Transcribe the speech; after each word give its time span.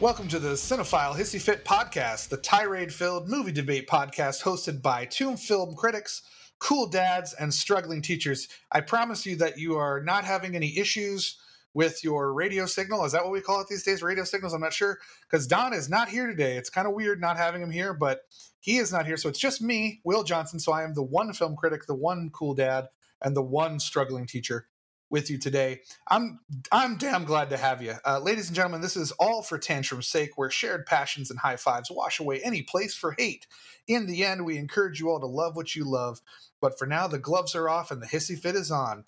Welcome 0.00 0.28
to 0.28 0.38
the 0.38 0.50
Cinephile 0.50 1.16
Hissy 1.16 1.40
Fit 1.40 1.64
podcast, 1.64 2.28
the 2.28 2.36
tirade 2.36 2.94
filled 2.94 3.28
movie 3.28 3.50
debate 3.50 3.88
podcast 3.88 4.44
hosted 4.44 4.80
by 4.80 5.06
two 5.06 5.36
film 5.36 5.74
critics, 5.74 6.22
cool 6.60 6.86
dads, 6.86 7.34
and 7.34 7.52
struggling 7.52 8.00
teachers. 8.00 8.46
I 8.70 8.80
promise 8.80 9.26
you 9.26 9.34
that 9.38 9.58
you 9.58 9.74
are 9.76 10.00
not 10.00 10.24
having 10.24 10.54
any 10.54 10.78
issues 10.78 11.36
with 11.74 12.04
your 12.04 12.32
radio 12.32 12.64
signal. 12.64 13.04
Is 13.06 13.10
that 13.10 13.24
what 13.24 13.32
we 13.32 13.40
call 13.40 13.60
it 13.60 13.66
these 13.66 13.82
days? 13.82 14.00
Radio 14.00 14.22
signals? 14.22 14.54
I'm 14.54 14.60
not 14.60 14.72
sure. 14.72 15.00
Because 15.28 15.48
Don 15.48 15.74
is 15.74 15.88
not 15.88 16.08
here 16.08 16.28
today. 16.28 16.56
It's 16.56 16.70
kind 16.70 16.86
of 16.86 16.94
weird 16.94 17.20
not 17.20 17.36
having 17.36 17.60
him 17.60 17.72
here, 17.72 17.92
but 17.92 18.20
he 18.60 18.76
is 18.76 18.92
not 18.92 19.04
here. 19.04 19.16
So 19.16 19.28
it's 19.28 19.40
just 19.40 19.60
me, 19.60 20.00
Will 20.04 20.22
Johnson. 20.22 20.60
So 20.60 20.70
I 20.70 20.84
am 20.84 20.94
the 20.94 21.02
one 21.02 21.32
film 21.32 21.56
critic, 21.56 21.86
the 21.86 21.96
one 21.96 22.30
cool 22.32 22.54
dad, 22.54 22.86
and 23.20 23.34
the 23.34 23.42
one 23.42 23.80
struggling 23.80 24.26
teacher 24.26 24.68
with 25.10 25.30
you 25.30 25.38
today. 25.38 25.80
I'm 26.08 26.40
I'm 26.72 26.96
damn 26.96 27.24
glad 27.24 27.50
to 27.50 27.56
have 27.56 27.82
you, 27.82 27.94
uh, 28.06 28.20
ladies 28.20 28.48
and 28.48 28.56
gentlemen. 28.56 28.80
This 28.80 28.96
is 28.96 29.12
all 29.12 29.42
for 29.42 29.58
tantrum's 29.58 30.08
sake, 30.08 30.36
where 30.36 30.50
shared 30.50 30.86
passions 30.86 31.30
and 31.30 31.38
high 31.38 31.56
fives 31.56 31.90
wash 31.90 32.20
away 32.20 32.40
any 32.42 32.62
place 32.62 32.94
for 32.94 33.14
hate. 33.18 33.46
In 33.86 34.06
the 34.06 34.24
end, 34.24 34.44
we 34.44 34.58
encourage 34.58 35.00
you 35.00 35.10
all 35.10 35.20
to 35.20 35.26
love 35.26 35.56
what 35.56 35.74
you 35.74 35.84
love. 35.84 36.20
But 36.60 36.78
for 36.78 36.86
now, 36.86 37.06
the 37.06 37.18
gloves 37.18 37.54
are 37.54 37.68
off 37.68 37.90
and 37.90 38.02
the 38.02 38.06
hissy 38.06 38.38
fit 38.38 38.56
is 38.56 38.70
on. 38.70 39.04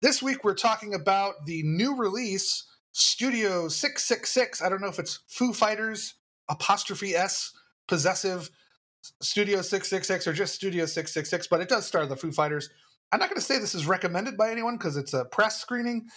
This 0.00 0.22
week, 0.22 0.44
we're 0.44 0.54
talking 0.54 0.94
about 0.94 1.46
the 1.46 1.62
new 1.62 1.96
release, 1.96 2.64
Studio 2.92 3.68
Six 3.68 4.04
Six 4.04 4.32
Six. 4.32 4.62
I 4.62 4.68
don't 4.68 4.80
know 4.80 4.88
if 4.88 4.98
it's 4.98 5.20
Foo 5.28 5.52
Fighters 5.52 6.14
apostrophe 6.48 7.14
S 7.14 7.52
possessive 7.86 8.50
Studio 9.20 9.60
666 9.60 10.26
or 10.26 10.32
just 10.32 10.54
Studio 10.54 10.86
666, 10.86 11.46
but 11.48 11.60
it 11.60 11.68
does 11.68 11.86
star 11.86 12.06
the 12.06 12.16
Foo 12.16 12.32
Fighters. 12.32 12.70
I'm 13.12 13.20
not 13.20 13.28
going 13.28 13.36
to 13.36 13.44
say 13.44 13.58
this 13.58 13.74
is 13.74 13.86
recommended 13.86 14.36
by 14.36 14.50
anyone 14.50 14.76
because 14.76 14.96
it's 14.96 15.14
a 15.14 15.24
press 15.24 15.60
screening, 15.60 16.08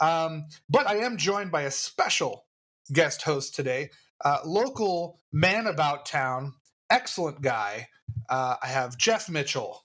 um, 0.00 0.46
but 0.68 0.86
I 0.86 0.96
am 0.96 1.16
joined 1.16 1.50
by 1.50 1.62
a 1.62 1.70
special 1.70 2.46
guest 2.92 3.22
host 3.22 3.54
today, 3.54 3.90
uh, 4.24 4.38
local 4.44 5.20
man 5.32 5.66
about 5.66 6.06
town, 6.06 6.54
excellent 6.90 7.42
guy. 7.42 7.88
Uh, 8.28 8.56
I 8.62 8.68
have 8.68 8.96
Jeff 8.96 9.28
Mitchell. 9.28 9.84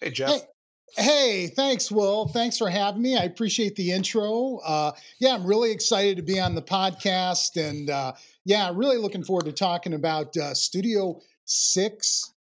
Hey, 0.00 0.10
Jeff. 0.10 0.30
Hey. 0.30 0.40
Hey, 0.96 1.46
thanks, 1.46 1.90
Will. 1.90 2.26
Thanks 2.28 2.58
for 2.58 2.68
having 2.68 3.00
me. 3.00 3.16
I 3.16 3.22
appreciate 3.22 3.76
the 3.76 3.92
intro. 3.92 4.56
Uh, 4.64 4.90
yeah, 5.20 5.34
I'm 5.34 5.46
really 5.46 5.70
excited 5.70 6.16
to 6.16 6.22
be 6.22 6.40
on 6.40 6.56
the 6.56 6.62
podcast, 6.62 7.56
and 7.56 7.88
uh, 7.90 8.14
yeah, 8.44 8.72
really 8.74 8.96
looking 8.96 9.22
forward 9.22 9.44
to 9.44 9.52
talking 9.52 9.94
about 9.94 10.36
uh, 10.36 10.52
Studio 10.52 11.20
Six 11.44 12.32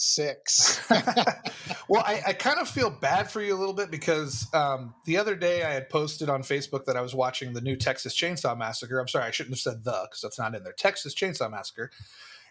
Six 0.00 0.80
well, 1.88 2.04
I, 2.06 2.22
I, 2.28 2.32
kind 2.32 2.60
of 2.60 2.68
feel 2.68 2.88
bad 2.88 3.28
for 3.28 3.42
you 3.42 3.52
a 3.52 3.58
little 3.58 3.74
bit 3.74 3.90
because 3.90 4.46
um, 4.54 4.94
the 5.06 5.16
other 5.16 5.34
day 5.34 5.64
I 5.64 5.72
had 5.72 5.88
posted 5.88 6.28
on 6.28 6.42
Facebook 6.42 6.84
that 6.84 6.96
I 6.96 7.00
was 7.00 7.16
watching 7.16 7.52
the 7.52 7.60
new 7.60 7.74
Texas 7.74 8.14
Chainsaw 8.14 8.56
Massacre. 8.56 9.00
I'm 9.00 9.08
sorry, 9.08 9.24
I 9.24 9.32
shouldn't 9.32 9.56
have 9.56 9.60
said 9.60 9.82
the 9.82 10.02
because 10.04 10.20
that's 10.20 10.38
not 10.38 10.54
in 10.54 10.62
there. 10.62 10.72
Texas 10.72 11.16
Chainsaw 11.16 11.50
Massacre. 11.50 11.90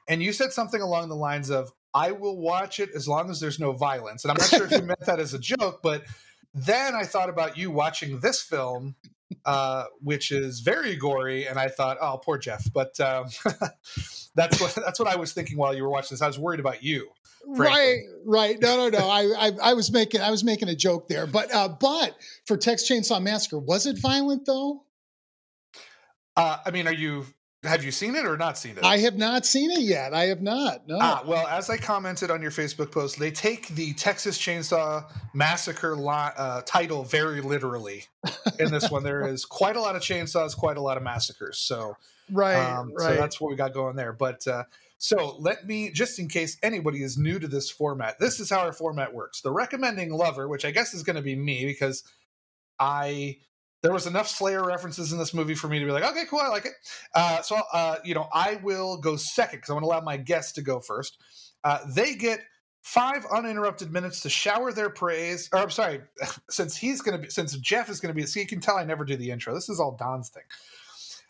And 0.10 0.22
you 0.22 0.34
said 0.34 0.52
something 0.52 0.82
along 0.82 1.08
the 1.08 1.16
lines 1.16 1.50
of, 1.50 1.72
I 1.94 2.12
will 2.12 2.38
watch 2.38 2.82
it 2.82 2.90
as 2.94 3.08
long 3.08 3.30
as 3.30 3.40
there's 3.40 3.62
no 3.62 3.72
violence. 3.72 4.26
And 4.26 4.32
I'm 4.32 4.38
not 4.38 4.50
sure 4.50 4.66
if 4.66 4.72
you 4.72 4.82
meant 4.86 5.06
that 5.06 5.22
as 5.22 5.34
a 5.34 5.40
joke, 5.40 5.80
but 5.82 6.04
then 6.54 6.96
I 6.96 7.04
thought 7.04 7.30
about 7.30 7.58
you 7.58 7.72
watching 7.72 8.20
this 8.20 8.42
film 8.42 8.96
uh, 9.46 9.86
which 10.02 10.32
is 10.32 10.62
very 10.62 10.96
gory. 10.96 11.48
And 11.48 11.60
I 11.60 11.68
thought, 11.68 11.98
oh, 12.02 12.20
poor 12.24 12.38
Jeff. 12.38 12.72
But 12.74 13.00
um, 13.00 13.28
that's 14.36 14.60
what 14.60 14.76
that's 14.76 15.00
what 15.00 15.08
I 15.08 15.16
was 15.16 15.34
thinking 15.34 15.58
while 15.58 15.74
you 15.76 15.84
were 15.84 15.90
watching 15.90 16.16
this. 16.16 16.22
I 16.22 16.28
was 16.28 16.40
worried 16.40 16.60
about 16.60 16.84
you. 16.84 17.10
Frankly. 17.56 17.66
Right, 17.66 18.00
right. 18.26 18.62
No, 18.62 18.76
no, 18.76 18.90
no. 18.90 19.10
I, 19.10 19.48
I, 19.48 19.52
I, 19.64 19.74
was 19.74 19.92
making 19.92 20.20
I 20.20 20.32
was 20.32 20.44
making 20.44 20.68
a 20.68 20.76
joke 20.76 21.08
there. 21.08 21.26
But 21.26 21.54
uh, 21.54 21.70
but 21.70 22.18
for 22.46 22.58
Texas 22.58 22.90
Chainsaw 22.90 23.22
Massacre, 23.22 23.60
was 23.60 23.86
it 23.86 23.98
violent 24.00 24.46
though? 24.46 24.84
Uh, 26.36 26.58
I 26.66 26.72
mean, 26.72 26.88
are 26.88 26.94
you 26.94 27.26
have 27.68 27.84
you 27.84 27.92
seen 27.92 28.16
it 28.16 28.26
or 28.26 28.38
not 28.38 28.58
seen 28.58 28.78
it? 28.78 28.84
I 28.84 28.98
have 29.00 29.18
not 29.18 29.46
seen 29.46 29.72
it 29.72 29.82
yet. 29.82 30.14
I 30.14 30.26
have 30.26 30.42
not. 30.42 30.88
No. 30.88 30.98
Ah, 31.00 31.24
well, 31.26 31.46
as 31.48 31.70
I 31.70 31.78
commented 31.78 32.32
on 32.32 32.42
your 32.42 32.52
Facebook 32.52 32.92
post, 32.92 33.20
they 33.20 33.32
take 33.32 33.68
the 33.70 33.94
Texas 33.94 34.38
Chainsaw 34.38 35.06
Massacre 35.34 35.96
uh, 36.08 36.62
title 36.66 37.04
very 37.04 37.42
literally. 37.42 38.06
In 38.60 38.72
this 38.72 38.90
one, 38.90 39.04
there 39.04 39.28
is 39.28 39.46
quite 39.46 39.76
a 39.76 39.82
lot 39.82 39.96
of 39.96 40.02
chainsaws, 40.02 40.56
quite 40.56 40.78
a 40.78 40.82
lot 40.82 40.98
of 40.98 41.04
massacres. 41.04 41.58
So, 41.60 41.96
right, 42.32 42.56
um, 42.56 42.94
right. 42.94 43.16
So 43.16 43.16
that's 43.16 43.40
what 43.40 43.50
we 43.50 43.56
got 43.56 43.74
going 43.74 43.96
there. 43.96 44.14
But 44.14 44.48
uh, 44.48 44.64
so 44.98 45.36
let 45.40 45.68
me, 45.68 45.92
just 45.92 46.20
in 46.20 46.28
case 46.28 46.58
anybody 46.64 47.04
is 47.04 47.18
new 47.18 47.40
to 47.40 47.48
this 47.48 47.70
format, 47.70 48.20
this 48.20 48.40
is 48.40 48.50
how 48.50 48.60
our 48.60 48.74
format 48.74 49.14
works. 49.14 49.42
The 49.42 49.52
recommending 49.52 50.12
lover, 50.12 50.48
which 50.48 50.66
I 50.66 50.72
guess 50.72 50.94
is 50.94 51.04
going 51.04 51.18
to 51.18 51.22
be 51.22 51.36
me 51.36 51.66
because 51.66 52.04
I 52.80 53.38
there 53.84 53.94
was 53.94 54.08
enough 54.08 54.28
Slayer 54.28 54.64
references 54.64 55.12
in 55.12 55.20
this 55.20 55.34
movie 55.34 55.56
for 55.56 55.68
me 55.68 55.80
to 55.80 55.86
be 55.86 55.92
like, 55.92 56.04
okay, 56.04 56.24
cool, 56.30 56.40
I 56.40 56.48
like 56.48 56.66
it. 56.66 56.74
Uh, 57.14 57.42
so, 57.42 57.62
uh, 57.74 57.98
you 58.04 58.16
know, 58.16 58.28
I 58.34 58.60
will 58.64 58.98
go 58.98 59.16
second 59.16 59.60
because 59.60 59.70
I 59.70 59.74
want 59.74 59.84
to 59.84 59.88
allow 59.88 60.02
my 60.02 60.18
guests 60.18 60.54
to 60.54 60.62
go 60.62 60.80
first. 60.80 61.18
Uh, 61.64 61.80
they 61.88 62.16
get 62.16 62.40
five 62.82 63.26
uninterrupted 63.32 63.92
minutes 63.92 64.22
to 64.22 64.30
shower 64.30 64.72
their 64.72 64.90
praise. 64.90 65.50
Or 65.54 65.60
I'm 65.60 65.70
sorry, 65.70 66.02
since 66.50 66.76
he's 66.76 67.02
going 67.02 67.18
to 67.18 67.24
be, 67.24 67.30
since 67.30 67.56
Jeff 67.58 67.90
is 67.90 68.00
going 68.00 68.14
to 68.14 68.20
be, 68.20 68.26
see, 68.26 68.40
you 68.40 68.48
can 68.48 68.62
tell 68.62 68.78
I 68.78 68.84
never 68.84 69.06
do 69.06 69.16
the 69.16 69.30
intro. 69.30 69.54
This 69.54 69.70
is 69.70 69.80
all 69.80 69.96
Don's 69.98 70.30
thing. 70.30 70.44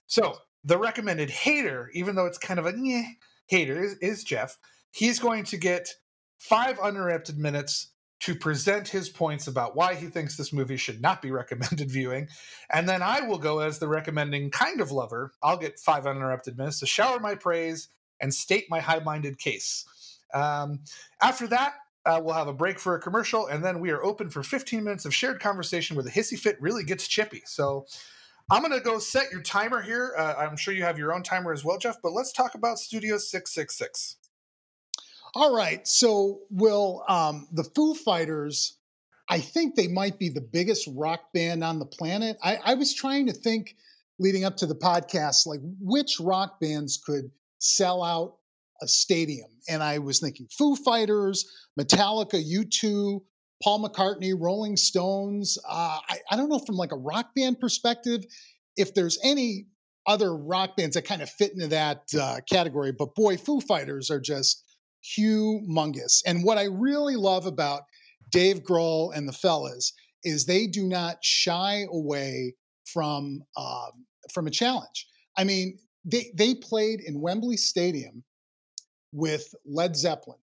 So 0.05 0.37
the 0.63 0.77
recommended 0.77 1.29
hater, 1.29 1.89
even 1.93 2.15
though 2.15 2.25
it's 2.25 2.37
kind 2.37 2.59
of 2.59 2.65
a 2.65 3.03
hater, 3.47 3.83
is, 3.83 3.95
is 3.97 4.23
Jeff. 4.23 4.57
He's 4.91 5.19
going 5.19 5.43
to 5.45 5.57
get 5.57 5.89
five 6.37 6.79
uninterrupted 6.79 7.37
minutes 7.37 7.87
to 8.19 8.33
present 8.35 8.87
his 8.87 9.09
points 9.09 9.47
about 9.47 9.75
why 9.75 9.93
he 9.93 10.07
thinks 10.07 10.35
this 10.35 10.53
movie 10.53 10.77
should 10.77 11.01
not 11.01 11.21
be 11.21 11.31
recommended 11.41 11.89
viewing. 11.91 12.27
And 12.71 12.87
then 12.87 13.01
I 13.01 13.21
will 13.21 13.37
go 13.37 13.59
as 13.59 13.79
the 13.79 13.87
recommending 13.87 14.51
kind 14.51 14.81
of 14.81 14.91
lover. 14.91 15.31
I'll 15.43 15.57
get 15.57 15.79
five 15.79 16.05
uninterrupted 16.05 16.57
minutes 16.57 16.79
to 16.79 16.85
shower 16.85 17.19
my 17.19 17.35
praise 17.35 17.89
and 18.19 18.33
state 18.33 18.65
my 18.69 18.79
high 18.79 18.99
minded 18.99 19.37
case. 19.37 19.85
Um, 20.33 20.79
after 21.21 21.47
that, 21.47 21.75
uh, 22.05 22.21
we'll 22.23 22.33
have 22.33 22.47
a 22.47 22.53
break 22.53 22.79
for 22.79 22.95
a 22.95 23.01
commercial, 23.01 23.47
and 23.47 23.63
then 23.63 23.79
we 23.79 23.91
are 23.91 24.03
open 24.03 24.29
for 24.29 24.41
15 24.41 24.83
minutes 24.83 25.05
of 25.05 25.13
shared 25.13 25.41
conversation 25.41 25.95
where 25.95 26.03
the 26.03 26.11
hissy 26.11 26.39
fit 26.39 26.59
really 26.61 26.83
gets 26.83 27.05
chippy. 27.07 27.41
So 27.45 27.85
I'm 28.49 28.61
going 28.61 28.71
to 28.71 28.79
go 28.79 28.97
set 28.97 29.29
your 29.29 29.41
timer 29.41 29.81
here. 29.81 30.13
Uh, 30.17 30.35
I'm 30.37 30.55
sure 30.55 30.73
you 30.73 30.83
have 30.83 30.97
your 30.97 31.13
own 31.13 31.21
timer 31.21 31.51
as 31.51 31.65
well, 31.65 31.77
Jeff, 31.77 31.97
but 32.01 32.13
let's 32.13 32.31
talk 32.31 32.55
about 32.55 32.79
Studio 32.79 33.17
666. 33.17 34.15
All 35.37 35.53
right. 35.53 35.87
So, 35.87 36.39
Will, 36.49 37.03
um, 37.07 37.47
the 37.51 37.63
Foo 37.63 37.93
Fighters, 37.93 38.79
I 39.29 39.39
think 39.39 39.75
they 39.75 39.87
might 39.87 40.17
be 40.17 40.29
the 40.29 40.41
biggest 40.41 40.89
rock 40.95 41.31
band 41.31 41.63
on 41.63 41.77
the 41.77 41.85
planet. 41.85 42.37
I, 42.43 42.57
I 42.65 42.73
was 42.73 42.91
trying 42.91 43.27
to 43.27 43.33
think 43.33 43.75
leading 44.17 44.45
up 44.45 44.57
to 44.57 44.65
the 44.65 44.73
podcast, 44.73 45.45
like 45.45 45.59
which 45.79 46.19
rock 46.19 46.59
bands 46.59 46.97
could 46.97 47.29
sell 47.59 48.01
out 48.01 48.37
a 48.81 48.87
stadium. 48.87 49.51
And 49.69 49.83
I 49.83 49.99
was 49.99 50.19
thinking 50.19 50.47
Foo 50.57 50.75
Fighters, 50.75 51.45
Metallica, 51.79 52.43
U2, 52.43 53.21
Paul 53.61 53.87
McCartney, 53.87 54.33
Rolling 54.35 54.75
Stones. 54.75 55.59
Uh, 55.69 55.99
I, 56.09 56.17
I 56.31 56.35
don't 56.35 56.49
know 56.49 56.57
from 56.57 56.77
like 56.77 56.93
a 56.93 56.97
rock 56.97 57.35
band 57.35 57.59
perspective 57.59 58.23
if 58.75 58.95
there's 58.95 59.19
any 59.23 59.67
other 60.07 60.35
rock 60.35 60.75
bands 60.75 60.95
that 60.95 61.05
kind 61.05 61.21
of 61.21 61.29
fit 61.29 61.53
into 61.53 61.67
that 61.67 62.05
uh, 62.19 62.37
category. 62.51 62.91
But 62.91 63.13
boy, 63.13 63.37
Foo 63.37 63.61
Fighters 63.61 64.09
are 64.09 64.19
just 64.19 64.63
humongous. 65.17 66.21
And 66.25 66.43
what 66.43 66.57
I 66.57 66.65
really 66.65 67.15
love 67.15 67.45
about 67.45 67.83
Dave 68.31 68.63
Grohl 68.63 69.15
and 69.15 69.27
the 69.27 69.33
fellas 69.33 69.93
is 70.23 70.45
they 70.45 70.67
do 70.67 70.87
not 70.87 71.23
shy 71.23 71.85
away 71.91 72.55
from 72.85 73.43
um, 73.55 74.05
from 74.33 74.47
a 74.47 74.51
challenge. 74.51 75.07
I 75.37 75.43
mean, 75.43 75.77
they 76.03 76.31
they 76.35 76.55
played 76.55 77.01
in 77.01 77.21
Wembley 77.21 77.57
Stadium 77.57 78.23
with 79.11 79.53
Led 79.65 79.95
Zeppelin. 79.95 80.39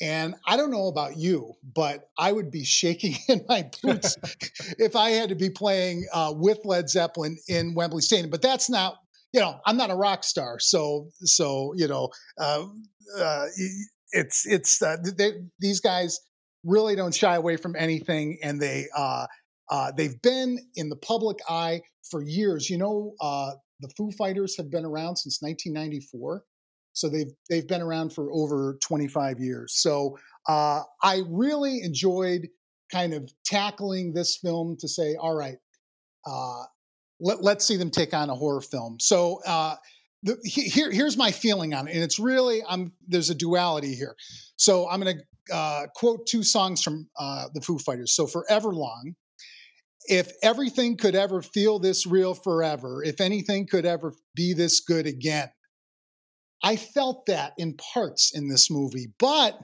And 0.00 0.34
I 0.46 0.56
don't 0.56 0.70
know 0.70 0.88
about 0.88 1.16
you, 1.16 1.54
but 1.74 2.08
I 2.18 2.32
would 2.32 2.50
be 2.50 2.64
shaking 2.64 3.14
in 3.28 3.44
my 3.48 3.70
boots 3.82 4.16
if 4.78 4.96
I 4.96 5.10
had 5.10 5.28
to 5.28 5.34
be 5.34 5.50
playing 5.50 6.06
uh, 6.12 6.32
with 6.34 6.58
Led 6.64 6.88
Zeppelin 6.88 7.38
in 7.48 7.74
Wembley 7.74 8.02
Stadium. 8.02 8.30
But 8.30 8.42
that's 8.42 8.68
not, 8.68 8.98
you 9.32 9.40
know, 9.40 9.60
I'm 9.66 9.76
not 9.76 9.90
a 9.90 9.94
rock 9.94 10.24
star, 10.24 10.58
so 10.58 11.08
so 11.20 11.72
you 11.76 11.88
know, 11.88 12.10
uh, 12.38 12.66
uh, 13.18 13.46
it's 14.12 14.46
it's 14.46 14.82
uh, 14.82 14.96
they, 15.16 15.32
these 15.58 15.80
guys 15.80 16.20
really 16.64 16.94
don't 16.94 17.14
shy 17.14 17.34
away 17.34 17.56
from 17.56 17.74
anything, 17.76 18.38
and 18.42 18.60
they 18.60 18.86
uh, 18.96 19.26
uh, 19.70 19.92
they've 19.96 20.20
been 20.22 20.58
in 20.76 20.88
the 20.88 20.96
public 20.96 21.38
eye 21.48 21.80
for 22.10 22.22
years. 22.22 22.68
You 22.68 22.78
know, 22.78 23.14
uh, 23.20 23.52
the 23.80 23.88
Foo 23.96 24.10
Fighters 24.12 24.56
have 24.56 24.70
been 24.70 24.84
around 24.84 25.16
since 25.16 25.38
1994, 25.40 26.44
so 26.92 27.08
they've 27.08 27.32
they've 27.48 27.66
been 27.66 27.82
around 27.82 28.12
for 28.12 28.30
over 28.32 28.78
25 28.82 29.40
years. 29.40 29.74
So 29.76 30.18
uh, 30.48 30.82
I 31.02 31.22
really 31.28 31.80
enjoyed 31.82 32.48
kind 32.92 33.14
of 33.14 33.30
tackling 33.46 34.12
this 34.12 34.36
film 34.36 34.76
to 34.80 34.88
say, 34.88 35.16
all 35.18 35.34
right, 35.34 35.56
uh, 36.26 36.64
let, 37.22 37.42
let's 37.42 37.64
see 37.64 37.76
them 37.76 37.90
take 37.90 38.12
on 38.12 38.28
a 38.28 38.34
horror 38.34 38.60
film. 38.60 38.98
So 39.00 39.40
uh, 39.46 39.76
the, 40.22 40.38
here, 40.44 40.90
here's 40.90 41.16
my 41.16 41.30
feeling 41.30 41.72
on 41.72 41.88
it, 41.88 41.94
and 41.94 42.02
it's 42.02 42.18
really 42.18 42.62
I'm 42.68 42.92
there's 43.06 43.30
a 43.30 43.34
duality 43.34 43.94
here. 43.94 44.14
So 44.56 44.88
I'm 44.88 45.00
going 45.00 45.16
to 45.16 45.54
uh, 45.54 45.86
quote 45.94 46.26
two 46.26 46.42
songs 46.42 46.82
from 46.82 47.08
uh, 47.18 47.46
the 47.54 47.60
Foo 47.60 47.78
Fighters. 47.78 48.14
So 48.14 48.26
for 48.26 48.44
Everlong, 48.50 49.14
if 50.06 50.32
everything 50.42 50.96
could 50.96 51.14
ever 51.14 51.42
feel 51.42 51.78
this 51.78 52.06
real 52.06 52.34
forever, 52.34 53.02
if 53.04 53.20
anything 53.20 53.66
could 53.66 53.86
ever 53.86 54.12
be 54.34 54.52
this 54.52 54.80
good 54.80 55.06
again. 55.06 55.48
I 56.64 56.76
felt 56.76 57.26
that 57.26 57.54
in 57.58 57.74
parts 57.74 58.30
in 58.36 58.48
this 58.48 58.70
movie, 58.70 59.08
but 59.18 59.58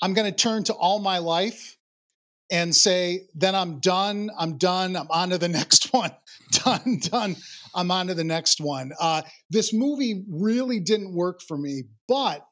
I'm 0.00 0.14
going 0.14 0.30
to 0.30 0.36
turn 0.36 0.64
to 0.64 0.72
all 0.72 0.98
my 0.98 1.18
life 1.18 1.76
and 2.50 2.74
say, 2.74 3.22
then 3.34 3.54
I'm 3.54 3.80
done. 3.80 4.30
I'm 4.38 4.56
done. 4.58 4.96
I'm 4.96 5.08
on 5.10 5.30
to 5.30 5.38
the 5.38 5.48
next 5.60 5.92
one. 5.92 6.12
done, 6.50 7.00
done. 7.00 7.36
I'm 7.74 7.90
on 7.90 8.06
to 8.08 8.14
the 8.14 8.24
next 8.24 8.60
one. 8.60 8.92
Uh, 9.00 9.22
this 9.50 9.72
movie 9.72 10.24
really 10.30 10.80
didn't 10.80 11.14
work 11.14 11.40
for 11.46 11.56
me, 11.56 11.84
but 12.08 12.46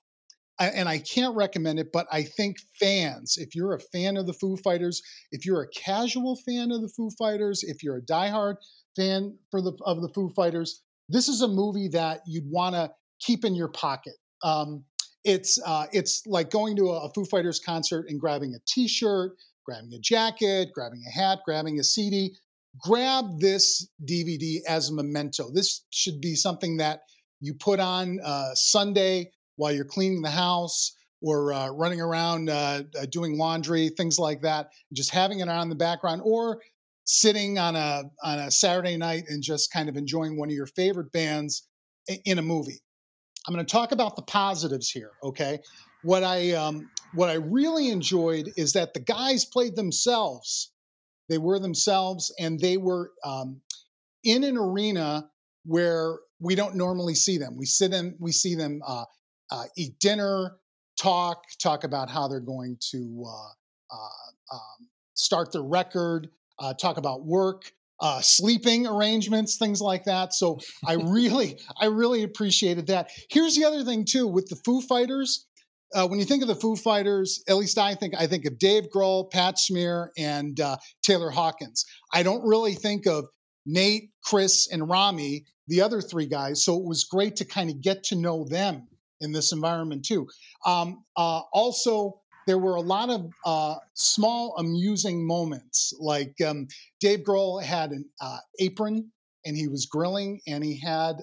and 0.61 0.89
I 0.89 0.99
can't 0.99 1.35
recommend 1.35 1.81
it, 1.81 1.91
but 1.93 2.07
I 2.13 2.23
think 2.23 2.59
fans, 2.79 3.39
if 3.39 3.57
you're 3.57 3.75
a 3.75 3.81
fan 3.81 4.17
of 4.17 4.27
the 4.27 4.33
Foo 4.33 4.57
Fighters, 4.57 5.03
if 5.33 5.45
you're 5.45 5.63
a 5.63 5.69
casual 5.69 6.37
fan 6.37 6.71
of 6.71 6.81
the 6.81 6.89
Foo 6.89 7.11
Fighters, 7.19 7.65
if 7.65 7.83
you're 7.83 7.97
a 7.97 8.03
diehard 8.03 8.57
fan 8.95 9.37
for 9.51 9.61
the 9.61 9.73
of 9.85 10.01
the 10.01 10.09
Foo 10.11 10.31
Fighters, 10.31 10.83
this 11.09 11.29
is 11.29 11.43
a 11.43 11.49
movie 11.49 11.89
that 11.89 12.21
you'd 12.27 12.49
want 12.49 12.75
to 12.77 12.93
keep 13.21 13.45
in 13.45 13.57
your 13.57 13.69
pocket. 13.69 14.15
Um, 14.45 14.85
it's 15.25 15.59
uh, 15.65 15.87
it's 15.93 16.23
like 16.27 16.51
going 16.51 16.77
to 16.77 16.91
a 16.91 17.11
Foo 17.15 17.25
Fighters 17.25 17.59
concert 17.59 18.07
and 18.09 18.21
grabbing 18.21 18.55
a 18.55 18.59
T-shirt, 18.67 19.33
grabbing 19.65 19.93
a 19.95 19.99
jacket, 19.99 20.71
grabbing 20.75 21.03
a 21.07 21.11
hat, 21.11 21.41
grabbing 21.45 21.79
a 21.79 21.85
CD. 21.85 22.37
Grab 22.79 23.39
this 23.39 23.89
DVD 24.05 24.59
as 24.69 24.89
a 24.89 24.95
memento. 24.95 25.51
This 25.53 25.85
should 25.91 26.21
be 26.21 26.35
something 26.35 26.77
that 26.79 27.01
you 27.41 27.55
put 27.55 27.79
on 27.79 28.19
uh, 28.25 28.55
Sunday 28.55 29.31
while 29.57 29.73
you're 29.73 29.85
cleaning 29.85 30.23
the 30.23 30.31
house 30.31 30.97
or 31.23 31.53
uh, 31.53 31.69
running 31.71 32.01
around 32.01 32.51
uh, 32.51 32.83
uh, 33.01 33.07
doing 33.11 33.39
laundry, 33.39 33.89
things 33.91 34.19
like 34.19 34.43
that, 34.43 34.71
just 34.93 35.11
having 35.11 35.41
it 35.41 35.49
on 35.49 35.69
the 35.69 35.75
background, 35.75 36.21
or 36.25 36.61
sitting 37.05 37.59
on 37.59 37.77
a 37.77 38.03
on 38.23 38.39
a 38.41 38.51
Saturday 38.51 38.97
night 38.97 39.25
and 39.29 39.43
just 39.43 39.73
kind 39.73 39.89
of 39.89 39.97
enjoying 39.97 40.37
one 40.37 40.49
of 40.49 40.55
your 40.55 40.67
favorite 40.67 41.11
bands 41.13 41.69
in 42.25 42.39
a 42.39 42.43
movie. 42.43 42.81
I'm 43.47 43.55
going 43.55 43.65
to 43.65 43.71
talk 43.71 43.93
about 43.93 44.17
the 44.17 44.23
positives 44.23 44.91
here. 44.91 45.13
Okay, 45.23 45.59
what 46.05 46.23
I 46.23 46.53
um, 46.53 46.89
what 47.15 47.31
I 47.31 47.35
really 47.35 47.89
enjoyed 47.89 48.51
is 48.57 48.73
that 48.75 48.95
the 48.95 49.01
guys 49.01 49.45
played 49.45 49.77
themselves. 49.77 50.73
They 51.29 51.39
were 51.39 51.59
themselves, 51.59 52.33
and 52.39 52.61
they 52.61 52.77
were 52.77 53.13
um, 53.25 53.61
in 54.25 54.45
an 54.45 54.57
arena 54.57 55.29
where 55.65 56.19
we 56.41 56.55
don't 56.55 56.75
normally 56.75 57.15
see 57.15 57.39
them. 57.39 57.57
We 57.57 57.67
sit 57.67 57.93
in, 57.95 58.17
we 58.21 58.33
see 58.33 58.55
them 58.55 58.83
uh, 58.87 59.05
uh, 59.51 59.65
eat 59.77 59.99
dinner, 59.99 60.57
talk, 61.01 61.43
talk 61.63 61.85
about 61.85 62.11
how 62.11 62.29
they're 62.29 62.41
going 62.41 62.77
to 62.93 63.25
uh, 63.27 63.95
uh 63.95 64.55
um, 64.55 64.89
start 65.15 65.53
their 65.53 65.63
record, 65.63 66.29
uh, 66.59 66.75
talk 66.75 66.99
about 66.99 67.25
work, 67.25 67.73
uh, 68.01 68.21
sleeping 68.21 68.87
arrangements, 68.87 69.57
things 69.57 69.81
like 69.81 70.05
that. 70.05 70.35
So 70.35 70.61
I 70.87 70.95
really, 71.05 71.59
I 71.81 71.87
really 71.87 72.23
appreciated 72.23 72.87
that. 72.89 73.11
Here's 73.31 73.57
the 73.57 73.65
other 73.65 73.85
thing 73.85 74.05
too 74.05 74.27
with 74.27 74.49
the 74.49 74.57
Foo 74.57 74.81
Fighters. 74.83 75.47
Uh, 75.95 76.07
when 76.09 76.19
you 76.19 76.25
think 76.25 76.43
of 76.43 76.49
the 76.49 76.57
Foo 76.57 76.75
Fighters, 76.75 77.43
at 77.49 77.57
least 77.57 77.79
I 77.79 77.95
think 77.95 78.15
I 78.19 78.27
think 78.27 78.45
of 78.47 78.59
Dave 78.59 78.85
Grohl, 78.95 79.31
Pat 79.31 79.59
Smear, 79.59 80.11
and 80.19 80.59
uh, 80.59 80.77
Taylor 81.03 81.31
Hawkins. 81.31 81.85
I 82.13 82.23
don't 82.23 82.45
really 82.47 82.75
think 82.75 83.07
of 83.07 83.27
Nate, 83.65 84.11
Chris, 84.25 84.69
and 84.71 84.89
Rami, 84.89 85.45
the 85.69 85.81
other 85.81 86.01
three 86.01 86.27
guys. 86.27 86.65
So 86.65 86.77
it 86.77 86.85
was 86.85 87.05
great 87.05 87.37
to 87.37 87.45
kind 87.45 87.71
of 87.71 87.81
get 87.81 88.03
to 88.05 88.17
know 88.17 88.45
them 88.45 88.89
in 89.21 89.33
this 89.33 89.53
environment 89.53 90.05
too. 90.05 90.27
Um, 90.67 91.05
uh, 91.17 91.43
also, 91.53 92.21
there 92.47 92.59
were 92.59 92.75
a 92.75 92.81
lot 92.81 93.09
of 93.09 93.27
uh, 93.47 93.77
small 93.95 94.57
amusing 94.59 95.27
moments. 95.27 95.95
Like 95.99 96.35
um, 96.47 96.67
Dave 97.01 97.21
Grohl 97.21 97.63
had 97.63 97.93
an 97.93 98.05
uh, 98.21 98.39
apron 98.59 99.11
and 99.47 99.57
he 99.57 99.69
was 99.69 99.87
grilling, 99.87 100.41
and 100.47 100.65
he 100.65 100.81
had 100.81 101.17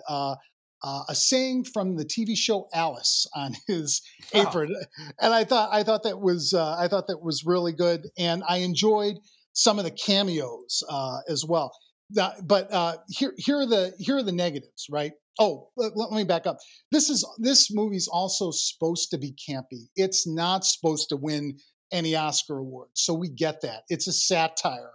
uh, 0.83 0.88
uh, 0.88 1.04
a 1.10 1.16
saying 1.16 1.66
from 1.66 1.95
the 1.95 2.06
TV 2.06 2.36
show 2.36 2.68
Alice 2.74 3.28
on 3.36 3.54
his 3.68 4.01
apron, 4.33 4.74
oh. 4.75 5.04
and 5.19 5.33
I 5.33 5.44
thought 5.44 5.69
I 5.72 5.83
thought 5.83 6.04
that 6.04 6.19
was 6.19 6.54
uh, 6.54 6.75
I 6.78 6.88
thought 6.88 7.07
that 7.07 7.22
was 7.22 7.44
really 7.45 7.74
good, 7.74 8.07
and 8.18 8.44
I 8.48 8.57
enjoyed 8.57 9.16
some 9.54 9.80
of 9.80 9.86
the 9.86 9.92
cameos 9.92 10.83
as 11.28 11.45
well. 11.45 11.72
but 12.44 12.69
here 13.10 13.33
here 13.38 13.57
are 13.57 13.66
the 13.66 13.94
here 13.98 14.18
are 14.18 14.24
the 14.24 14.31
negatives, 14.31 14.88
right? 14.89 15.12
Oh, 15.39 15.69
let, 15.78 15.95
let, 15.95 16.12
me 16.12 16.25
back 16.25 16.45
up. 16.45 16.57
This 16.92 17.10
is 17.10 17.25
this 17.39 17.74
movie's 17.74 18.07
also 18.07 18.51
supposed 18.51 19.12
to 19.12 19.18
be 19.18 19.33
campy. 19.50 19.88
It's 19.95 20.28
not 20.28 20.66
supposed 20.66 21.10
to 21.10 21.16
win 21.16 21.57
any 21.92 22.16
Oscar 22.16 22.57
awards, 22.57 22.92
so 22.95 23.13
we 23.13 23.30
get 23.30 23.62
that. 23.62 23.83
It's 23.89 24.07
a 24.07 24.13
satire, 24.13 24.92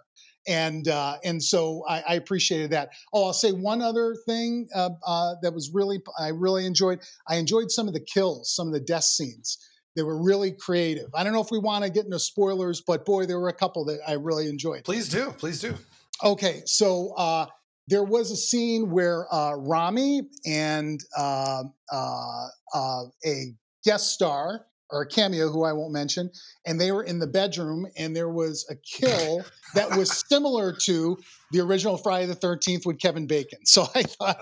and 0.47 0.89
uh, 0.89 1.17
and 1.25 1.43
so 1.43 1.85
I, 1.89 2.03
I, 2.09 2.15
appreciated 2.15 2.71
that. 2.71 2.91
Oh, 3.13 3.25
I'll 3.27 3.33
say 3.33 3.53
one 3.53 3.83
other 3.83 4.15
thing 4.27 4.69
uh, 4.75 4.91
uh, 5.07 5.35
that 5.43 5.53
was 5.53 5.71
really 5.73 6.01
I 6.19 6.29
really 6.29 6.67
enjoyed. 6.67 7.01
I 7.29 7.37
enjoyed 7.37 7.71
some 7.71 7.89
of 7.89 7.95
the 7.95 8.01
kills, 8.01 8.55
some 8.55 8.67
of 8.67 8.73
the 8.73 8.81
death 8.81 9.05
scenes. 9.05 9.59
They 9.97 10.03
were 10.03 10.23
really 10.23 10.53
creative. 10.53 11.09
I 11.15 11.25
don't 11.25 11.33
know 11.33 11.41
if 11.41 11.51
we 11.51 11.59
want 11.59 11.85
to 11.85 11.91
get 11.91 12.05
into 12.05 12.19
spoilers, 12.19 12.83
but 12.83 13.05
boy, 13.07 13.25
there 13.27 13.41
were 13.41 13.49
a 13.49 13.55
couple 13.55 13.85
that 13.87 14.01
I 14.07 14.13
really 14.13 14.49
enjoyed. 14.49 14.85
Please 14.85 15.09
do, 15.09 15.33
please 15.39 15.61
do. 15.61 15.75
Okay, 16.23 16.63
so 16.67 17.15
uh, 17.17 17.47
there 17.89 18.05
was 18.05 18.31
a 18.31 18.37
scene 18.37 18.91
where 18.91 19.33
uh, 19.35 19.55
Rami 19.55 20.23
and 20.47 21.01
uh, 21.17 21.65
uh, 21.91 22.47
uh, 22.75 23.03
a 23.25 23.55
guest 23.85 24.13
star 24.13 24.67
or 24.91 25.03
a 25.03 25.07
cameo 25.07 25.49
who 25.51 25.65
I 25.65 25.73
won't 25.73 25.93
mention, 25.93 26.31
and 26.65 26.81
they 26.81 26.93
were 26.93 27.03
in 27.03 27.19
the 27.19 27.27
bedroom, 27.27 27.87
and 27.97 28.15
there 28.15 28.29
was 28.29 28.67
a 28.71 28.77
kill 28.77 29.45
that 29.75 29.97
was 29.97 30.25
similar 30.29 30.73
to 30.83 31.19
the 31.53 31.61
original 31.61 31.97
Friday 31.97 32.27
the 32.27 32.35
Thirteenth 32.35 32.87
with 32.87 32.99
Kevin 33.01 33.27
Bacon. 33.27 33.59
So 33.65 33.87
I 33.95 34.03
thought 34.03 34.37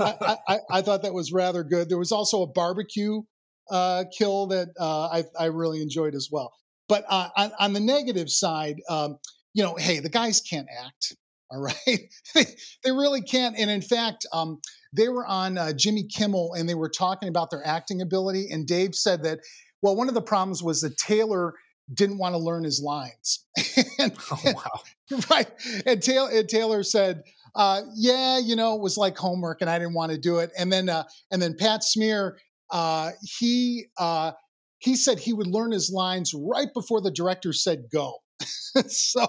I, 0.00 0.36
I, 0.48 0.58
I, 0.70 0.82
thought 0.82 1.02
that 1.02 1.14
was 1.14 1.32
rather 1.32 1.62
good. 1.62 1.88
There 1.88 1.98
was 1.98 2.12
also 2.12 2.42
a 2.42 2.46
barbecue 2.46 3.22
uh, 3.70 4.04
kill 4.16 4.48
that 4.48 4.68
uh, 4.78 5.08
I, 5.08 5.24
I, 5.38 5.44
really 5.46 5.80
enjoyed 5.80 6.14
as 6.14 6.28
well. 6.30 6.52
But 6.88 7.04
on, 7.08 7.52
on, 7.60 7.72
the 7.72 7.80
negative 7.80 8.28
side, 8.30 8.80
um, 8.88 9.18
you 9.54 9.62
know, 9.62 9.76
hey, 9.76 10.00
the 10.00 10.08
guys 10.08 10.40
can't 10.40 10.66
act. 10.84 11.14
All 11.50 11.60
right. 11.60 11.76
they, 12.34 12.44
they 12.84 12.90
really 12.90 13.22
can't. 13.22 13.56
And 13.56 13.70
in 13.70 13.82
fact, 13.82 14.26
um, 14.32 14.60
they 14.92 15.08
were 15.08 15.26
on 15.26 15.56
uh, 15.58 15.72
Jimmy 15.72 16.04
Kimmel 16.04 16.54
and 16.54 16.68
they 16.68 16.74
were 16.74 16.88
talking 16.88 17.28
about 17.28 17.50
their 17.50 17.64
acting 17.64 18.02
ability. 18.02 18.48
And 18.50 18.66
Dave 18.66 18.94
said 18.94 19.22
that, 19.22 19.38
well, 19.82 19.96
one 19.96 20.08
of 20.08 20.14
the 20.14 20.22
problems 20.22 20.62
was 20.62 20.80
that 20.82 20.96
Taylor 20.96 21.54
didn't 21.94 22.18
want 22.18 22.34
to 22.34 22.38
learn 22.38 22.64
his 22.64 22.80
lines. 22.80 23.46
and, 23.98 24.12
oh, 24.30 24.40
wow. 24.44 25.18
right. 25.30 25.50
And 25.86 26.02
Taylor, 26.02 26.30
and 26.30 26.48
Taylor 26.48 26.82
said, 26.82 27.22
uh, 27.54 27.82
yeah, 27.96 28.38
you 28.38 28.54
know, 28.54 28.76
it 28.76 28.80
was 28.80 28.96
like 28.96 29.16
homework 29.16 29.60
and 29.60 29.68
I 29.68 29.78
didn't 29.78 29.94
want 29.94 30.12
to 30.12 30.18
do 30.18 30.38
it. 30.38 30.50
And 30.56 30.72
then, 30.72 30.88
uh, 30.88 31.04
and 31.32 31.42
then 31.42 31.56
Pat 31.58 31.82
Smear, 31.82 32.38
uh, 32.70 33.10
he, 33.22 33.86
uh, 33.98 34.32
he 34.78 34.94
said 34.94 35.18
he 35.18 35.32
would 35.32 35.48
learn 35.48 35.72
his 35.72 35.90
lines 35.90 36.32
right 36.32 36.72
before 36.72 37.00
the 37.00 37.10
director 37.10 37.52
said 37.52 37.84
go. 37.92 38.18
so, 38.86 39.26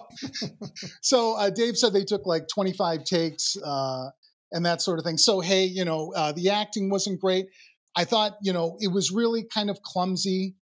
so 1.01 1.33
uh, 1.35 1.49
Dave 1.49 1.77
said 1.77 1.93
they 1.93 2.05
took 2.05 2.25
like 2.25 2.47
25 2.47 3.03
takes 3.03 3.57
uh, 3.57 4.09
and 4.51 4.65
that 4.65 4.81
sort 4.81 4.99
of 4.99 5.05
thing. 5.05 5.17
So, 5.17 5.39
hey, 5.39 5.65
you 5.65 5.83
know, 5.83 6.13
uh, 6.15 6.31
the 6.31 6.49
acting 6.49 6.89
wasn't 6.89 7.19
great. 7.19 7.47
I 7.95 8.05
thought, 8.05 8.37
you 8.41 8.53
know, 8.53 8.77
it 8.79 8.87
was 8.87 9.11
really 9.11 9.43
kind 9.43 9.69
of 9.69 9.81
clumsy. 9.81 10.55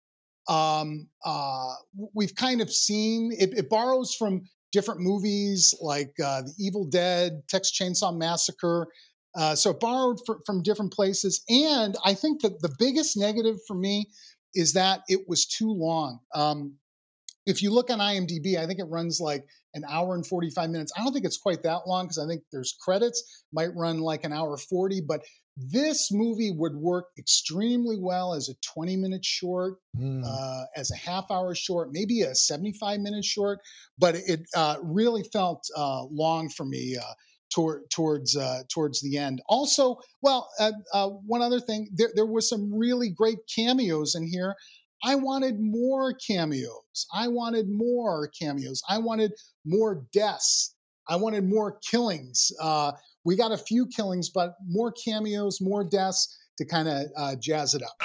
Um, 0.48 1.08
uh, 1.24 1.76
we've 2.16 2.34
kind 2.34 2.62
of 2.62 2.72
seen 2.72 3.32
it, 3.38 3.56
it, 3.56 3.70
borrows 3.70 4.16
from 4.16 4.42
different 4.72 5.00
movies 5.00 5.76
like 5.80 6.12
uh, 6.24 6.42
The 6.42 6.54
Evil 6.58 6.86
Dead, 6.86 7.44
Texas 7.48 7.78
Chainsaw 7.78 8.18
Massacre. 8.18 8.88
Uh, 9.36 9.54
so 9.54 9.70
it 9.70 9.80
borrowed 9.80 10.18
for, 10.26 10.40
from 10.48 10.64
different 10.64 10.92
places. 10.92 11.44
And 11.50 11.96
I 12.04 12.16
think 12.16 12.42
that 12.42 12.62
the 12.62 12.74
biggest 12.80 13.16
negative 13.16 13.58
for 13.68 13.76
me 13.76 14.10
is 14.56 14.74
that 14.74 15.02
it 15.08 15.28
was 15.28 15.46
too 15.46 15.72
long. 15.72 16.20
Um, 16.34 16.74
if 17.46 17.62
you 17.62 17.72
look 17.72 17.90
on 17.90 18.00
IMDb, 18.00 18.58
I 18.58 18.66
think 18.66 18.80
it 18.80 18.86
runs 18.86 19.20
like 19.20 19.46
an 19.74 19.84
hour 19.88 20.16
and 20.16 20.26
45 20.26 20.70
minutes. 20.70 20.92
I 20.98 21.04
don't 21.04 21.14
think 21.14 21.26
it's 21.26 21.38
quite 21.38 21.64
that 21.64 21.88
long 21.88 22.06
because 22.06 22.18
I 22.18 22.28
think 22.28 22.44
there's 22.52 22.76
credits, 22.80 23.44
might 23.52 23.76
run 23.76 24.00
like 24.00 24.24
an 24.24 24.34
hour 24.34 24.58
40, 24.58 25.02
but 25.02 25.22
this 25.60 26.10
movie 26.12 26.51
would 26.51 26.75
work 26.75 27.08
extremely 27.18 27.98
well 28.00 28.34
as 28.34 28.48
a 28.48 28.54
20 28.74 28.96
minute 28.96 29.25
short, 29.25 29.75
mm. 29.98 30.24
uh, 30.25 30.66
as 30.75 30.89
a 30.92 30.96
half 30.96 31.30
hour 31.30 31.54
short, 31.54 31.89
maybe 31.92 32.22
a 32.22 32.34
75 32.34 33.01
minute 33.01 33.25
short, 33.25 33.60
but 33.98 34.16
it 34.16 34.42
uh, 34.56 34.78
really 34.82 35.24
felt 35.34 35.68
uh, 35.75 36.04
long 36.06 36.50
for 36.50 36.66
me. 36.66 36.98
Uh, 36.98 37.13
toward, 37.51 37.89
towards 37.89 38.38
uh, 38.38 38.62
towards 38.72 39.01
the 39.01 39.18
end. 39.18 39.42
Also, 39.50 39.98
well, 40.22 40.48
uh, 40.60 41.08
one 41.25 41.42
other 41.42 41.60
thing, 41.60 41.89
there 41.96 42.12
there 42.13 42.28
was 42.28 42.48
some 42.48 42.72
really 42.72 43.10
great 43.10 43.39
cameos 43.54 44.13
in 44.13 44.28
here. 44.28 44.54
I 45.04 45.16
wanted 45.16 45.60
more 45.60 46.13
cameos. 46.13 47.08
I 47.12 47.28
wanted 47.28 47.68
more 47.68 48.30
cameos. 48.39 48.84
I 48.88 49.00
wanted 49.00 49.32
more 49.66 50.06
deaths. 50.13 50.75
I 51.08 51.16
wanted 51.16 51.44
more 51.46 51.80
killings. 51.82 52.51
We 53.26 53.36
got 53.36 53.52
a 53.52 53.58
few 53.58 53.86
killings, 53.88 54.30
but 54.30 54.56
more 54.68 54.92
cameos, 54.92 55.60
more 55.62 55.84
deaths 55.84 56.38
to 56.58 56.66
kind 56.66 56.88
of 56.88 57.06
uh, 57.18 57.36
jazz 57.40 57.74
it 57.74 57.84
up. 57.84 58.02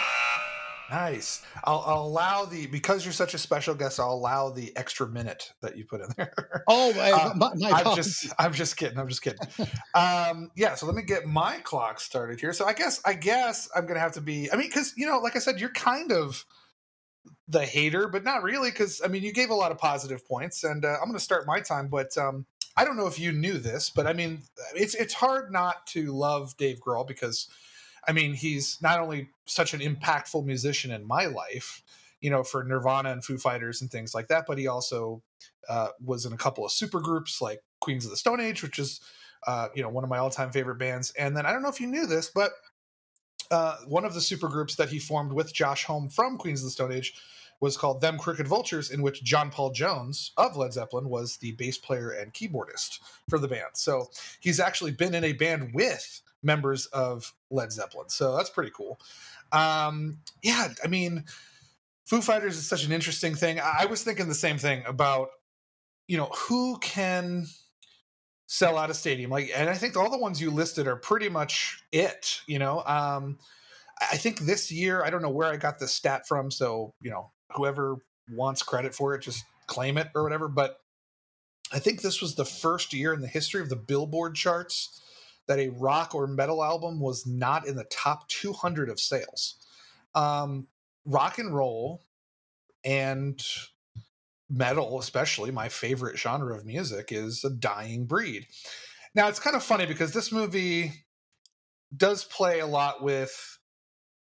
Nice. 0.91 1.43
I'll, 1.65 1.83
I'll, 1.87 2.05
allow 2.05 2.45
the 2.45 2.67
because 2.67 3.05
you're 3.05 3.13
such 3.13 3.35
a 3.35 3.39
special 3.39 3.75
guest. 3.75 3.99
I'll 3.99 4.13
allow 4.13 4.51
the 4.51 4.77
extra 4.77 5.09
minute 5.09 5.53
that 5.63 5.77
you 5.79 5.85
put 5.87 6.03
in 6.03 6.09
there. 6.17 6.63
Oh, 6.69 6.91
uh, 6.91 7.33
my, 7.37 7.51
my 7.57 7.71
I'm 7.71 7.97
just 7.97 8.33
I'm 8.39 8.53
just 8.53 8.77
kidding. 8.77 8.99
I'm 8.99 9.09
just 9.09 9.23
kidding. 9.23 9.41
um, 9.95 10.51
yeah. 10.57 10.75
So 10.75 10.87
let 10.87 10.95
me 10.95 11.03
get 11.03 11.27
my 11.27 11.57
clock 11.65 12.01
started 12.01 12.39
here. 12.39 12.53
So 12.53 12.67
I 12.67 12.75
guess 12.75 13.01
I 13.05 13.15
guess 13.15 13.69
I'm 13.75 13.87
gonna 13.87 14.01
have 14.01 14.13
to 14.13 14.21
be. 14.21 14.53
I 14.53 14.57
mean, 14.57 14.69
because 14.69 14.95
you 14.97 15.07
know, 15.07 15.19
like 15.19 15.37
I 15.37 15.39
said, 15.39 15.59
you're 15.59 15.73
kind 15.73 16.13
of 16.13 16.45
the 17.49 17.65
hater, 17.65 18.07
but 18.09 18.23
not 18.23 18.43
really. 18.43 18.71
Because 18.71 19.01
I 19.03 19.09
mean, 19.09 19.23
you 19.23 19.33
gave 19.33 19.51
a 19.51 19.55
lot 19.55 19.73
of 19.73 19.79
positive 19.79 20.27
points, 20.27 20.65
and 20.65 20.85
uh, 20.85 20.97
I'm 21.01 21.09
gonna 21.09 21.19
start 21.19 21.47
my 21.47 21.61
time. 21.61 21.89
But 21.89 22.17
um, 22.19 22.45
I 22.77 22.85
don't 22.85 22.97
know 22.97 23.07
if 23.07 23.19
you 23.19 23.33
knew 23.33 23.59
this, 23.59 23.91
but 23.91 24.07
I 24.07 24.13
mean, 24.13 24.43
it's 24.75 24.95
it's 24.95 25.15
hard 25.15 25.53
not 25.53 25.87
to 25.89 26.13
love 26.13 26.57
Dave 26.57 26.81
Grohl 26.81 27.07
because 27.07 27.49
I 28.07 28.13
mean, 28.13 28.35
he's 28.35 28.79
not 28.83 29.01
only 29.01 29.29
such 29.47 29.75
an 29.75 29.81
impactful 29.81 30.45
musician 30.45 30.91
in 30.91 31.07
my 31.07 31.27
life, 31.27 31.83
you 32.21 32.31
know, 32.31 32.43
for 32.43 32.65
Nirvana 32.65 33.13
and 33.13 33.25
Foo 33.25 33.39
Fighters 33.39 33.81
and 33.81 33.91
things 33.91 34.15
like 34.15 34.29
that, 34.29 34.45
but 34.47 34.59
he 34.59 34.67
also 34.67 35.23
uh, 35.69 35.89
was 36.05 36.27
in 36.27 36.33
a 36.33 36.37
couple 36.37 36.65
of 36.65 36.73
super 36.73 37.01
groups 37.01 37.41
like 37.41 37.61
Queens 37.81 38.05
of 38.05 38.11
the 38.11 38.17
Stone 38.17 38.41
Age, 38.41 38.63
which 38.63 38.79
is, 38.79 39.01
uh, 39.47 39.69
you 39.75 39.83
know, 39.83 39.89
one 39.89 40.05
of 40.05 40.11
my 40.11 40.19
all 40.19 40.31
time 40.31 40.51
favorite 40.51 40.79
bands. 40.79 41.13
And 41.19 41.37
then 41.37 41.47
I 41.47 41.53
don't 41.53 41.63
know 41.63 41.69
if 41.69 41.81
you 41.81 41.87
knew 41.87 42.07
this, 42.07 42.31
but 42.35 42.53
uh, 43.51 43.77
one 43.87 44.05
of 44.05 44.15
the 44.15 44.21
super 44.21 44.49
groups 44.49 44.77
that 44.77 44.89
he 44.89 44.99
formed 44.99 45.33
with 45.33 45.55
Josh 45.55 45.85
Homme 45.85 46.09
from 46.09 46.39
Queens 46.39 46.61
of 46.61 46.67
the 46.67 46.71
Stone 46.71 46.93
Age 46.93 47.15
was 47.65 47.77
called 47.77 48.01
Them 48.01 48.19
Crooked 48.19 48.47
Vultures, 48.47 48.91
in 48.91 49.03
which 49.03 49.25
John 49.25 49.51
Paul 49.51 49.71
Jones 49.71 50.33
of 50.37 50.57
Led 50.57 50.73
Zeppelin 50.73 51.09
was 51.09 51.39
the 51.39 51.53
bass 51.53 51.79
player 51.79 52.11
and 52.11 52.33
keyboardist 52.33 53.01
for 53.29 53.39
the 53.39 53.49
band. 53.49 53.71
So 53.73 54.11
he's 54.41 54.61
actually 54.61 54.93
been 54.93 55.15
in 55.15 55.25
a 55.25 55.33
band 55.33 55.73
with 55.75 56.21
members 56.43 56.87
of 56.87 57.33
Led 57.51 57.73
Zeppelin. 57.73 58.11
So 58.11 58.37
that's 58.37 58.51
pretty 58.51 58.71
cool. 58.71 59.01
Um, 59.51 60.19
yeah, 60.43 60.69
I 60.85 60.89
mean, 60.89 61.25
Foo 62.05 62.21
Fighters 62.21 62.59
is 62.59 62.67
such 62.67 62.85
an 62.85 62.93
interesting 62.93 63.35
thing. 63.35 63.59
I 63.61 63.87
was 63.87 64.05
thinking 64.05 64.29
the 64.29 64.35
same 64.35 64.59
thing 64.59 64.83
about, 64.87 65.31
you 66.07 66.19
know, 66.19 66.27
who 66.27 66.79
can 66.81 67.47
sell 68.47 68.77
out 68.77 68.91
a 68.91 68.95
stadium 68.95 69.31
like 69.31 69.51
and 69.57 69.71
i 69.71 69.75
think 69.75 69.97
all 69.97 70.11
the 70.11 70.19
ones 70.19 70.41
you 70.41 70.51
listed 70.51 70.87
are 70.87 70.97
pretty 70.97 71.31
much 71.31 71.83
it 71.93 72.43
you 72.47 72.59
know 72.59 72.85
um 72.85 73.39
i 74.13 74.17
think 74.19 74.39
this 74.41 74.71
year 74.71 75.03
i 75.03 75.09
don't 75.09 75.23
know 75.23 75.31
where 75.31 75.51
i 75.51 75.57
got 75.57 75.79
the 75.79 75.89
stat 75.89 76.29
from 76.29 76.51
so 76.51 76.93
you 77.01 77.11
know 77.11 77.31
whoever 77.53 77.97
wants 78.31 78.63
credit 78.63 78.95
for 78.95 79.15
it 79.15 79.23
just 79.23 79.45
claim 79.67 79.99
it 79.99 80.09
or 80.15 80.23
whatever 80.23 80.49
but 80.49 80.79
i 81.73 81.79
think 81.79 82.01
this 82.03 82.21
was 82.21 82.35
the 82.35 82.45
first 82.45 82.93
year 82.93 83.13
in 83.13 83.21
the 83.21 83.29
history 83.29 83.61
of 83.61 83.69
the 83.69 83.77
billboard 83.77 84.35
charts 84.35 85.01
that 85.47 85.59
a 85.59 85.69
rock 85.71 86.15
or 86.15 86.27
metal 86.27 86.65
album 86.65 87.01
was 87.01 87.27
not 87.27 87.67
in 87.67 87.77
the 87.77 87.85
top 87.85 88.29
200 88.29 88.89
of 88.89 88.99
sales. 88.99 89.57
Um, 90.15 90.69
rock 91.05 91.39
and 91.39 91.55
roll 91.55 92.03
and 92.85 93.43
metal, 94.49 94.99
especially 94.99 95.51
my 95.51 95.69
favorite 95.69 96.19
genre 96.19 96.57
of 96.57 96.65
music, 96.65 97.09
is 97.11 97.45
a 97.45 97.51
dying 97.51 98.07
breed. 98.07 98.47
Now, 99.15 99.29
it's 99.29 99.41
kind 99.41 99.57
of 99.57 99.63
funny 99.63 99.87
because 99.87 100.13
this 100.13 100.33
movie 100.33 100.93
does 101.97 102.25
play 102.25 102.61
a 102.61 102.67
lot 102.67 103.03
with 103.03 103.54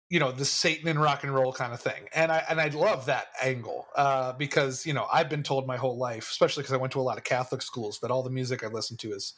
you 0.09 0.19
know 0.19 0.31
the 0.31 0.45
satan 0.45 0.87
and 0.87 1.01
rock 1.01 1.23
and 1.23 1.33
roll 1.33 1.51
kind 1.51 1.73
of 1.73 1.79
thing 1.79 2.07
and 2.13 2.31
i 2.31 2.43
and 2.49 2.61
i 2.61 2.67
love 2.69 3.05
that 3.05 3.27
angle 3.41 3.87
uh, 3.95 4.33
because 4.33 4.85
you 4.85 4.93
know 4.93 5.07
i've 5.11 5.29
been 5.29 5.43
told 5.43 5.67
my 5.67 5.77
whole 5.77 5.97
life 5.97 6.29
especially 6.29 6.63
because 6.63 6.73
i 6.73 6.77
went 6.77 6.93
to 6.93 6.99
a 6.99 7.01
lot 7.01 7.17
of 7.17 7.23
catholic 7.23 7.61
schools 7.61 7.99
that 7.99 8.11
all 8.11 8.23
the 8.23 8.29
music 8.29 8.63
i 8.63 8.67
listen 8.67 8.95
to 8.97 9.11
is 9.11 9.33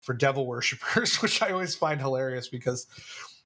for 0.00 0.14
devil 0.14 0.46
worshippers, 0.46 1.16
which 1.22 1.42
I 1.42 1.50
always 1.50 1.74
find 1.74 2.00
hilarious 2.00 2.48
because 2.48 2.86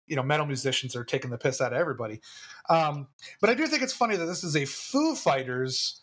you 0.07 0.17
know 0.17 0.23
metal 0.23 0.47
musicians 0.47 0.97
are 0.97 1.05
taking 1.05 1.31
the 1.31 1.39
piss 1.39 1.61
out 1.61 1.73
of 1.73 1.79
everybody. 1.79 2.21
Um, 2.69 3.09
but 3.41 3.51
I 3.51 3.55
do 3.55 3.67
think 3.67 3.83
it's 3.83 3.93
funny 3.93 4.17
that 4.17 4.27
this 4.27 4.45
is 4.45 4.57
a 4.57 4.65
Foo 4.65 5.15
Fighters 5.15 6.01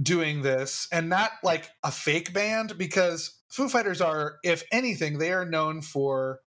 doing 0.00 0.42
this 0.42 0.88
and 0.92 1.08
not 1.08 1.30
like 1.42 1.70
a 1.82 1.90
fake 1.90 2.32
band 2.32 2.76
because 2.76 3.40
Foo 3.48 3.68
Fighters 3.68 4.00
are, 4.00 4.36
if 4.44 4.62
anything, 4.70 5.18
they 5.18 5.32
are 5.32 5.46
known 5.46 5.80
for 5.80 6.40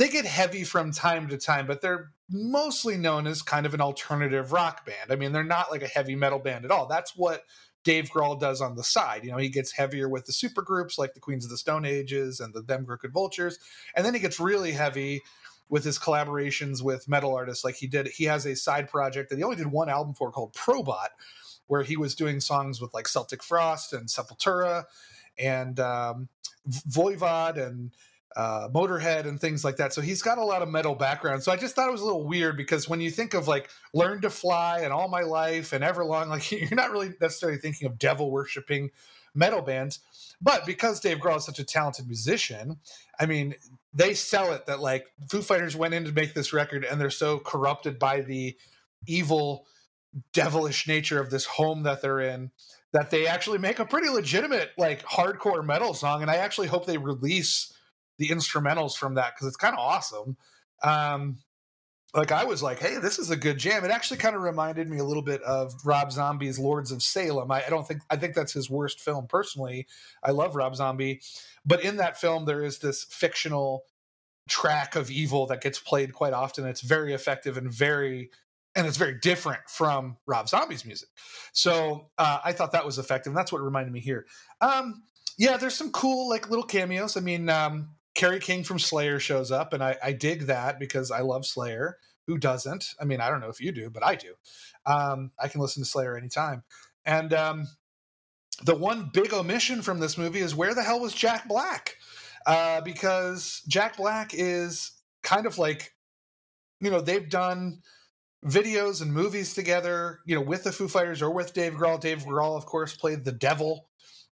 they 0.00 0.08
get 0.08 0.24
heavy 0.24 0.64
from 0.64 0.92
time 0.92 1.28
to 1.28 1.36
time, 1.36 1.66
but 1.66 1.82
they're 1.82 2.10
mostly 2.30 2.96
known 2.96 3.26
as 3.26 3.42
kind 3.42 3.66
of 3.66 3.74
an 3.74 3.82
alternative 3.82 4.50
rock 4.50 4.86
band. 4.86 5.12
I 5.12 5.16
mean, 5.16 5.32
they're 5.32 5.44
not 5.44 5.70
like 5.70 5.82
a 5.82 5.88
heavy 5.88 6.16
metal 6.16 6.38
band 6.38 6.64
at 6.64 6.70
all. 6.70 6.86
That's 6.86 7.14
what 7.14 7.42
Dave 7.84 8.08
Grohl 8.08 8.40
does 8.40 8.62
on 8.62 8.76
the 8.76 8.82
side. 8.82 9.24
You 9.24 9.30
know, 9.30 9.36
he 9.36 9.50
gets 9.50 9.72
heavier 9.72 10.08
with 10.08 10.24
the 10.24 10.32
super 10.32 10.62
groups 10.62 10.96
like 10.96 11.12
the 11.12 11.20
Queens 11.20 11.44
of 11.44 11.50
the 11.50 11.58
Stone 11.58 11.84
Ages 11.84 12.40
and 12.40 12.54
the 12.54 12.62
Them 12.62 12.86
Crooked 12.86 13.12
Vultures, 13.12 13.58
and 13.94 14.06
then 14.06 14.14
he 14.14 14.20
gets 14.20 14.40
really 14.40 14.72
heavy 14.72 15.20
with 15.68 15.84
his 15.84 15.98
collaborations 15.98 16.82
with 16.82 17.06
metal 17.06 17.34
artists. 17.34 17.62
Like 17.62 17.74
he 17.74 17.86
did, 17.86 18.08
he 18.08 18.24
has 18.24 18.46
a 18.46 18.56
side 18.56 18.88
project 18.88 19.28
that 19.28 19.36
he 19.36 19.44
only 19.44 19.56
did 19.56 19.66
one 19.66 19.90
album 19.90 20.14
for 20.14 20.32
called 20.32 20.54
Probot, 20.54 21.08
where 21.66 21.82
he 21.82 21.98
was 21.98 22.14
doing 22.14 22.40
songs 22.40 22.80
with 22.80 22.94
like 22.94 23.06
Celtic 23.06 23.42
Frost 23.42 23.92
and 23.92 24.08
Sepultura 24.08 24.84
and 25.38 25.78
um, 25.78 26.30
Voivod 26.66 27.58
and 27.58 27.90
uh, 28.36 28.68
Motorhead 28.68 29.26
and 29.26 29.40
things 29.40 29.64
like 29.64 29.76
that. 29.76 29.92
So 29.92 30.00
he's 30.00 30.22
got 30.22 30.38
a 30.38 30.44
lot 30.44 30.62
of 30.62 30.68
metal 30.68 30.94
background. 30.94 31.42
So 31.42 31.50
I 31.50 31.56
just 31.56 31.74
thought 31.74 31.88
it 31.88 31.92
was 31.92 32.00
a 32.00 32.04
little 32.04 32.26
weird 32.26 32.56
because 32.56 32.88
when 32.88 33.00
you 33.00 33.10
think 33.10 33.34
of 33.34 33.48
like 33.48 33.70
Learn 33.92 34.20
to 34.22 34.30
Fly 34.30 34.80
and 34.80 34.92
All 34.92 35.08
My 35.08 35.22
Life 35.22 35.72
and 35.72 35.82
Everlong, 35.82 36.28
like 36.28 36.50
you're 36.52 36.68
not 36.72 36.90
really 36.90 37.10
necessarily 37.20 37.58
thinking 37.58 37.86
of 37.86 37.98
devil 37.98 38.30
worshipping 38.30 38.90
metal 39.34 39.62
bands. 39.62 40.00
But 40.40 40.64
because 40.64 41.00
Dave 41.00 41.18
Grohl 41.18 41.36
is 41.36 41.44
such 41.44 41.58
a 41.58 41.64
talented 41.64 42.06
musician, 42.06 42.78
I 43.18 43.26
mean, 43.26 43.54
they 43.92 44.14
sell 44.14 44.52
it 44.52 44.66
that 44.66 44.80
like 44.80 45.06
Foo 45.28 45.42
Fighters 45.42 45.76
went 45.76 45.94
in 45.94 46.04
to 46.04 46.12
make 46.12 46.34
this 46.34 46.52
record 46.52 46.84
and 46.84 47.00
they're 47.00 47.10
so 47.10 47.38
corrupted 47.38 47.98
by 47.98 48.22
the 48.22 48.56
evil, 49.06 49.66
devilish 50.32 50.86
nature 50.86 51.20
of 51.20 51.30
this 51.30 51.44
home 51.44 51.82
that 51.82 52.00
they're 52.00 52.20
in 52.20 52.50
that 52.92 53.10
they 53.10 53.26
actually 53.26 53.58
make 53.58 53.78
a 53.78 53.84
pretty 53.84 54.08
legitimate 54.08 54.70
like 54.76 55.04
hardcore 55.04 55.64
metal 55.64 55.94
song. 55.94 56.22
And 56.22 56.30
I 56.30 56.36
actually 56.36 56.68
hope 56.68 56.86
they 56.86 56.98
release 56.98 57.72
the 58.20 58.28
instrumentals 58.28 58.94
from 58.94 59.14
that 59.14 59.34
because 59.34 59.48
it's 59.48 59.56
kind 59.56 59.72
of 59.72 59.80
awesome. 59.80 60.36
Um, 60.82 61.38
like 62.12 62.32
I 62.32 62.44
was 62.44 62.62
like, 62.62 62.78
hey, 62.78 62.98
this 62.98 63.18
is 63.18 63.30
a 63.30 63.36
good 63.36 63.56
jam. 63.56 63.82
It 63.84 63.90
actually 63.90 64.18
kind 64.18 64.36
of 64.36 64.42
reminded 64.42 64.90
me 64.90 64.98
a 64.98 65.04
little 65.04 65.22
bit 65.22 65.42
of 65.42 65.72
Rob 65.86 66.12
Zombie's 66.12 66.58
Lords 66.58 66.92
of 66.92 67.02
Salem. 67.02 67.50
I, 67.50 67.64
I, 67.66 67.70
don't 67.70 67.88
think 67.88 68.02
I 68.10 68.16
think 68.16 68.34
that's 68.34 68.52
his 68.52 68.68
worst 68.68 69.00
film 69.00 69.26
personally. 69.26 69.86
I 70.22 70.32
love 70.32 70.54
Rob 70.54 70.76
Zombie, 70.76 71.22
but 71.64 71.82
in 71.82 71.96
that 71.96 72.20
film 72.20 72.44
there 72.44 72.62
is 72.62 72.78
this 72.78 73.04
fictional 73.04 73.84
track 74.48 74.96
of 74.96 75.10
evil 75.10 75.46
that 75.46 75.62
gets 75.62 75.78
played 75.78 76.12
quite 76.12 76.34
often. 76.34 76.66
It's 76.66 76.82
very 76.82 77.14
effective 77.14 77.56
and 77.56 77.72
very 77.72 78.30
and 78.74 78.86
it's 78.86 78.98
very 78.98 79.14
different 79.14 79.62
from 79.66 80.18
Rob 80.26 80.48
Zombie's 80.48 80.84
music. 80.84 81.08
So 81.52 82.10
uh, 82.18 82.40
I 82.44 82.52
thought 82.52 82.72
that 82.72 82.84
was 82.84 82.98
effective. 82.98 83.30
And 83.30 83.36
that's 83.36 83.50
what 83.50 83.62
reminded 83.62 83.92
me 83.92 84.00
here. 84.00 84.26
Um, 84.60 85.02
yeah, 85.38 85.56
there's 85.56 85.74
some 85.74 85.90
cool 85.90 86.28
like 86.28 86.50
little 86.50 86.66
cameos. 86.66 87.16
I 87.16 87.20
mean, 87.20 87.48
um, 87.48 87.88
Kerry 88.14 88.40
King 88.40 88.64
from 88.64 88.78
Slayer 88.78 89.18
shows 89.20 89.50
up, 89.50 89.72
and 89.72 89.82
I, 89.82 89.96
I 90.02 90.12
dig 90.12 90.42
that 90.42 90.78
because 90.78 91.10
I 91.10 91.20
love 91.20 91.46
Slayer. 91.46 91.98
Who 92.26 92.38
doesn't? 92.38 92.94
I 93.00 93.04
mean, 93.04 93.20
I 93.20 93.28
don't 93.30 93.40
know 93.40 93.48
if 93.48 93.60
you 93.60 93.72
do, 93.72 93.90
but 93.90 94.04
I 94.04 94.14
do. 94.14 94.34
Um, 94.86 95.32
I 95.38 95.48
can 95.48 95.60
listen 95.60 95.82
to 95.82 95.88
Slayer 95.88 96.16
anytime. 96.16 96.62
And 97.04 97.32
um, 97.32 97.68
the 98.64 98.74
one 98.74 99.10
big 99.12 99.32
omission 99.32 99.82
from 99.82 100.00
this 100.00 100.18
movie 100.18 100.40
is 100.40 100.54
where 100.54 100.74
the 100.74 100.82
hell 100.82 101.00
was 101.00 101.14
Jack 101.14 101.48
Black? 101.48 101.96
Uh, 102.46 102.80
because 102.80 103.62
Jack 103.68 103.96
Black 103.96 104.32
is 104.34 104.92
kind 105.22 105.46
of 105.46 105.58
like, 105.58 105.94
you 106.80 106.90
know, 106.90 107.00
they've 107.00 107.28
done 107.28 107.82
videos 108.44 109.02
and 109.02 109.12
movies 109.12 109.54
together, 109.54 110.20
you 110.24 110.34
know, 110.34 110.40
with 110.40 110.64
the 110.64 110.72
Foo 110.72 110.88
Fighters 110.88 111.20
or 111.22 111.30
with 111.30 111.52
Dave 111.52 111.74
Grohl. 111.74 112.00
Dave 112.00 112.24
Grohl, 112.24 112.56
of 112.56 112.66
course, 112.66 112.96
played 112.96 113.24
the 113.24 113.32
devil 113.32 113.88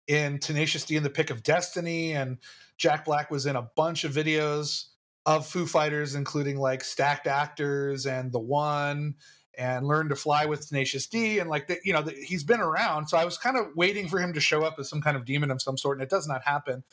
in 0.08 0.38
Tenacious 0.39 0.86
D 0.86 0.96
and 0.96 1.05
the 1.05 1.10
Pick 1.10 1.32
of 1.32 1.41
Destiny, 1.41 2.13
and 2.13 2.38
Jack 2.77 3.05
Black 3.05 3.32
was 3.32 3.46
in 3.46 3.55
a 3.55 3.70
bunch 3.75 4.03
of 4.03 4.13
videos 4.13 4.86
of 5.25 5.48
Foo 5.48 5.65
Fighters, 5.65 6.15
including 6.15 6.58
like 6.58 6.84
Stacked 6.84 7.27
Actors 7.27 8.05
and 8.05 8.32
The 8.32 8.39
One 8.39 9.15
and 9.58 9.88
Learn 9.88 10.10
to 10.10 10.15
Fly 10.15 10.46
with 10.46 10.67
Tenacious 10.67 11.08
D. 11.08 11.39
And 11.39 11.50
like, 11.50 11.67
the, 11.67 11.77
you 11.84 11.94
know, 11.94 12.01
the, 12.01 12.12
he's 12.12 12.44
been 12.44 12.60
around. 12.60 13.08
So 13.08 13.17
I 13.17 13.25
was 13.25 13.38
kind 13.38 13.58
of 13.58 13.67
waiting 13.75 14.08
for 14.08 14.20
him 14.20 14.34
to 14.34 14.39
show 14.39 14.63
up 14.63 14.75
as 14.79 14.89
some 14.89 15.01
kind 15.01 15.17
of 15.17 15.25
demon 15.25 15.51
of 15.51 15.62
some 15.62 15.77
sort, 15.77 15.98
and 15.98 16.03
it 16.03 16.10
does 16.10 16.27
not 16.27 16.44
happen. 16.44 16.84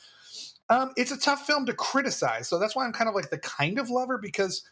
Um, 0.69 0.91
it's 0.95 1.11
a 1.11 1.17
tough 1.17 1.45
film 1.45 1.65
to 1.65 1.73
criticize. 1.73 2.47
So 2.47 2.57
that's 2.57 2.75
why 2.75 2.85
I'm 2.85 2.93
kind 2.93 3.09
of 3.09 3.15
like 3.15 3.29
the 3.29 3.37
kind 3.37 3.77
of 3.77 3.89
lover 3.89 4.17
because, 4.17 4.63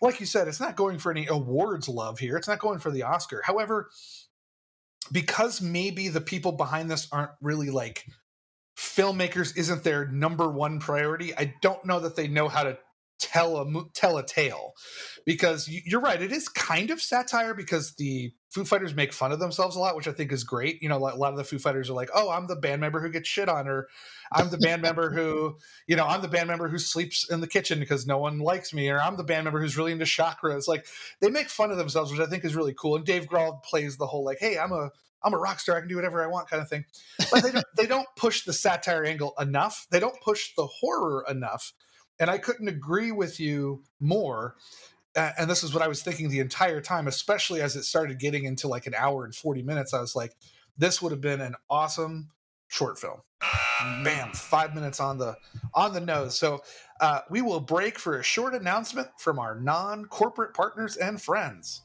like 0.00 0.20
you 0.20 0.26
said, 0.26 0.48
it's 0.48 0.60
not 0.60 0.76
going 0.76 0.98
for 0.98 1.10
any 1.10 1.26
awards 1.26 1.88
love 1.88 2.18
here. 2.18 2.36
It's 2.36 2.48
not 2.48 2.60
going 2.60 2.78
for 2.78 2.90
the 2.90 3.02
Oscar. 3.02 3.42
However, 3.44 3.90
because 5.12 5.60
maybe 5.60 6.08
the 6.08 6.20
people 6.20 6.52
behind 6.52 6.90
this 6.90 7.08
aren't 7.12 7.32
really 7.40 7.70
like 7.70 8.06
filmmakers 8.76 9.56
isn't 9.56 9.84
their 9.84 10.06
number 10.08 10.50
one 10.50 10.78
priority. 10.80 11.34
I 11.36 11.54
don't 11.62 11.84
know 11.84 12.00
that 12.00 12.16
they 12.16 12.28
know 12.28 12.48
how 12.48 12.64
to 12.64 12.78
tell 13.18 13.56
a 13.56 13.84
tell 13.94 14.18
a 14.18 14.26
tale 14.26 14.74
because 15.24 15.68
you're 15.68 16.02
right 16.02 16.20
it 16.20 16.32
is 16.32 16.50
kind 16.50 16.90
of 16.90 17.00
satire 17.00 17.54
because 17.54 17.94
the 17.94 18.32
Foo 18.50 18.64
Fighters 18.64 18.94
make 18.94 19.12
fun 19.12 19.32
of 19.32 19.38
themselves 19.38 19.76
a 19.76 19.78
lot, 19.78 19.96
which 19.96 20.08
I 20.08 20.12
think 20.12 20.32
is 20.32 20.42
great. 20.42 20.80
You 20.80 20.88
know, 20.88 20.96
a 20.96 20.98
lot 20.98 21.32
of 21.32 21.36
the 21.36 21.44
Foo 21.44 21.58
Fighters 21.58 21.90
are 21.90 21.94
like, 21.94 22.08
"Oh, 22.14 22.30
I'm 22.30 22.46
the 22.46 22.56
band 22.56 22.80
member 22.80 23.00
who 23.00 23.10
gets 23.10 23.28
shit 23.28 23.50
on," 23.50 23.68
or 23.68 23.88
"I'm 24.32 24.48
the 24.48 24.56
band 24.56 24.80
member 24.80 25.10
who, 25.10 25.58
you 25.86 25.94
know, 25.94 26.06
I'm 26.06 26.22
the 26.22 26.28
band 26.28 26.48
member 26.48 26.68
who 26.68 26.78
sleeps 26.78 27.28
in 27.30 27.40
the 27.40 27.46
kitchen 27.46 27.78
because 27.80 28.06
no 28.06 28.16
one 28.16 28.38
likes 28.38 28.72
me," 28.72 28.88
or 28.88 28.98
"I'm 28.98 29.16
the 29.16 29.24
band 29.24 29.44
member 29.44 29.60
who's 29.60 29.76
really 29.76 29.92
into 29.92 30.06
chakras." 30.06 30.68
Like 30.68 30.86
they 31.20 31.28
make 31.28 31.50
fun 31.50 31.70
of 31.70 31.76
themselves, 31.76 32.10
which 32.10 32.20
I 32.20 32.26
think 32.26 32.44
is 32.44 32.56
really 32.56 32.74
cool. 32.74 32.96
And 32.96 33.04
Dave 33.04 33.26
Grohl 33.26 33.62
plays 33.62 33.98
the 33.98 34.06
whole 34.06 34.24
like, 34.24 34.38
"Hey, 34.40 34.58
I'm 34.58 34.72
a 34.72 34.90
I'm 35.26 35.34
a 35.34 35.38
rock 35.38 35.60
star. 35.60 35.76
I 35.76 35.80
can 35.80 35.88
do 35.88 35.96
whatever 35.96 36.22
I 36.22 36.28
want," 36.28 36.48
kind 36.48 36.62
of 36.62 36.68
thing. 36.68 36.84
But 37.30 37.42
they 37.42 37.50
don't, 37.50 37.66
they 37.76 37.86
don't 37.86 38.08
push 38.16 38.44
the 38.44 38.52
satire 38.52 39.04
angle 39.04 39.34
enough. 39.38 39.86
They 39.90 40.00
don't 40.00 40.20
push 40.22 40.54
the 40.56 40.66
horror 40.66 41.24
enough. 41.28 41.72
And 42.18 42.30
I 42.30 42.38
couldn't 42.38 42.68
agree 42.68 43.12
with 43.12 43.38
you 43.38 43.82
more 44.00 44.56
and 45.16 45.48
this 45.48 45.64
is 45.64 45.72
what 45.72 45.82
I 45.82 45.88
was 45.88 46.02
thinking 46.02 46.28
the 46.28 46.40
entire 46.40 46.80
time, 46.80 47.06
especially 47.06 47.62
as 47.62 47.74
it 47.74 47.84
started 47.84 48.18
getting 48.18 48.44
into 48.44 48.68
like 48.68 48.86
an 48.86 48.94
hour 48.94 49.24
and 49.24 49.34
40 49.34 49.62
minutes. 49.62 49.94
I 49.94 50.00
was 50.00 50.14
like, 50.14 50.32
this 50.76 51.00
would 51.00 51.10
have 51.10 51.22
been 51.22 51.40
an 51.40 51.54
awesome 51.70 52.30
short 52.68 52.98
film. 52.98 53.20
Mm-hmm. 53.42 54.04
Bam, 54.04 54.32
five 54.32 54.74
minutes 54.74 55.00
on 55.00 55.18
the 55.18 55.36
on 55.74 55.94
the 55.94 56.00
nose. 56.00 56.38
So 56.38 56.60
uh, 57.00 57.20
we 57.30 57.40
will 57.42 57.60
break 57.60 57.98
for 57.98 58.18
a 58.18 58.22
short 58.22 58.54
announcement 58.54 59.08
from 59.18 59.38
our 59.38 59.58
non-corporate 59.58 60.54
partners 60.54 60.96
and 60.96 61.20
friends. 61.20 61.82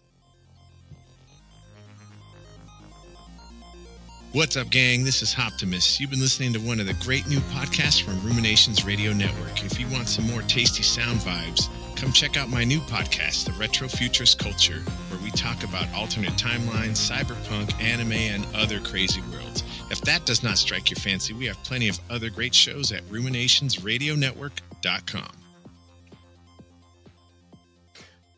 What's 4.34 4.56
up, 4.56 4.70
gang? 4.70 5.04
This 5.04 5.22
is 5.22 5.38
Optimus. 5.38 6.00
You've 6.00 6.10
been 6.10 6.22
listening 6.22 6.54
to 6.54 6.60
one 6.60 6.80
of 6.80 6.86
the 6.86 6.94
great 6.94 7.28
new 7.28 7.42
podcasts 7.52 8.02
from 8.02 8.18
Ruminations 8.26 8.86
Radio 8.86 9.12
Network. 9.12 9.66
If 9.66 9.78
you 9.78 9.90
want 9.90 10.08
some 10.08 10.26
more 10.26 10.42
tasty 10.44 10.84
sound 10.84 11.20
vibes, 11.20 11.68
come 11.98 12.14
check 12.14 12.38
out 12.38 12.48
my 12.48 12.64
new 12.64 12.80
podcast, 12.80 13.44
The 13.44 13.52
Retro 13.52 13.90
Futurist 13.90 14.40
Culture, 14.40 14.80
where 15.10 15.20
we 15.22 15.32
talk 15.32 15.66
about 15.66 15.94
alternate 15.94 16.36
timelines, 16.36 16.96
cyberpunk, 16.96 17.74
anime, 17.84 18.14
and 18.14 18.46
other 18.56 18.80
crazy 18.80 19.20
worlds. 19.34 19.64
If 19.90 20.00
that 20.04 20.26
does 20.26 20.44
not 20.44 20.58
strike 20.58 20.90
your 20.90 21.00
fancy, 21.00 21.34
we 21.34 21.46
have 21.48 21.62
plenty 21.66 21.90
of 21.90 22.00
other 22.10 22.30
great 22.30 22.56
shows 22.56 22.94
at 22.94 23.04
ruminationsradionetwork.com. 23.10 25.32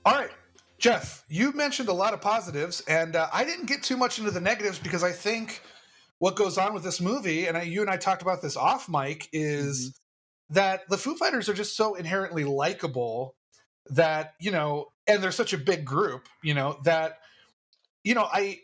All 0.05 0.15
right. 0.15 0.31
Jeff, 0.79 1.23
you 1.29 1.51
mentioned 1.53 1.88
a 1.88 1.93
lot 1.93 2.15
of 2.15 2.19
positives, 2.19 2.81
and 2.88 3.15
uh, 3.15 3.27
I 3.31 3.43
didn't 3.45 3.67
get 3.67 3.83
too 3.83 3.95
much 3.95 4.17
into 4.17 4.31
the 4.31 4.41
negatives 4.41 4.79
because 4.79 5.03
I 5.03 5.12
think 5.12 5.62
what 6.20 6.36
goes 6.36 6.58
on 6.58 6.74
with 6.74 6.84
this 6.84 7.01
movie, 7.01 7.48
and 7.48 7.58
I, 7.58 7.63
you 7.63 7.82
and 7.82 7.89
I 7.89 7.98
talked 7.98 8.22
about 8.22 8.41
this 8.41 8.55
off 8.55 8.88
mic, 8.89 9.27
is 9.34 9.89
mm-hmm. 9.89 10.53
that 10.55 10.82
the 10.89 10.98
Foo 10.98 11.15
Fighters 11.15 11.50
are 11.50 11.53
just 11.53 11.75
so 11.75 11.96
inherently 11.96 12.43
likable 12.43 13.36
that 13.89 14.34
you 14.39 14.51
know, 14.51 14.88
and 15.08 15.22
they're 15.22 15.32
such 15.32 15.53
a 15.53 15.58
big 15.58 15.86
group, 15.86 16.27
you 16.41 16.53
know, 16.53 16.79
that 16.84 17.20
you 18.03 18.15
know, 18.15 18.27
I 18.32 18.60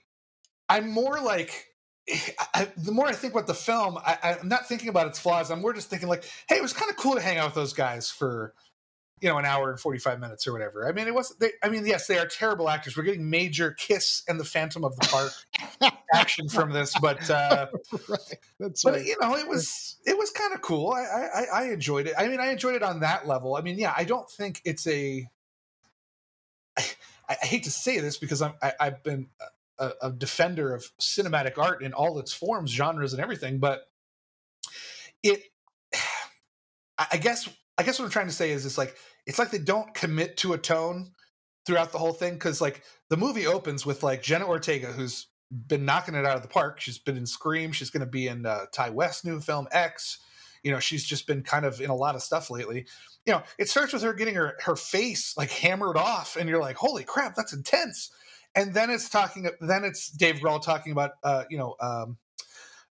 I'm 0.68 0.90
more 0.90 1.20
like 1.20 1.66
I, 2.54 2.68
the 2.78 2.92
more 2.92 3.08
I 3.08 3.14
think 3.14 3.34
about 3.34 3.48
the 3.48 3.54
film, 3.54 3.98
I, 3.98 4.38
am 4.42 4.48
not 4.48 4.68
thinking 4.68 4.90
about 4.90 5.08
its 5.08 5.20
flaws. 5.20 5.52
I'm 5.52 5.62
more 5.62 5.74
just 5.74 5.90
thinking 5.90 6.10
like, 6.10 6.26
hey, 6.48 6.56
it 6.56 6.62
was 6.62 6.74
kind 6.74 6.90
of 6.90 6.98
cool 6.98 7.16
to 7.16 7.22
hang 7.22 7.38
out 7.38 7.48
with 7.48 7.56
those 7.56 7.74
guys 7.74 8.10
for 8.10 8.54
you 9.22 9.30
know 9.30 9.38
an 9.38 9.46
hour 9.46 9.70
and 9.70 9.80
45 9.80 10.20
minutes 10.20 10.48
or 10.48 10.54
whatever. 10.54 10.88
I 10.88 10.92
mean 10.92 11.08
it 11.08 11.14
wasn't 11.14 11.40
they, 11.40 11.52
i 11.64 11.70
mean 11.70 11.86
yes 11.86 12.08
they 12.08 12.18
are 12.18 12.26
terrible 12.26 12.70
actors. 12.70 12.98
We're 12.98 13.04
getting 13.04 13.30
major 13.30 13.72
kiss 13.72 14.24
and 14.28 14.40
the 14.40 14.46
phantom 14.46 14.84
of 14.84 14.96
the 14.96 15.08
park 15.08 15.94
action 16.14 16.50
from 16.50 16.72
this 16.72 16.98
but 17.00 17.30
uh 17.30 17.68
right. 18.08 18.20
That's 18.60 18.84
but 18.84 18.94
right. 18.94 19.06
you 19.06 19.16
know 19.22 19.36
it 19.36 19.48
was 19.48 19.98
it 20.06 20.18
was 20.18 20.32
kind 20.32 20.54
of 20.54 20.62
cool. 20.62 20.92
I, 20.92 21.02
I 21.02 21.46
i 21.54 21.64
enjoyed 21.72 22.08
it. 22.08 22.14
I 22.18 22.28
mean 22.28 22.40
i 22.40 22.52
enjoyed 22.52 22.76
it 22.76 22.84
on 22.84 23.02
that 23.02 23.28
level. 23.28 23.56
I 23.56 23.62
mean 23.62 23.78
yeah 23.78 23.94
i 23.96 24.04
don't 24.04 24.30
think 24.30 24.62
it's 24.66 24.88
a 24.88 25.28
I, 26.78 26.84
I 27.30 27.46
hate 27.46 27.64
to 27.64 27.72
say 27.72 28.00
this 28.00 28.18
because 28.18 28.42
I'm, 28.42 28.54
I, 28.62 28.74
I've 28.80 29.04
been 29.04 29.28
a, 29.80 29.92
a 30.04 30.12
defender 30.12 30.74
of 30.74 30.86
cinematic 31.00 31.58
art 31.58 31.84
in 31.84 31.94
all 31.94 32.20
its 32.20 32.34
forms, 32.34 32.72
genres, 32.72 33.14
and 33.14 33.22
everything, 33.22 33.60
but 33.60 33.82
it 35.24 35.44
I 37.12 37.18
guess 37.18 37.48
I 37.80 37.84
guess 37.84 37.98
what 37.98 38.06
I'm 38.06 38.12
trying 38.12 38.28
to 38.28 38.34
say 38.34 38.52
is 38.52 38.66
it's 38.66 38.78
like 38.78 38.98
it's 39.26 39.40
like 39.40 39.52
they 39.52 39.58
don't 39.58 39.94
commit 39.94 40.36
to 40.38 40.52
a 40.52 40.58
tone 40.58 41.14
throughout 41.66 41.94
the 41.94 41.98
whole 41.98 42.12
thing 42.12 42.34
because 42.34 42.60
like 42.60 42.84
the 43.10 43.16
movie 43.16 43.48
opens 43.48 43.86
with 43.86 44.04
like 44.04 44.22
Jenna 44.22 44.46
Ortega 44.46 44.88
who's 44.88 45.28
been 45.50 45.86
knocking 45.86 46.14
it 46.14 46.26
out 46.26 46.36
of 46.36 46.42
the 46.42 46.50
park. 46.50 46.82
She's 46.82 46.98
been 46.98 47.16
in 47.16 47.26
Scream. 47.26 47.72
She's 47.72 47.90
going 47.90 48.02
to 48.02 48.06
be 48.06 48.28
in 48.28 48.46
uh, 48.46 48.66
Ti 48.74 48.92
West 48.92 49.24
new 49.24 49.40
film 49.40 49.68
X. 49.72 50.20
You 50.62 50.72
know, 50.72 50.80
she's 50.80 51.06
just 51.06 51.26
been 51.26 51.42
kind 51.42 51.66
of 51.66 51.80
in 51.80 51.90
a 51.90 51.96
lot 51.96 52.16
of 52.16 52.22
stuff 52.22 52.50
lately. 52.50 52.86
You 53.26 53.34
know, 53.34 53.44
it 53.58 53.70
starts 53.70 53.94
with 53.94 54.02
her 54.04 54.14
getting 54.14 54.36
her 54.36 54.58
her 54.62 54.76
face 54.76 55.38
like 55.38 55.50
hammered 55.50 55.96
off, 55.96 56.36
and 56.36 56.50
you're 56.50 56.60
like, 56.60 56.76
holy 56.76 57.06
crap, 57.06 57.34
that's 57.34 57.54
intense. 57.54 58.12
And 58.56 58.74
then 58.74 58.90
it's 58.90 59.08
talking. 59.08 59.50
Then 59.62 59.86
it's 59.86 60.10
Dave 60.10 60.36
Grohl 60.36 60.62
talking 60.62 60.92
about 60.92 61.12
uh, 61.24 61.46
you 61.50 61.58
know 61.58 61.76
um, 61.80 62.18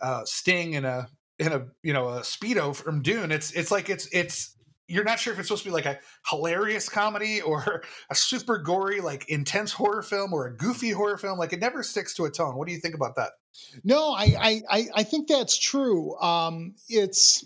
uh, 0.01 0.25
Sting 0.25 0.73
in 0.73 0.85
a 0.85 1.07
in 1.39 1.53
a 1.53 1.67
you 1.85 1.93
know 1.93 2.09
a 2.09 2.21
speedo 2.23 2.75
from 2.75 3.01
Dune. 3.01 3.31
It's 3.31 3.53
it's 3.53 3.71
like 3.71 3.89
it's 3.89 4.09
it's 4.13 4.57
you're 4.93 5.05
not 5.05 5.19
sure 5.19 5.33
if 5.33 5.39
it's 5.39 5.49
supposed 5.49 5.63
to 5.63 5.71
be 5.71 5.73
like 5.73 5.87
a 5.87 5.99
hilarious 6.29 6.89
comedy 6.89 7.41
or 7.43 7.83
a 8.11 8.15
super 8.15 8.59
gory, 8.59 9.01
like 9.01 9.29
intense 9.29 9.73
horror 9.73 10.03
film 10.03 10.33
or 10.33 10.47
a 10.47 10.57
goofy 10.57 10.91
horror 10.91 11.17
film. 11.17 11.39
Like 11.39 11.53
it 11.53 11.61
never 11.61 11.83
sticks 11.83 12.15
to 12.15 12.27
a 12.27 12.31
tone. 12.31 12.57
What 12.57 12.69
do 12.69 12.75
you 12.75 12.81
think 12.81 12.95
about 12.95 13.17
that? 13.17 13.31
No, 13.85 14.13
I 14.13 14.63
I 14.71 14.87
I 14.95 15.03
think 15.03 15.29
that's 15.29 15.59
true. 15.59 16.17
Um, 16.19 16.75
it's 16.89 17.45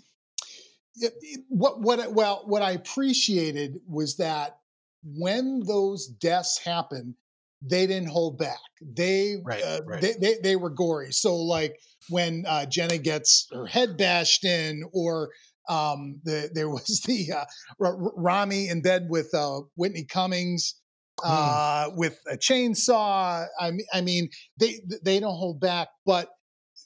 it, 0.95 1.13
it, 1.21 1.41
what 1.49 1.79
what 1.81 2.11
well 2.13 2.43
what 2.45 2.61
I 2.61 2.71
appreciated 2.71 3.79
was 3.87 4.17
that 4.17 4.57
when 5.03 5.63
those 5.65 6.07
deaths 6.07 6.57
happened, 6.57 7.15
they 7.61 7.87
didn't 7.87 8.09
hold 8.09 8.37
back. 8.37 8.59
They 8.81 9.37
right, 9.43 9.63
uh, 9.63 9.81
right. 9.85 10.01
They, 10.01 10.13
they, 10.13 10.35
they 10.43 10.55
were 10.55 10.69
gory. 10.69 11.11
So 11.11 11.35
like 11.35 11.79
when 12.09 12.45
uh, 12.47 12.65
Jenna 12.65 12.97
gets 12.97 13.47
her 13.53 13.65
head 13.65 13.97
bashed 13.97 14.45
in, 14.45 14.83
or 14.93 15.29
um, 15.67 16.19
the, 16.23 16.49
there 16.53 16.69
was 16.77 17.01
the 17.05 17.31
uh, 17.31 17.45
R- 17.83 17.97
Rami 18.15 18.69
in 18.69 18.81
bed 18.81 19.07
with 19.09 19.33
uh, 19.33 19.61
Whitney 19.75 20.05
Cummings 20.05 20.75
hmm. 21.21 21.29
uh, 21.29 21.89
mm. 21.89 21.97
with 21.97 22.19
a 22.31 22.37
chainsaw. 22.37 23.45
I 23.59 23.71
mean, 23.71 23.85
I 23.93 24.01
mean, 24.01 24.29
they 24.59 24.81
they 25.03 25.19
don't 25.19 25.35
hold 25.35 25.59
back, 25.59 25.89
but 26.05 26.29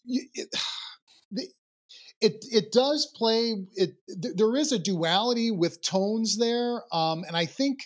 it, 0.05 0.49
it 2.21 2.45
it 2.51 2.71
does 2.71 3.11
play. 3.15 3.65
It 3.75 3.95
there 4.07 4.55
is 4.55 4.71
a 4.71 4.79
duality 4.79 5.51
with 5.51 5.81
tones 5.81 6.37
there, 6.37 6.83
um, 6.91 7.23
and 7.27 7.35
I 7.35 7.45
think 7.45 7.79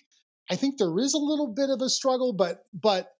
I 0.50 0.56
think 0.56 0.78
there 0.78 0.98
is 1.00 1.14
a 1.14 1.20
little 1.20 1.48
bit 1.48 1.70
of 1.70 1.82
a 1.82 1.90
struggle, 1.90 2.34
but 2.34 2.66
but 2.74 3.12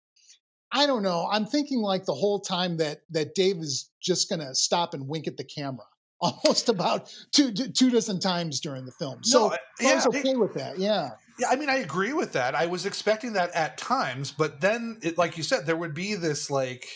I 0.72 0.86
don't 0.88 1.04
know. 1.04 1.28
I'm 1.32 1.46
thinking 1.46 1.80
like 1.80 2.06
the 2.06 2.14
whole 2.14 2.42
time 2.42 2.78
that 2.78 3.02
that 3.12 3.34
Dave 3.36 3.58
is 3.58 3.90
just 4.02 4.30
going 4.30 4.42
to 4.42 4.54
stop 4.54 4.94
and 4.94 5.08
wink 5.08 5.28
at 5.28 5.38
the 5.38 5.44
camera 5.44 5.86
almost 6.22 6.70
about 6.70 7.14
two 7.32 7.52
two 7.52 7.90
dozen 7.90 8.20
times 8.20 8.60
during 8.60 8.86
the 8.86 8.92
film. 8.92 9.24
So 9.24 9.50
no, 9.50 9.58
yeah, 9.80 9.90
I 9.90 9.96
was 9.96 10.08
okay 10.08 10.32
it, 10.32 10.40
with 10.40 10.54
that. 10.54 10.78
Yeah. 10.78 11.12
Yeah, 11.38 11.50
I 11.50 11.58
mean, 11.58 11.70
I 11.70 11.78
agree 11.78 12.14
with 12.14 12.32
that. 12.34 12.56
I 12.56 12.66
was 12.66 12.86
expecting 12.86 13.34
that 13.34 13.54
at 13.54 13.78
times, 13.78 14.32
but 14.32 14.62
then, 14.62 15.00
it, 15.02 15.18
like 15.18 15.36
you 15.36 15.44
said, 15.44 15.66
there 15.66 15.76
would 15.76 15.94
be 15.94 16.16
this 16.16 16.50
like 16.50 16.88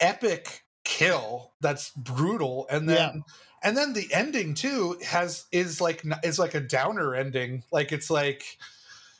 epic 0.00 0.64
kill 0.84 1.52
that's 1.60 1.90
brutal, 1.90 2.66
and 2.70 2.88
then 2.88 2.96
yeah. 2.96 3.20
and 3.62 3.76
then 3.76 3.92
the 3.92 4.08
ending 4.14 4.54
too 4.54 4.96
has 5.04 5.44
is 5.52 5.78
like 5.78 6.02
is 6.22 6.38
like 6.38 6.54
a 6.54 6.60
downer 6.60 7.14
ending. 7.14 7.64
Like 7.70 7.92
it's 7.92 8.08
like 8.08 8.56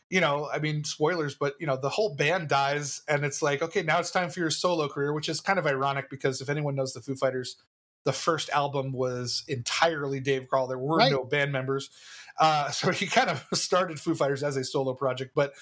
you 0.09 0.21
know, 0.21 0.49
I 0.53 0.59
mean, 0.59 0.85
spoilers, 0.85 1.35
but 1.35 1.55
you 1.59 1.67
know, 1.67 1.77
the 1.77 1.89
whole 1.89 2.15
band 2.15 2.49
dies, 2.49 3.03
and 3.09 3.25
it's 3.25 3.43
like, 3.43 3.63
okay, 3.63 3.83
now 3.83 3.99
it's 3.99 4.11
time 4.11 4.31
for 4.31 4.41
your 4.41 4.51
solo 4.51 4.89
career, 4.89 5.13
which 5.13 5.29
is 5.29 5.41
kind 5.41 5.59
of 5.59 5.67
ironic 5.67 6.09
because 6.09 6.41
if 6.41 6.49
anyone 6.49 6.75
knows 6.75 6.93
the 6.93 7.01
Foo 7.01 7.17
Fighters, 7.17 7.57
the 8.05 8.13
first 8.13 8.51
album 8.51 8.93
was 8.93 9.45
entirely 9.49 10.21
Dave 10.21 10.47
Grohl. 10.51 10.69
There 10.69 10.79
were 10.79 10.99
right. 10.99 11.11
no 11.11 11.25
band 11.25 11.53
members, 11.53 11.91
uh, 12.39 12.71
so 12.71 12.91
he 12.91 13.07
kind 13.07 13.31
of 13.31 13.45
started 13.55 14.01
Foo 14.01 14.15
Fighters 14.15 14.43
as 14.43 14.57
a 14.57 14.65
solo 14.65 14.95
project. 14.95 15.33
But, 15.35 15.53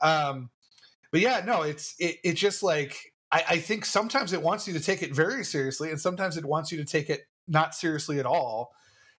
um, 0.00 0.50
but 1.10 1.20
yeah, 1.20 1.42
no, 1.44 1.62
it's 1.62 1.94
it, 1.98 2.16
it 2.24 2.32
just 2.34 2.62
like 2.62 3.12
I, 3.32 3.44
I 3.50 3.58
think 3.58 3.84
sometimes 3.84 4.32
it 4.32 4.42
wants 4.42 4.66
you 4.66 4.74
to 4.74 4.80
take 4.80 5.02
it 5.02 5.14
very 5.14 5.44
seriously, 5.44 5.90
and 5.90 6.00
sometimes 6.00 6.36
it 6.36 6.44
wants 6.44 6.72
you 6.72 6.78
to 6.78 6.84
take 6.84 7.10
it 7.10 7.26
not 7.46 7.74
seriously 7.74 8.18
at 8.18 8.26
all. 8.26 8.72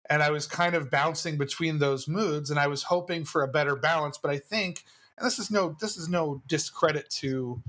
And 0.09 0.21
I 0.21 0.31
was 0.31 0.47
kind 0.47 0.75
of 0.75 0.89
bouncing 0.89 1.37
between 1.37 1.79
those 1.79 2.07
moods, 2.07 2.49
and 2.49 2.59
I 2.59 2.67
was 2.67 2.83
hoping 2.83 3.23
for 3.23 3.43
a 3.43 3.47
better 3.47 3.75
balance. 3.75 4.17
But 4.17 4.31
I 4.31 4.39
think, 4.39 4.83
and 5.17 5.25
this 5.25 5.39
is 5.39 5.51
no 5.51 5.75
this 5.79 5.97
is 5.97 6.09
no 6.09 6.41
discredit 6.47 7.09
to 7.21 7.61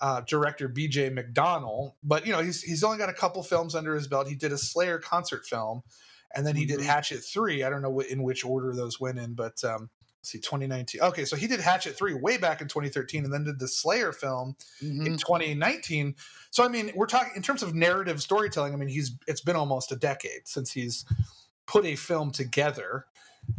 uh, 0.00 0.20
director 0.22 0.68
B.J. 0.68 1.10
McDonnell, 1.10 1.94
but 2.02 2.26
you 2.26 2.32
know 2.32 2.40
he's 2.40 2.62
he's 2.62 2.82
only 2.82 2.98
got 2.98 3.08
a 3.08 3.14
couple 3.14 3.42
films 3.42 3.74
under 3.74 3.94
his 3.94 4.08
belt. 4.08 4.28
He 4.28 4.34
did 4.34 4.52
a 4.52 4.58
Slayer 4.58 4.98
concert 4.98 5.46
film, 5.46 5.82
and 6.34 6.46
then 6.46 6.56
he 6.56 6.66
did 6.66 6.80
mm-hmm. 6.80 6.88
Hatchet 6.88 7.22
Three. 7.22 7.62
I 7.62 7.70
don't 7.70 7.82
know 7.82 8.00
in 8.00 8.22
which 8.22 8.44
order 8.44 8.74
those 8.74 9.00
went 9.00 9.18
in, 9.18 9.34
but 9.34 9.62
um, 9.64 9.90
see 10.22 10.38
2019. 10.38 11.00
Okay, 11.00 11.24
so 11.24 11.36
he 11.36 11.46
did 11.46 11.60
Hatchet 11.60 11.96
Three 11.96 12.14
way 12.14 12.36
back 12.36 12.60
in 12.60 12.68
2013, 12.68 13.24
and 13.24 13.32
then 13.32 13.44
did 13.44 13.58
the 13.58 13.68
Slayer 13.68 14.12
film 14.12 14.56
mm-hmm. 14.82 15.06
in 15.06 15.16
2019. 15.16 16.16
So 16.50 16.64
I 16.64 16.68
mean, 16.68 16.90
we're 16.94 17.06
talking 17.06 17.32
in 17.36 17.42
terms 17.42 17.62
of 17.62 17.74
narrative 17.74 18.20
storytelling. 18.20 18.72
I 18.72 18.76
mean, 18.76 18.88
he's 18.88 19.16
it's 19.26 19.42
been 19.42 19.56
almost 19.56 19.92
a 19.92 19.96
decade 19.96 20.46
since 20.46 20.72
he's 20.72 21.04
put 21.66 21.84
a 21.84 21.94
film 21.94 22.32
together, 22.32 23.06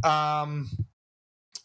um, 0.03 0.69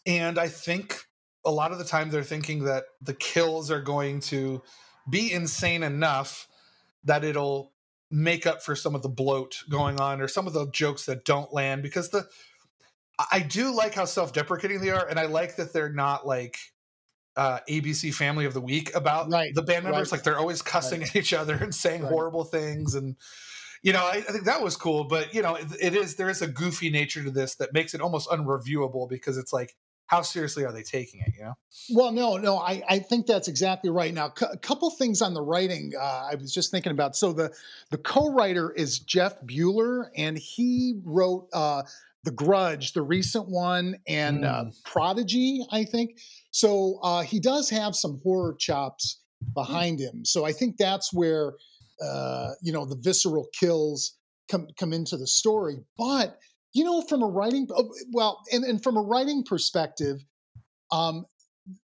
and 0.05 0.39
I 0.39 0.47
think 0.47 1.07
a 1.45 1.51
lot 1.51 1.71
of 1.71 1.77
the 1.77 1.83
time 1.83 2.09
they're 2.09 2.23
thinking 2.23 2.65
that 2.65 2.83
the 3.01 3.13
kills 3.13 3.71
are 3.71 3.81
going 3.81 4.19
to 4.19 4.61
be 5.09 5.31
insane 5.31 5.83
enough 5.83 6.47
that 7.03 7.23
it'll 7.23 7.71
make 8.11 8.45
up 8.45 8.61
for 8.61 8.75
some 8.75 8.93
of 8.93 9.01
the 9.01 9.09
bloat 9.09 9.63
going 9.69 9.99
on 9.99 10.21
or 10.21 10.27
some 10.27 10.45
of 10.47 10.53
the 10.53 10.69
jokes 10.71 11.05
that 11.05 11.25
don't 11.25 11.53
land 11.53 11.81
because 11.81 12.09
the 12.09 12.27
I 13.31 13.39
do 13.39 13.73
like 13.73 13.93
how 13.93 14.05
self-deprecating 14.05 14.81
they 14.81 14.89
are 14.89 15.07
and 15.07 15.19
I 15.19 15.25
like 15.27 15.55
that 15.57 15.73
they're 15.73 15.93
not 15.93 16.25
like 16.25 16.57
uh, 17.35 17.59
ABC 17.69 18.13
Family 18.13 18.45
of 18.45 18.53
the 18.53 18.61
Week 18.61 18.93
about 18.95 19.29
Right, 19.31 19.53
the 19.55 19.61
band 19.61 19.85
members. 19.85 20.11
right. 20.11 20.17
Like 20.17 20.23
they're 20.23 20.37
always 20.37 20.61
cussing 20.61 21.03
at 21.03 21.15
each 21.15 21.33
other 21.33 21.55
and 21.55 21.73
saying 21.73 22.01
Right. 22.03 22.09
horrible 22.09 22.43
things, 22.43 22.95
and 22.95 23.15
you 23.83 23.93
know, 23.93 24.03
I, 24.03 24.17
I 24.17 24.21
think 24.21 24.45
that 24.45 24.61
was 24.61 24.75
cool. 24.75 25.05
But 25.05 25.33
you 25.33 25.41
know, 25.41 25.55
it, 25.55 25.67
it 25.79 25.95
is 25.95 26.15
there 26.15 26.29
is 26.29 26.41
a 26.41 26.47
goofy 26.47 26.89
nature 26.89 27.23
to 27.23 27.31
this 27.31 27.55
that 27.55 27.73
makes 27.73 27.93
it 27.93 28.01
almost 28.01 28.29
unreviewable 28.29 29.07
because 29.09 29.37
it's 29.37 29.53
like, 29.53 29.75
how 30.11 30.21
seriously 30.21 30.65
are 30.65 30.73
they 30.73 30.83
taking 30.83 31.21
it? 31.21 31.31
You 31.37 31.45
know? 31.45 31.53
Well, 31.93 32.11
no, 32.11 32.35
no, 32.35 32.57
I, 32.57 32.83
I 32.89 32.99
think 32.99 33.25
that's 33.25 33.47
exactly 33.47 33.89
right. 33.89 34.13
Now, 34.13 34.27
cou- 34.27 34.51
a 34.51 34.57
couple 34.57 34.89
things 34.91 35.21
on 35.21 35.33
the 35.33 35.41
writing 35.41 35.93
uh, 35.97 36.27
I 36.29 36.35
was 36.35 36.53
just 36.53 36.69
thinking 36.69 36.91
about. 36.91 37.15
So 37.15 37.31
the 37.31 37.51
the 37.91 37.97
co-writer 37.97 38.71
is 38.73 38.99
Jeff 38.99 39.39
Buhler, 39.41 40.09
and 40.17 40.37
he 40.37 40.99
wrote 41.05 41.47
uh, 41.53 41.83
The 42.25 42.31
Grudge, 42.31 42.91
the 42.91 43.01
recent 43.01 43.47
one, 43.47 43.95
and 44.05 44.43
uh, 44.43 44.65
Prodigy, 44.83 45.65
I 45.71 45.85
think. 45.85 46.19
So 46.51 46.99
uh, 47.01 47.21
he 47.21 47.39
does 47.39 47.69
have 47.69 47.95
some 47.95 48.19
horror 48.21 48.53
chops 48.59 49.21
behind 49.53 50.01
him. 50.01 50.25
So 50.25 50.43
I 50.43 50.51
think 50.51 50.75
that's 50.75 51.13
where 51.13 51.53
uh, 52.03 52.49
you 52.61 52.73
know 52.73 52.83
the 52.83 52.97
visceral 52.97 53.47
kills 53.57 54.17
come 54.49 54.67
come 54.77 54.91
into 54.91 55.15
the 55.15 55.27
story. 55.27 55.77
But 55.97 56.37
you 56.73 56.83
know, 56.83 57.01
from 57.01 57.21
a 57.21 57.27
writing, 57.27 57.67
oh, 57.75 57.89
well, 58.11 58.39
and, 58.53 58.63
and 58.63 58.81
from 58.81 58.97
a 58.97 59.01
writing 59.01 59.43
perspective, 59.43 60.23
um, 60.91 61.25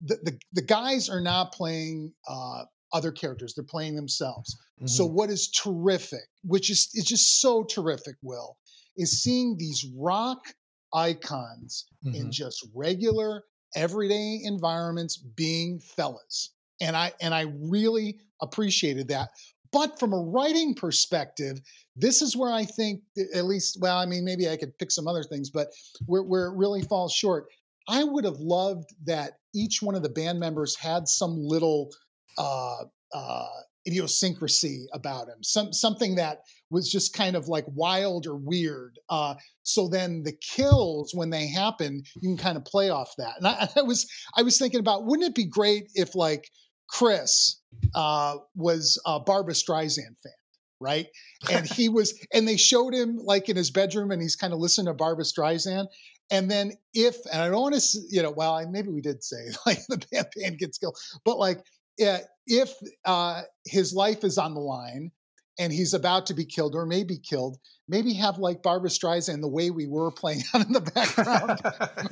the, 0.02 0.18
the 0.24 0.40
the 0.54 0.62
guys 0.62 1.10
are 1.10 1.22
not 1.22 1.52
playing 1.54 2.14
uh, 2.28 2.64
other 2.94 3.12
characters; 3.12 3.54
they're 3.56 3.64
playing 3.64 3.96
themselves. 3.96 4.58
So 4.88 5.06
what 5.06 5.30
is 5.32 5.50
terrific, 5.50 6.28
which 6.44 6.70
is 6.70 6.90
is 6.94 7.06
just 7.06 7.42
so 7.42 7.64
terrific, 7.64 8.18
Will, 8.22 8.58
is 8.98 9.24
seeing 9.24 9.58
these 9.58 9.86
rock 9.98 10.46
icons 10.94 11.86
in 12.14 12.28
Mhm. 12.28 12.32
just 12.32 12.68
regular, 12.76 13.46
everyday 13.76 14.42
environments 14.44 15.18
being 15.18 15.80
fellas, 15.80 16.52
and 16.82 16.96
I 16.96 17.14
and 17.22 17.34
I 17.34 17.46
really 17.58 18.20
appreciated 18.42 19.08
that. 19.08 19.30
But 19.76 20.00
from 20.00 20.14
a 20.14 20.18
writing 20.18 20.74
perspective, 20.74 21.60
this 21.98 22.22
is 22.22 22.38
where 22.38 22.50
I 22.50 22.64
think, 22.64 23.02
at 23.34 23.44
least, 23.44 23.78
well, 23.82 23.98
I 23.98 24.06
mean, 24.06 24.24
maybe 24.24 24.48
I 24.48 24.56
could 24.56 24.78
pick 24.78 24.90
some 24.90 25.06
other 25.06 25.22
things, 25.22 25.50
but 25.50 25.68
where, 26.06 26.24
where 26.24 26.46
it 26.46 26.56
really 26.56 26.82
falls 26.82 27.12
short. 27.12 27.48
I 27.90 28.06
would 28.06 28.24
have 28.24 28.38
loved 28.40 28.96
that 29.04 29.34
each 29.54 29.82
one 29.82 29.94
of 29.94 30.02
the 30.02 30.10
band 30.10 30.40
members 30.40 30.78
had 30.78 31.10
some 31.10 31.36
little 31.38 31.92
uh, 32.38 32.84
uh, 33.14 33.48
idiosyncrasy 33.86 34.88
about 34.94 35.28
him, 35.28 35.44
some 35.44 35.74
something 35.74 36.16
that 36.16 36.44
was 36.70 36.90
just 36.90 37.14
kind 37.14 37.36
of 37.36 37.50
like 37.50 37.66
wild 37.68 38.28
or 38.28 38.38
weird. 38.38 38.98
Uh, 39.10 39.36
so 39.64 39.90
then 39.90 40.24
the 40.24 40.38
kills, 40.42 41.14
when 41.14 41.30
they 41.30 41.48
happen, 41.48 42.02
you 42.22 42.30
can 42.30 42.38
kind 42.38 42.58
of 42.58 42.64
play 42.64 42.90
off 42.90 43.14
that. 43.18 43.34
And 43.38 43.48
I, 43.48 43.68
I 43.78 43.82
was 43.82 44.08
I 44.38 44.42
was 44.42 44.58
thinking 44.58 44.80
about, 44.80 45.06
wouldn't 45.06 45.28
it 45.28 45.36
be 45.36 45.46
great 45.46 45.92
if 45.96 46.16
like 46.16 46.50
Chris 46.88 47.62
uh, 47.94 48.38
was 48.56 49.02
a 49.06 49.20
Barbra 49.20 49.54
Streisand 49.54 50.16
fan? 50.24 50.34
Right. 50.82 51.08
And 51.50 51.66
he 51.66 51.90
was, 51.90 52.14
and 52.34 52.48
they 52.48 52.58
showed 52.58 52.94
him 52.94 53.18
like 53.18 53.50
in 53.50 53.56
his 53.56 53.72
bedroom 53.72 54.12
and 54.12 54.22
he's 54.22 54.36
kind 54.36 54.54
of 54.54 54.60
listening 54.60 54.88
to 54.88 54.94
Barbra 54.94 55.24
Streisand. 55.24 55.88
And 56.32 56.52
then 56.52 56.74
if, 56.94 57.16
and 57.32 57.42
I 57.42 57.50
don't 57.50 57.62
want 57.62 57.76
to, 57.76 58.00
you 58.10 58.22
know, 58.22 58.32
well, 58.32 58.54
I, 58.54 58.66
maybe 58.66 58.90
we 58.90 59.02
did 59.02 59.24
say 59.24 59.38
like 59.66 59.80
the 59.88 60.04
band, 60.12 60.28
band 60.36 60.58
gets 60.60 60.78
killed, 60.78 60.98
but 61.24 61.38
like 61.38 61.60
uh, 62.04 62.20
if 62.48 62.74
uh, 63.06 63.44
his 63.66 63.94
life 63.94 64.24
is 64.24 64.38
on 64.38 64.54
the 64.54 64.60
line 64.60 65.12
and 65.58 65.72
he's 65.72 65.94
about 65.94 66.26
to 66.28 66.34
be 66.34 66.46
killed 66.46 66.76
or 66.76 66.86
may 66.86 67.04
be 67.04 67.18
killed, 67.18 67.58
maybe 67.88 68.14
have 68.14 68.38
like 68.38 68.62
Barbra 68.62 68.90
Streisand, 68.90 69.42
the 69.42 69.48
way 69.48 69.70
we 69.70 69.88
were 69.88 70.12
playing 70.12 70.44
out 70.54 70.66
in 70.66 70.74
the 70.74 70.82
background 70.82 71.60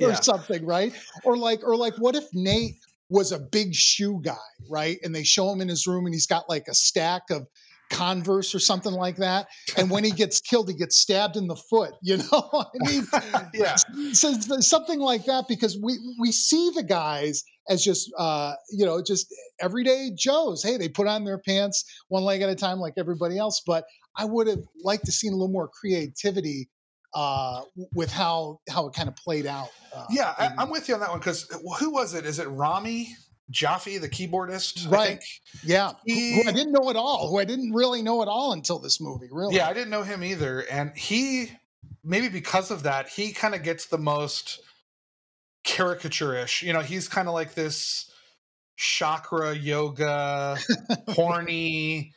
or 0.00 0.14
something, 0.22 0.64
right? 0.64 0.92
Or 1.24 1.36
like, 1.36 1.62
or 1.62 1.76
like, 1.76 1.94
what 1.96 2.16
if 2.16 2.24
Nate 2.32 2.76
was 3.08 3.32
a 3.32 3.38
big 3.38 3.74
shoe 3.74 4.20
guy, 4.22 4.36
right? 4.68 4.98
And 5.02 5.14
they 5.14 5.24
show 5.24 5.50
him 5.50 5.60
in 5.60 5.68
his 5.68 5.86
room 5.86 6.06
and 6.06 6.14
he's 6.14 6.26
got 6.26 6.48
like 6.48 6.68
a 6.68 6.74
stack 6.74 7.22
of 7.30 7.46
Converse 7.90 8.54
or 8.54 8.58
something 8.58 8.92
like 8.92 9.16
that. 9.16 9.46
And 9.76 9.90
when 9.90 10.04
he 10.04 10.10
gets 10.22 10.40
killed, 10.40 10.68
he 10.68 10.74
gets 10.74 10.96
stabbed 10.96 11.36
in 11.36 11.46
the 11.46 11.56
foot. 11.56 11.92
You 12.02 12.18
know, 12.18 12.50
I 12.52 12.90
mean, 12.90 13.06
yeah. 13.54 13.76
so 14.12 14.30
it's 14.30 14.68
something 14.68 15.00
like 15.00 15.24
that 15.24 15.46
because 15.48 15.78
we 15.82 15.98
we 16.20 16.32
see 16.32 16.70
the 16.74 16.82
guys 16.82 17.42
as 17.68 17.82
just 17.82 18.12
uh, 18.18 18.54
you 18.70 18.84
know 18.84 19.02
just 19.02 19.32
everyday 19.60 20.10
Joes. 20.16 20.62
Hey, 20.62 20.76
they 20.76 20.88
put 20.88 21.06
on 21.06 21.24
their 21.24 21.38
pants 21.38 21.84
one 22.08 22.24
leg 22.24 22.42
at 22.42 22.50
a 22.50 22.54
time 22.54 22.78
like 22.78 22.94
everybody 22.98 23.38
else. 23.38 23.62
But 23.66 23.84
I 24.16 24.26
would 24.26 24.46
have 24.48 24.60
liked 24.82 25.06
to 25.06 25.12
seen 25.12 25.32
a 25.32 25.36
little 25.36 25.52
more 25.52 25.68
creativity 25.68 26.68
uh, 27.14 27.62
with 27.94 28.10
how 28.10 28.60
how 28.68 28.86
it 28.86 28.94
kind 28.94 29.08
of 29.08 29.16
played 29.16 29.46
out. 29.46 29.68
Uh, 29.94 30.04
Yeah, 30.10 30.34
I, 30.36 30.50
I'm 30.58 30.70
with 30.70 30.88
you 30.88 30.94
on 30.94 31.00
that 31.00 31.10
one 31.10 31.18
because 31.20 31.48
who 31.78 31.90
was 31.90 32.14
it? 32.14 32.26
Is 32.26 32.38
it 32.38 32.48
Rami 32.48 33.14
Jaffee, 33.50 33.98
the 33.98 34.08
keyboardist? 34.08 34.86
I 34.86 34.90
Right. 34.90 35.08
think? 35.08 35.22
yeah, 35.62 35.92
who, 36.06 36.14
who 36.14 36.48
I 36.48 36.52
didn't 36.52 36.72
know 36.72 36.90
at 36.90 36.96
all. 36.96 37.30
Who 37.30 37.38
I 37.38 37.44
didn't 37.44 37.72
really 37.72 38.02
know 38.02 38.22
at 38.22 38.28
all 38.28 38.52
until 38.52 38.78
this 38.78 39.00
movie. 39.00 39.28
Really, 39.30 39.54
Yeah, 39.56 39.68
I 39.68 39.72
didn't 39.72 39.90
know 39.90 40.02
him 40.02 40.24
either. 40.24 40.60
And 40.70 40.90
he, 40.96 41.50
maybe 42.02 42.28
because 42.28 42.70
of 42.70 42.82
that, 42.84 43.08
he 43.08 43.32
kind 43.32 43.54
of 43.54 43.62
gets 43.62 43.86
the 43.86 43.98
most 43.98 44.60
caricature-ish. 45.64 46.62
You 46.62 46.72
know, 46.72 46.80
he's 46.80 47.08
kind 47.08 47.28
of 47.28 47.34
like 47.34 47.54
this 47.54 48.10
chakra 48.76 49.54
yoga, 49.54 50.58
horny 51.08 52.12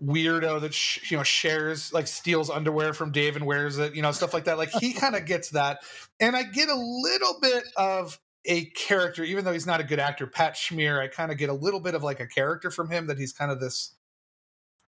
weirdo 0.00 0.60
that 0.60 0.74
sh- 0.74 1.10
you 1.10 1.16
know 1.16 1.22
shares 1.22 1.92
like 1.92 2.06
steals 2.06 2.50
underwear 2.50 2.92
from 2.92 3.12
Dave 3.12 3.36
and 3.36 3.46
wears 3.46 3.78
it. 3.78 3.94
You 3.94 4.02
know, 4.02 4.12
stuff 4.12 4.32
like 4.34 4.44
that. 4.44 4.58
Like 4.58 4.70
he 4.70 4.92
kind 4.92 5.14
of 5.16 5.26
gets 5.26 5.50
that, 5.50 5.80
and 6.20 6.36
I 6.36 6.42
get 6.44 6.68
a 6.68 6.74
little 6.74 7.38
bit 7.40 7.64
of 7.76 8.18
a 8.44 8.66
character, 8.70 9.22
even 9.22 9.44
though 9.44 9.52
he's 9.52 9.66
not 9.66 9.80
a 9.80 9.84
good 9.84 10.00
actor. 10.00 10.26
Pat 10.26 10.56
Smear, 10.56 11.00
I 11.00 11.08
kind 11.08 11.30
of 11.30 11.38
get 11.38 11.48
a 11.48 11.54
little 11.54 11.80
bit 11.80 11.94
of 11.94 12.02
like 12.02 12.20
a 12.20 12.26
character 12.26 12.70
from 12.70 12.90
him 12.90 13.06
that 13.06 13.18
he's 13.18 13.32
kind 13.32 13.50
of 13.52 13.60
this 13.60 13.94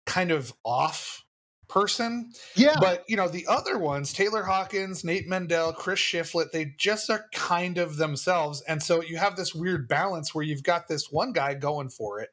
kind 0.06 0.30
of 0.30 0.52
off 0.64 1.24
person. 1.68 2.30
yeah, 2.56 2.76
But 2.78 3.04
you 3.08 3.16
know, 3.16 3.28
the 3.28 3.46
other 3.48 3.78
ones, 3.78 4.12
Taylor 4.12 4.42
Hawkins, 4.42 5.02
Nate 5.04 5.28
Mendel, 5.28 5.72
Chris 5.72 5.98
Shiflett, 6.00 6.50
they 6.52 6.74
just 6.78 7.08
are 7.10 7.24
kind 7.32 7.78
of 7.78 7.96
themselves. 7.96 8.62
And 8.68 8.82
so 8.82 9.02
you 9.02 9.16
have 9.16 9.36
this 9.36 9.54
weird 9.54 9.88
balance 9.88 10.34
where 10.34 10.44
you've 10.44 10.62
got 10.62 10.88
this 10.88 11.10
one 11.10 11.32
guy 11.32 11.54
going 11.54 11.88
for 11.88 12.20
it, 12.20 12.30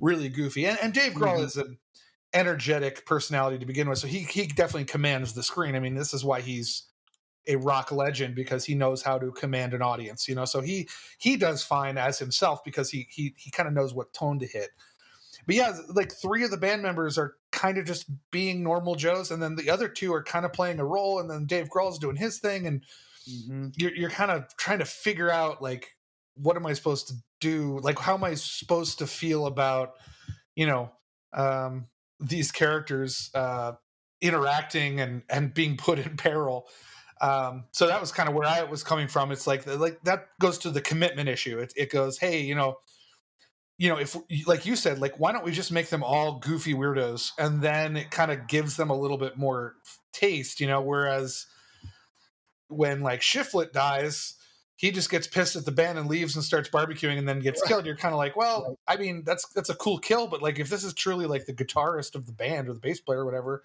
really 0.00 0.28
goofy. 0.28 0.66
And, 0.66 0.78
and 0.80 0.92
Dave 0.94 1.12
Grohl 1.12 1.38
Mhm. 1.40 1.44
is 1.44 1.56
an 1.56 1.78
energetic 2.34 3.06
personality 3.06 3.58
to 3.58 3.66
begin 3.66 3.88
with. 3.88 3.98
So 3.98 4.06
he 4.08 4.20
he 4.20 4.46
definitely 4.46 4.86
commands 4.86 5.34
the 5.34 5.42
screen. 5.42 5.76
I 5.76 5.80
mean, 5.80 5.94
this 5.94 6.14
is 6.14 6.24
why 6.24 6.40
he's 6.40 6.88
a 7.46 7.56
rock 7.56 7.92
legend 7.92 8.34
because 8.34 8.64
he 8.64 8.74
knows 8.74 9.02
how 9.02 9.18
to 9.18 9.32
command 9.32 9.74
an 9.74 9.82
audience, 9.82 10.28
you 10.28 10.34
know. 10.34 10.44
So 10.46 10.60
he 10.62 10.88
he 11.18 11.36
does 11.36 11.64
fine 11.64 11.98
as 11.98 12.18
himself 12.18 12.64
because 12.64 12.90
he 12.90 13.06
he 13.10 13.34
he 13.38 13.50
kind 13.50 13.68
of 13.68 13.74
knows 13.74 13.94
what 13.94 14.12
tone 14.14 14.38
to 14.40 14.46
hit. 14.46 14.70
But 15.46 15.56
yeah, 15.56 15.78
like 15.94 16.12
three 16.12 16.44
of 16.44 16.50
the 16.50 16.56
band 16.56 16.82
members 16.82 17.18
are 17.18 17.36
kind 17.52 17.78
of 17.78 17.86
just 17.86 18.06
being 18.30 18.62
normal 18.62 18.94
Joes, 18.94 19.30
and 19.30 19.42
then 19.42 19.56
the 19.56 19.70
other 19.70 19.88
two 19.88 20.12
are 20.14 20.22
kind 20.22 20.46
of 20.46 20.52
playing 20.52 20.80
a 20.80 20.84
role, 20.86 21.20
and 21.20 21.30
then 21.30 21.46
Dave 21.46 21.68
Grohl's 21.68 21.98
doing 21.98 22.16
his 22.16 22.38
thing, 22.40 22.66
and 22.66 22.84
Mhm. 23.26 23.74
you're 23.76 23.94
you're 23.94 24.10
kind 24.10 24.30
of 24.30 24.54
trying 24.56 24.78
to 24.78 24.84
figure 24.84 25.30
out 25.30 25.62
like 25.62 25.96
what 26.36 26.56
am 26.56 26.66
I 26.66 26.72
supposed 26.72 27.08
to 27.08 27.14
do? 27.40 27.78
Like 27.80 27.98
how 27.98 28.14
am 28.14 28.24
I 28.24 28.34
supposed 28.34 28.98
to 28.98 29.06
feel 29.06 29.46
about 29.46 29.94
you 30.56 30.66
know 30.66 30.92
um, 31.32 31.88
these 32.20 32.50
characters 32.52 33.30
uh, 33.34 33.72
interacting 34.20 35.00
and 35.00 35.22
and 35.28 35.52
being 35.54 35.76
put 35.76 35.98
in 35.98 36.16
peril? 36.16 36.66
Um, 37.20 37.64
so 37.72 37.86
that 37.86 38.00
was 38.00 38.12
kind 38.12 38.28
of 38.28 38.34
where 38.34 38.46
I 38.46 38.64
was 38.64 38.82
coming 38.82 39.08
from. 39.08 39.30
It's 39.30 39.46
like 39.46 39.66
like 39.66 40.02
that 40.04 40.28
goes 40.40 40.58
to 40.58 40.70
the 40.70 40.80
commitment 40.80 41.28
issue. 41.28 41.58
It 41.58 41.72
it 41.76 41.90
goes, 41.90 42.18
hey, 42.18 42.40
you 42.40 42.54
know. 42.54 42.78
You 43.76 43.88
know, 43.88 43.98
if 43.98 44.16
like 44.46 44.66
you 44.66 44.76
said, 44.76 45.00
like 45.00 45.18
why 45.18 45.32
don't 45.32 45.44
we 45.44 45.50
just 45.50 45.72
make 45.72 45.88
them 45.88 46.04
all 46.04 46.38
goofy 46.38 46.74
weirdos, 46.74 47.32
and 47.38 47.60
then 47.60 47.96
it 47.96 48.08
kind 48.12 48.30
of 48.30 48.46
gives 48.46 48.76
them 48.76 48.88
a 48.88 48.96
little 48.96 49.18
bit 49.18 49.36
more 49.36 49.74
taste, 50.12 50.60
you 50.60 50.68
know. 50.68 50.80
Whereas 50.80 51.46
when 52.68 53.00
like 53.00 53.20
Shiflett 53.20 53.72
dies, 53.72 54.34
he 54.76 54.90
just 54.90 55.10
gets 55.10 55.26
pissed 55.26 55.56
at 55.56 55.64
the 55.64 55.72
band 55.72 55.98
and 55.98 56.08
leaves 56.08 56.34
and 56.34 56.44
starts 56.44 56.68
barbecuing 56.68 57.16
and 57.18 57.28
then 57.28 57.40
gets 57.40 57.60
Right. 57.62 57.68
killed. 57.68 57.86
You're 57.86 57.96
kind 57.96 58.12
of 58.12 58.18
like, 58.18 58.36
well, 58.36 58.76
Right. 58.88 58.96
I 58.98 59.00
mean, 59.00 59.22
that's 59.24 59.46
that's 59.54 59.70
a 59.70 59.74
cool 59.74 59.98
kill, 59.98 60.26
but 60.26 60.42
like 60.42 60.58
if 60.58 60.68
this 60.68 60.84
is 60.84 60.94
truly 60.94 61.26
like 61.26 61.46
the 61.46 61.52
guitarist 61.54 62.14
of 62.14 62.26
the 62.26 62.32
band 62.32 62.68
or 62.68 62.74
the 62.74 62.80
bass 62.80 63.00
player 63.00 63.20
or 63.20 63.24
whatever, 63.24 63.62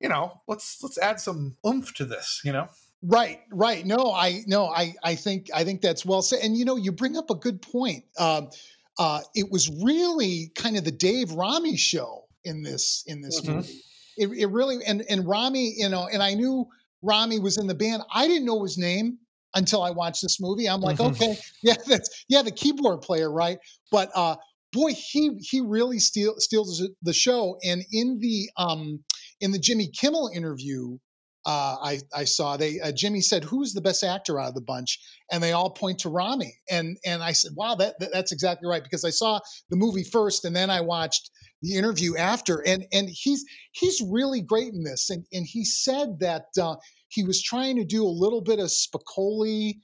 you 0.00 0.08
know, 0.08 0.40
let's 0.46 0.82
let's 0.82 0.98
add 0.98 1.20
some 1.20 1.56
oomph 1.66 1.92
to 1.94 2.04
this, 2.04 2.40
you 2.44 2.52
know. 2.52 2.68
Right, 3.02 3.40
right. 3.50 3.84
No, 3.86 4.12
I 4.12 4.42
no, 4.46 4.66
I 4.66 4.94
I 5.02 5.14
think 5.14 5.48
I 5.54 5.64
think 5.64 5.80
that's 5.80 6.04
well 6.04 6.22
said. 6.22 6.40
And 6.42 6.56
you 6.56 6.64
know, 6.64 6.76
you 6.76 6.92
bring 6.92 7.16
up 7.16 7.30
a 7.30 7.34
good 7.34 7.60
point. 7.62 8.04
Um, 8.18 8.50
uh, 8.98 9.20
it 9.34 9.50
was 9.50 9.70
really 9.82 10.52
kind 10.54 10.76
of 10.76 10.84
the 10.84 10.90
Dave 10.92 11.32
Rami 11.32 11.76
show 11.76 12.26
in 12.44 12.62
this 12.62 13.02
in 13.06 13.22
this 13.22 13.40
Mhm. 13.40 13.54
movie. 13.56 13.82
It, 14.18 14.28
it 14.32 14.46
really 14.46 14.84
and 14.84 15.02
and 15.08 15.26
Rami, 15.26 15.74
you 15.78 15.88
know, 15.88 16.06
and 16.12 16.22
I 16.22 16.34
knew 16.34 16.68
Rami 17.02 17.38
was 17.38 17.56
in 17.56 17.66
the 17.66 17.74
band. 17.74 18.02
I 18.12 18.26
didn't 18.28 18.44
know 18.44 18.62
his 18.62 18.76
name 18.76 19.18
until 19.54 19.82
I 19.82 19.90
watched 19.90 20.22
this 20.22 20.40
movie. 20.40 20.68
I'm 20.68 20.80
like, 20.80 20.98
Mhm. 20.98 21.10
okay, 21.10 21.36
yeah, 21.62 21.76
that's 21.86 22.24
yeah, 22.28 22.42
the 22.42 22.50
keyboard 22.50 23.02
player, 23.02 23.30
right? 23.30 23.58
But 23.90 24.10
uh, 24.14 24.36
boy, 24.72 24.92
he 24.92 25.38
he 25.40 25.60
really 25.60 25.98
steal, 25.98 26.34
steals 26.38 26.86
the 27.02 27.12
show. 27.12 27.56
And 27.64 27.84
in 27.92 28.18
the 28.20 28.50
um 28.56 29.04
in 29.40 29.50
the 29.52 29.58
Jimmy 29.58 29.88
Kimmel 29.88 30.30
interview, 30.34 30.98
uh, 31.46 31.76
I 31.82 32.00
I 32.14 32.24
saw 32.24 32.56
they 32.56 32.80
uh, 32.80 32.92
Jimmy 32.92 33.20
said 33.20 33.44
who's 33.44 33.72
the 33.72 33.80
best 33.80 34.04
actor 34.04 34.38
out 34.38 34.48
of 34.48 34.54
the 34.54 34.60
bunch, 34.60 34.98
and 35.32 35.42
they 35.42 35.52
all 35.52 35.70
point 35.70 35.98
to 36.00 36.08
Rami. 36.08 36.54
And 36.70 36.98
and 37.04 37.22
I 37.22 37.32
said, 37.32 37.52
wow, 37.56 37.74
that, 37.76 37.98
that 38.00 38.10
that's 38.12 38.32
exactly 38.32 38.68
right 38.68 38.82
because 38.82 39.04
I 39.04 39.10
saw 39.10 39.40
the 39.70 39.76
movie 39.76 40.04
first, 40.04 40.44
and 40.44 40.54
then 40.54 40.70
I 40.70 40.80
watched 40.82 41.30
the 41.62 41.76
interview 41.76 42.16
after, 42.16 42.62
and 42.66 42.86
and 42.92 43.08
he's 43.10 43.44
he's 43.72 44.00
really 44.06 44.42
great 44.42 44.72
in 44.74 44.82
this. 44.84 45.10
And 45.10 45.24
and 45.32 45.46
he 45.46 45.64
said 45.64 46.20
that 46.20 46.44
uh, 46.60 46.76
he 47.10 47.24
was 47.24 47.42
trying 47.42 47.76
to 47.76 47.84
do 47.84 48.04
a 48.04 48.08
little 48.08 48.40
bit 48.40 48.58
of 48.58 48.68
Spicoli 48.68 49.74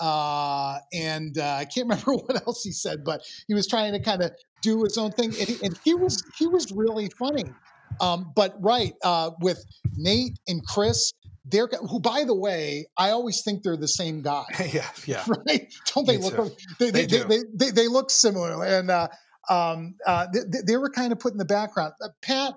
uh, 0.00 0.78
and 0.92 1.38
uh, 1.38 1.56
I 1.60 1.64
can't 1.64 1.88
remember 1.88 2.14
what 2.14 2.46
else 2.46 2.62
he 2.62 2.72
said, 2.72 3.04
but 3.04 3.22
he 3.46 3.54
was 3.54 3.66
trying 3.66 3.92
to 3.92 4.00
kind 4.00 4.22
of 4.22 4.32
do 4.62 4.82
his 4.82 4.98
own 4.98 5.12
thing, 5.12 5.26
and 5.38 5.48
he, 5.48 5.56
and 5.64 5.78
he 5.84 5.94
was 5.94 6.22
he 6.38 6.46
was 6.46 6.72
really 6.72 7.10
funny. 7.18 7.44
Um, 8.00 8.32
but 8.34 8.56
right 8.58 8.92
uh, 9.04 9.30
with 9.40 9.64
Nate 9.96 10.38
and 10.48 10.66
Chris, 10.66 11.12
they're 11.44 11.68
who, 11.88 12.00
by 12.00 12.24
the 12.24 12.34
way, 12.34 12.86
I 12.96 13.10
always 13.10 13.42
think 13.42 13.62
they're 13.62 13.76
the 13.76 13.88
same 13.88 14.22
guy. 14.22 14.44
yeah, 14.72 14.88
yeah. 15.06 15.24
Right? 15.46 15.72
Don't 15.94 16.06
they 16.06 16.18
Me 16.18 16.24
look? 16.24 16.58
They 16.78 16.90
they, 16.90 16.90
They 16.90 17.06
they, 17.06 17.06
do. 17.06 17.24
they, 17.24 17.38
they, 17.54 17.70
they 17.70 17.88
look 17.88 18.10
similar, 18.10 18.64
and 18.64 18.90
uh, 18.90 19.08
um, 19.48 19.94
uh, 20.06 20.26
they, 20.32 20.58
they 20.66 20.76
were 20.76 20.90
kind 20.90 21.12
of 21.12 21.18
put 21.20 21.32
in 21.32 21.38
the 21.38 21.44
background. 21.44 21.92
Uh, 22.02 22.08
Pat 22.22 22.54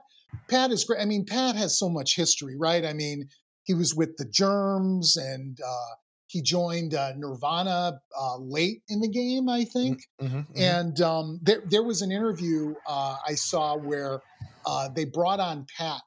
Pat 0.50 0.72
is 0.72 0.86
great. 0.86 1.02
I 1.02 1.06
mean, 1.06 1.26
Pat 1.26 1.56
has 1.56 1.78
so 1.78 1.90
much 1.90 2.16
history, 2.16 2.56
right? 2.58 2.84
I 2.86 2.94
mean, 2.94 3.28
he 3.68 3.74
was 3.74 3.94
with 3.94 4.16
the 4.18 4.26
Germs, 4.26 5.18
and 5.18 5.60
uh, 5.62 5.96
he 6.28 6.42
joined 6.42 6.94
uh, 6.94 7.14
Nirvana 7.18 8.00
uh, 8.20 8.38
late 8.38 8.82
in 8.88 9.02
the 9.02 9.10
game, 9.10 9.50
I 9.50 9.66
think. 9.66 10.04
Mhm, 10.22 10.48
mhm. 10.48 10.48
And 10.56 11.02
um, 11.02 11.40
there, 11.44 11.62
there 11.66 11.84
was 11.84 12.02
an 12.02 12.12
interview 12.12 12.74
uh, 12.88 13.18
I 13.28 13.36
saw 13.36 13.78
where 13.78 14.22
uh, 14.66 14.90
they 14.96 15.06
brought 15.06 15.42
on 15.42 15.68
Pat 15.78 16.02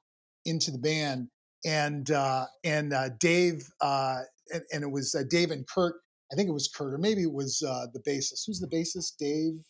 into 0.47 0.71
the 0.71 0.79
band, 0.79 1.29
and 1.65 2.11
uh, 2.11 2.47
and 2.65 2.93
uh, 2.95 3.11
Dave, 3.21 3.63
uh, 3.83 4.21
and, 4.53 4.63
and 4.73 4.83
it 4.83 4.91
was 4.91 5.15
uh, 5.15 5.23
Dave 5.29 5.51
and 5.51 5.67
Kurt. 5.69 5.97
I 6.33 6.37
think 6.37 6.49
it 6.49 6.53
was 6.53 6.69
Kurt, 6.75 6.95
or 6.95 6.99
maybe 6.99 7.23
it 7.23 7.33
was 7.33 7.63
uh, 7.67 7.87
the 7.93 8.01
bassist. 8.01 8.45
Who's 8.47 8.61
the 8.61 8.69
bassist? 8.69 9.17
Dave. 9.19 9.61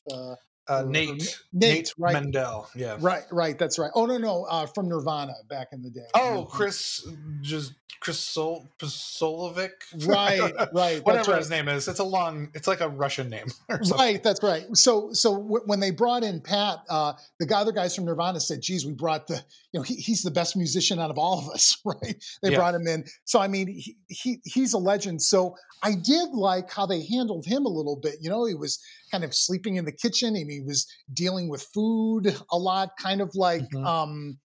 Uh, 0.70 0.84
or 0.84 0.88
Nate, 0.88 1.40
Nate, 1.52 1.92
right. 1.98 2.12
Mendel. 2.12 2.68
Yeah. 2.76 2.96
right, 3.00 3.24
right. 3.32 3.58
That's 3.58 3.78
right. 3.78 3.90
Oh 3.94 4.06
no, 4.06 4.18
no, 4.18 4.44
uh, 4.44 4.66
from 4.66 4.88
Nirvana 4.88 5.32
back 5.48 5.68
in 5.72 5.82
the 5.82 5.90
day. 5.90 6.06
Oh, 6.14 6.46
Chris, 6.48 7.06
just 7.42 7.74
Chris 8.00 8.18
Sol, 8.18 8.66
Solovic. 8.80 9.70
Right, 10.06 10.40
right. 10.72 11.04
Whatever 11.04 11.32
right. 11.32 11.38
his 11.38 11.50
name 11.50 11.68
is, 11.68 11.88
it's 11.88 11.98
a 11.98 12.04
long. 12.04 12.48
It's 12.54 12.66
like 12.66 12.80
a 12.80 12.88
Russian 12.88 13.28
name. 13.28 13.46
Right, 13.92 14.22
that's 14.22 14.42
right. 14.42 14.64
So, 14.74 15.12
so 15.12 15.34
w- 15.36 15.62
when 15.66 15.80
they 15.80 15.90
brought 15.90 16.22
in 16.22 16.40
Pat, 16.40 16.78
uh, 16.88 17.12
the 17.38 17.46
guy, 17.46 17.60
other 17.60 17.72
guys 17.72 17.94
from 17.94 18.04
Nirvana 18.04 18.40
said, 18.40 18.60
"Geez, 18.62 18.86
we 18.86 18.92
brought 18.92 19.26
the, 19.26 19.34
you 19.72 19.80
know, 19.80 19.82
he, 19.82 19.94
he's 19.96 20.22
the 20.22 20.30
best 20.30 20.56
musician 20.56 20.98
out 20.98 21.10
of 21.10 21.18
all 21.18 21.38
of 21.38 21.48
us." 21.50 21.76
Right? 21.84 22.22
They 22.42 22.50
Yeah. 22.50 22.56
brought 22.58 22.74
him 22.74 22.86
in. 22.86 23.04
So, 23.24 23.40
I 23.40 23.48
mean, 23.48 23.66
he, 23.68 23.96
he 24.08 24.40
he's 24.44 24.72
a 24.74 24.78
legend. 24.78 25.22
So, 25.22 25.56
I 25.82 25.94
did 25.94 26.30
like 26.30 26.70
how 26.70 26.86
they 26.86 27.04
handled 27.06 27.46
him 27.46 27.64
a 27.64 27.68
little 27.68 27.96
bit. 27.96 28.16
You 28.20 28.30
know, 28.30 28.44
he 28.44 28.54
was 28.54 28.78
kind 29.10 29.24
of 29.24 29.34
sleeping 29.34 29.76
in 29.76 29.84
the 29.84 29.92
kitchen, 29.92 30.36
and 30.36 30.50
he 30.50 30.60
was 30.60 30.86
dealing 31.12 31.48
with 31.48 31.62
food 31.74 32.36
a 32.52 32.58
lot, 32.58 32.90
kind 32.98 33.20
of 33.20 33.34
like, 33.34 33.68
Mhm. 33.70 33.86
um, 33.86 34.38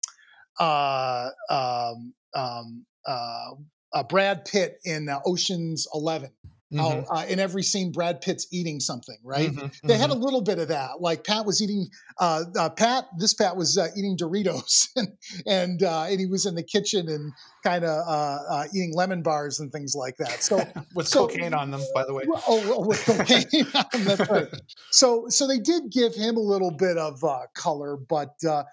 uh, 0.60 1.30
um, 1.50 2.14
um, 2.34 2.86
uh, 3.06 3.52
uh, 3.94 4.04
Brad 4.04 4.46
Pitt 4.46 4.80
in 4.86 5.10
uh, 5.10 5.20
Ocean's 5.26 5.88
11 5.94 6.30
Mhm, 6.74 7.06
Oh, 7.10 7.16
uh, 7.16 7.26
in 7.28 7.40
every 7.40 7.62
scene, 7.62 7.92
Brad 7.92 8.22
Pitt's 8.22 8.48
eating 8.52 8.80
something, 8.80 9.18
right? 9.24 9.52
mhm, 9.52 9.72
They 9.84 9.98
had 10.00 10.10
a 10.10 10.16
mhm. 10.16 10.22
little 10.24 10.42
bit 10.42 10.58
of 10.58 10.70
that. 10.70 11.00
Like 11.00 11.24
Pat 11.24 11.46
was 11.46 11.62
eating, 11.62 11.88
uh, 12.20 12.44
uh, 12.58 12.70
Pat, 12.70 13.06
this 13.20 13.36
Pat 13.36 13.56
was 13.56 13.78
uh, 13.78 13.90
eating 13.96 14.18
Doritos, 14.18 14.88
and 14.96 15.10
and, 15.46 15.84
uh, 15.84 16.04
and 16.10 16.20
he 16.20 16.26
was 16.26 16.48
in 16.48 16.56
the 16.56 16.64
kitchen 16.64 17.08
and 17.08 17.32
kind 17.64 17.86
of 17.86 18.04
uh, 18.08 18.64
eating 18.74 18.94
lemon 18.96 19.22
bars 19.22 19.60
and 19.60 19.72
things 19.72 19.94
like 19.96 20.18
that. 20.18 20.42
So, 20.42 20.58
with 20.96 21.08
so- 21.08 21.28
cocaine 21.28 21.54
on 21.54 21.70
them, 21.70 21.82
by 21.94 22.04
the 22.04 22.14
way. 22.16 22.24
oh, 22.48 22.84
with 22.86 23.06
cocaine, 23.06 23.46
that's 24.06 24.28
right. 24.30 24.48
So, 24.90 25.26
so 25.30 25.46
they 25.48 25.60
did 25.60 25.92
give 25.92 26.16
him 26.16 26.36
a 26.36 26.42
little 26.42 26.72
bit 26.72 26.98
of 26.98 27.24
uh, 27.24 27.42
color, 27.54 27.96
but 27.96 28.34
uh, 28.44 28.64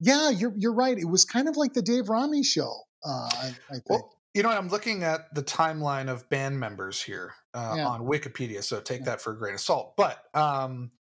yeah, 0.00 0.28
you're 0.28 0.52
you're 0.56 0.74
right. 0.74 0.98
It 0.98 1.08
was 1.08 1.24
kind 1.24 1.48
of 1.48 1.56
like 1.56 1.72
the 1.72 1.82
Dave 1.82 2.10
Rami 2.10 2.42
show. 2.44 2.72
Uh, 3.02 3.28
I, 3.32 3.46
I 3.70 3.72
think. 3.72 3.84
Well, 3.88 4.14
you 4.38 4.44
know, 4.44 4.50
I'm 4.50 4.68
looking 4.68 5.02
at 5.02 5.34
the 5.34 5.42
timeline 5.42 6.08
of 6.08 6.28
band 6.28 6.60
members 6.60 7.02
here 7.02 7.34
uh, 7.54 7.74
Yeah. 7.76 7.88
on 7.88 8.02
Wikipedia, 8.02 8.62
so 8.62 8.80
take 8.80 9.00
Yeah. 9.00 9.06
that 9.06 9.20
for 9.20 9.32
a 9.32 9.36
grain 9.36 9.54
of 9.54 9.60
salt. 9.60 9.96
But 9.96 10.24
um, 10.32 10.92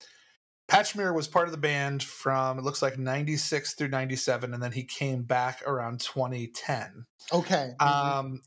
Pat 0.68 0.88
Smear 0.88 1.14
was 1.14 1.28
part 1.28 1.46
of 1.46 1.52
the 1.52 1.58
band 1.60 2.02
from 2.02 2.58
it 2.58 2.64
looks 2.64 2.82
like 2.82 2.98
'96 2.98 3.76
through 3.76 3.90
'97, 3.90 4.56
and 4.56 4.64
then 4.64 4.72
he 4.72 4.84
came 4.84 5.22
back 5.22 5.62
around 5.68 6.00
2010. 6.00 7.06
okay. 7.32 7.74
mhm. 7.80 7.86
Um, 7.88 8.42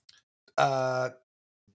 uh, 0.58 1.10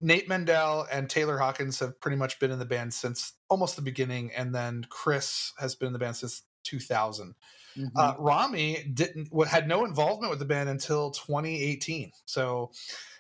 Nate 0.01 0.27
Mendel 0.27 0.85
and 0.91 1.09
Taylor 1.09 1.37
Hawkins 1.37 1.79
have 1.79 1.97
pretty 2.01 2.17
much 2.17 2.37
been 2.41 2.51
in 2.51 2.59
the 2.59 2.65
band 2.65 2.93
since 2.93 3.31
almost 3.49 3.77
the 3.77 3.81
beginning, 3.81 4.29
and 4.33 4.53
then 4.53 4.85
Chris 4.89 5.53
has 5.57 5.73
been 5.73 5.87
in 5.87 5.93
the 5.93 5.99
band 5.99 6.17
since 6.17 6.43
2000. 6.63 7.33
Mhm. 7.77 7.91
Uh, 7.95 8.15
Rami 8.19 8.83
didn't 8.93 9.29
had 9.47 9.67
no 9.67 9.85
involvement 9.85 10.29
with 10.29 10.39
the 10.39 10.45
band 10.45 10.69
until 10.69 11.11
2018. 11.11 12.11
So, 12.25 12.71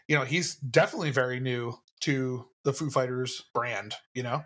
you 0.07 0.15
know, 0.17 0.23
he's 0.23 0.55
definitely 0.55 1.11
very 1.11 1.39
new 1.39 1.77
to 2.01 2.47
the 2.63 2.73
Foo 2.73 2.89
Fighters 2.89 3.43
brand. 3.53 3.95
You 4.13 4.23
know, 4.23 4.43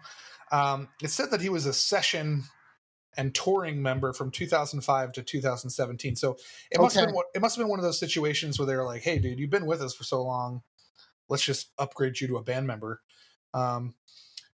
um, 0.52 0.90
it 1.02 1.10
said 1.10 1.32
that 1.32 1.42
he 1.42 1.50
was 1.50 1.66
a 1.66 1.74
session 1.74 2.44
and 3.18 3.34
touring 3.36 3.82
member 3.82 4.14
from 4.14 4.32
2005 4.32 5.12
to 5.14 5.24
2017. 5.24 6.16
So 6.16 6.38
it 6.72 6.80
must 6.80 6.96
have 6.96 7.06
been 7.08 7.16
one- 7.16 7.26
it 7.36 7.42
must 7.42 7.56
have 7.56 7.64
been 7.64 7.70
one 7.70 7.80
of 7.80 7.84
those 7.84 8.00
situations 8.00 8.58
where 8.60 8.66
they 8.66 8.76
were 8.76 8.86
like, 8.86 9.02
"Hey, 9.02 9.20
dude, 9.20 9.40
you've 9.40 9.50
been 9.50 9.66
with 9.66 9.82
us 9.82 9.94
for 9.94 10.04
so 10.04 10.22
long. 10.24 10.64
Let's 11.28 11.44
just 11.44 11.72
upgrade 11.78 12.20
you 12.22 12.28
to 12.30 12.38
a 12.38 12.44
band 12.44 12.68
member." 12.68 13.02
Um, 13.54 13.96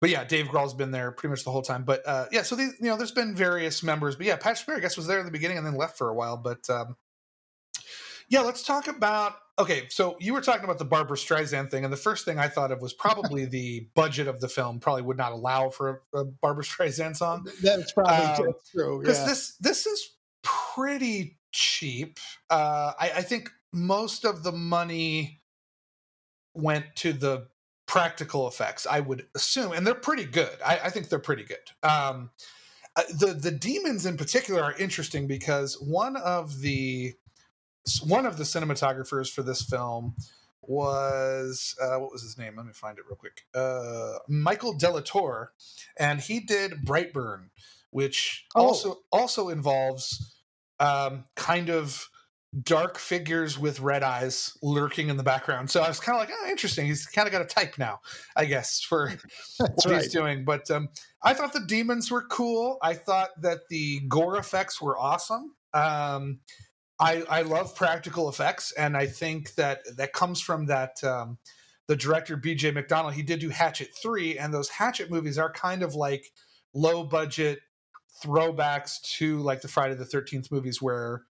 but 0.01 0.11
yeah, 0.11 0.25
Dave 0.25 0.47
Grohl's 0.47 0.75
been 0.75 0.91
there 0.91 1.13
pretty 1.13 1.31
much 1.31 1.45
the 1.45 1.51
whole 1.51 1.63
time. 1.63 1.85
But 1.85 2.07
uh, 2.07 2.27
yeah, 2.33 2.43
so 2.43 2.57
these, 2.57 2.73
you 2.81 2.87
know, 2.89 2.97
there's 2.97 3.11
been 3.13 3.35
various 3.35 3.83
members. 3.83 4.17
But 4.17 4.27
yeah, 4.27 4.37
Pat 4.37 4.59
Smear, 4.59 4.79
I 4.79 4.81
guess, 4.81 4.97
was 4.97 5.07
there 5.07 5.19
in 5.21 5.27
the 5.27 5.33
beginning 5.33 5.59
and 5.59 5.67
then 5.67 5.75
left 5.77 5.99
for 5.99 6.09
a 6.09 6.15
while. 6.15 6.37
But 6.37 6.69
um, 6.71 6.97
yeah, 8.29 8.41
let's 8.41 8.63
talk 8.63 8.89
about. 8.89 9.35
Okay, 9.59 9.89
so 9.91 10.17
you 10.21 10.33
were 10.33 10.41
talking 10.41 10.65
about 10.65 10.79
the 10.79 10.87
Barbra 10.87 11.19
Streisand 11.19 11.71
thing, 11.71 11.85
and 11.85 11.93
the 11.93 11.97
first 11.99 12.25
thing 12.25 12.39
I 12.39 12.49
thought 12.49 12.73
of 12.73 12.81
was 12.81 12.95
probably 12.95 13.45
the 13.45 13.89
budget 13.95 14.27
of 14.27 14.41
the 14.41 14.49
film 14.49 14.81
probably 14.81 15.03
would 15.03 15.19
not 15.19 15.33
allow 15.33 15.69
for 15.69 16.03
a, 16.15 16.21
a 16.21 16.25
Barbra 16.25 16.65
Streisand 16.65 17.17
song 17.17 17.47
That's 17.63 17.93
probably 17.93 18.47
Um, 18.47 18.55
true. 18.73 19.01
because 19.01 19.19
Yeah. 19.19 19.27
this 19.27 19.57
this 19.61 19.87
is 19.87 20.11
pretty 20.43 21.39
cheap. 21.53 22.19
Uh, 22.49 22.93
I, 22.99 23.11
I 23.17 23.23
think 23.23 23.51
most 23.73 24.25
of 24.25 24.45
the 24.45 24.53
money 24.53 25.43
went 26.55 26.87
to 26.97 27.13
the 27.13 27.49
practical 27.91 28.47
effects. 28.47 28.87
I 28.89 29.01
would 29.01 29.27
assume, 29.35 29.73
and 29.73 29.85
they're 29.85 29.95
pretty 29.95 30.25
good. 30.25 30.57
I, 30.65 30.79
I 30.85 30.91
think 30.91 31.09
they're 31.09 31.19
pretty 31.19 31.43
good. 31.43 31.59
Um, 31.83 32.31
uh, 32.95 33.03
the 33.19 33.35
the 33.35 33.51
demons 33.51 34.07
in 34.07 34.17
particular 34.17 34.63
are 34.63 34.75
interesting 34.79 35.27
because 35.27 35.75
one 35.81 36.17
of 36.17 36.61
the 36.61 37.15
one 38.07 38.27
of 38.27 38.37
the 38.37 38.45
cinematographers 38.45 39.29
for 39.29 39.43
this 39.43 39.63
film 39.63 40.15
was 40.63 41.75
uh, 41.83 41.97
what 41.99 42.13
was 42.13 42.23
his 42.23 42.39
name? 42.39 42.55
Let 42.57 42.67
me 42.67 42.73
find 42.73 42.97
it 42.97 43.05
real 43.09 43.17
quick. 43.17 43.43
Uh, 43.55 44.19
Michael 44.29 44.75
Dallatorre, 44.79 45.49
and 45.99 46.21
he 46.21 46.39
did 46.41 46.85
Brightburn, 46.85 47.51
which 47.91 48.47
Oh. 48.55 48.67
also 48.67 48.99
also 49.11 49.49
involves 49.49 50.37
um, 50.79 51.25
kind 51.35 51.71
of 51.71 52.09
dark 52.65 52.99
figures 52.99 53.59
with 53.59 53.81
red 53.81 54.03
eyes 54.03 54.57
lurking 54.63 55.09
in 55.09 55.17
the 55.17 55.23
background. 55.23 55.71
So 55.71 55.83
I 55.83 55.89
was 55.89 56.01
kind 56.01 56.17
of 56.17 56.21
like, 56.21 56.37
oh, 56.37 56.51
interesting. 56.51 56.87
He's 56.87 57.07
kind 57.07 57.29
of 57.29 57.33
got 57.33 57.43
a 57.43 57.47
type 57.47 57.79
now, 57.79 58.01
I 58.37 58.45
guess, 58.45 58.81
for 58.81 59.09
That's 59.59 59.87
what 59.87 59.87
right. 59.87 60.03
he's 60.03 60.13
doing. 60.13 60.45
But 60.45 60.71
um, 60.71 60.89
I 61.23 61.35
thought 61.35 61.53
the 61.53 61.65
demons 61.67 62.11
were 62.11 62.23
cool. 62.23 62.79
I 62.83 62.95
thought 62.95 63.31
that 63.43 63.61
the 63.69 64.01
gore 64.09 64.37
effects 64.37 64.81
were 64.81 64.99
awesome. 64.99 65.55
Um, 65.73 66.41
I, 66.99 67.23
I 67.31 67.43
love 67.43 67.75
practical 67.77 68.29
effects, 68.29 68.73
and 68.73 68.97
I 68.97 69.07
think 69.07 69.55
that 69.55 69.81
that 69.97 70.13
comes 70.13 70.41
from 70.41 70.67
that 70.67 71.03
um, 71.03 71.39
the 71.87 71.97
director 71.97 72.37
B.J. 72.37 72.73
McDonnell. 72.73 73.13
He 73.13 73.23
did 73.23 73.41
do 73.41 73.49
Hatchet 73.49 73.89
three, 74.03 74.39
and 74.39 74.53
those 74.53 74.69
Hatchet 74.69 75.11
movies 75.11 75.39
are 75.39 75.51
kind 75.51 75.83
of 75.83 75.95
like 75.95 76.27
low 76.75 77.05
budget 77.05 77.61
throwbacks 78.23 79.01
to 79.19 79.39
like 79.39 79.63
the 79.63 79.69
Friday 79.69 79.95
the 79.95 80.05
Thirteenth 80.05 80.51
movies, 80.51 80.83
where 80.83 81.23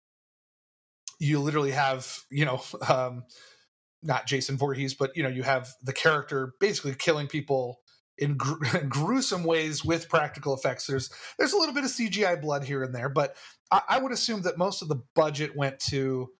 you 1.18 1.40
literally 1.40 1.72
have 1.72 2.20
you 2.30 2.44
know 2.44 2.62
um, 2.88 3.24
not 4.02 4.26
Jason 4.26 4.56
Voorhees, 4.56 4.94
but 4.94 5.16
you 5.16 5.22
know 5.22 5.28
you 5.28 5.42
have 5.42 5.68
the 5.82 5.92
character 5.92 6.54
basically 6.60 6.94
killing 6.94 7.26
people 7.26 7.80
in 8.16 8.36
gr- 8.36 8.78
gruesome 8.88 9.44
ways 9.44 9.84
with 9.84 10.08
practical 10.08 10.54
effects. 10.54 10.86
There's 10.86 11.10
there's 11.38 11.52
a 11.52 11.58
little 11.58 11.74
bit 11.74 11.84
of 11.84 11.90
CGI 11.90 12.40
blood 12.40 12.64
here 12.64 12.82
and 12.82 12.94
there, 12.94 13.08
but 13.08 13.36
I, 13.70 13.82
I 13.88 13.98
would 13.98 14.12
assume 14.12 14.42
that 14.42 14.58
most 14.58 14.82
of 14.82 14.88
the 14.88 15.02
budget 15.14 15.56
went 15.56 15.78
to 15.90 16.30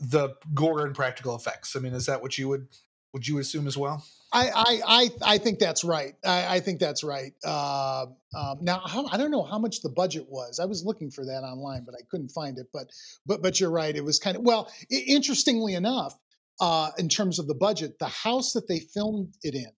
the 0.00 0.30
gore 0.54 0.84
and 0.84 0.94
practical 0.94 1.36
effects. 1.36 1.76
I 1.76 1.80
mean, 1.80 1.94
is 1.94 2.06
that 2.06 2.22
what 2.22 2.36
you 2.36 2.48
would 2.48 2.68
Would 3.12 3.26
you 3.28 3.38
assume 3.38 3.66
as 3.66 3.76
well? 3.76 4.04
I 4.34 4.50
I 4.54 4.80
I, 4.86 5.10
I 5.34 5.38
think 5.38 5.58
that's 5.58 5.84
right. 5.84 6.14
I, 6.24 6.56
I 6.56 6.60
think 6.60 6.80
that's 6.80 7.04
right. 7.04 7.32
Uh, 7.44 8.06
um, 8.36 8.58
now 8.60 8.80
how, 8.84 9.06
I 9.06 9.16
don't 9.16 9.30
know 9.30 9.44
how 9.44 9.58
much 9.58 9.80
the 9.80 9.88
budget 9.88 10.26
was. 10.28 10.58
I 10.58 10.64
was 10.64 10.84
looking 10.84 11.10
for 11.10 11.24
that 11.24 11.42
online, 11.42 11.84
but 11.84 11.94
I 11.94 12.02
couldn't 12.10 12.30
find 12.30 12.58
it. 12.58 12.66
But 12.72 12.90
but 13.24 13.42
but 13.42 13.60
you're 13.60 13.70
right. 13.70 13.94
It 13.94 14.04
was 14.04 14.18
kind 14.18 14.36
of 14.36 14.42
well. 14.42 14.70
I, 14.92 14.96
interestingly 15.06 15.74
enough, 15.74 16.18
uh, 16.60 16.90
in 16.98 17.08
terms 17.08 17.38
of 17.38 17.46
the 17.46 17.54
budget, 17.54 17.98
the 18.00 18.06
house 18.06 18.52
that 18.52 18.66
they 18.66 18.80
filmed 18.80 19.34
it 19.42 19.54
in, 19.54 19.70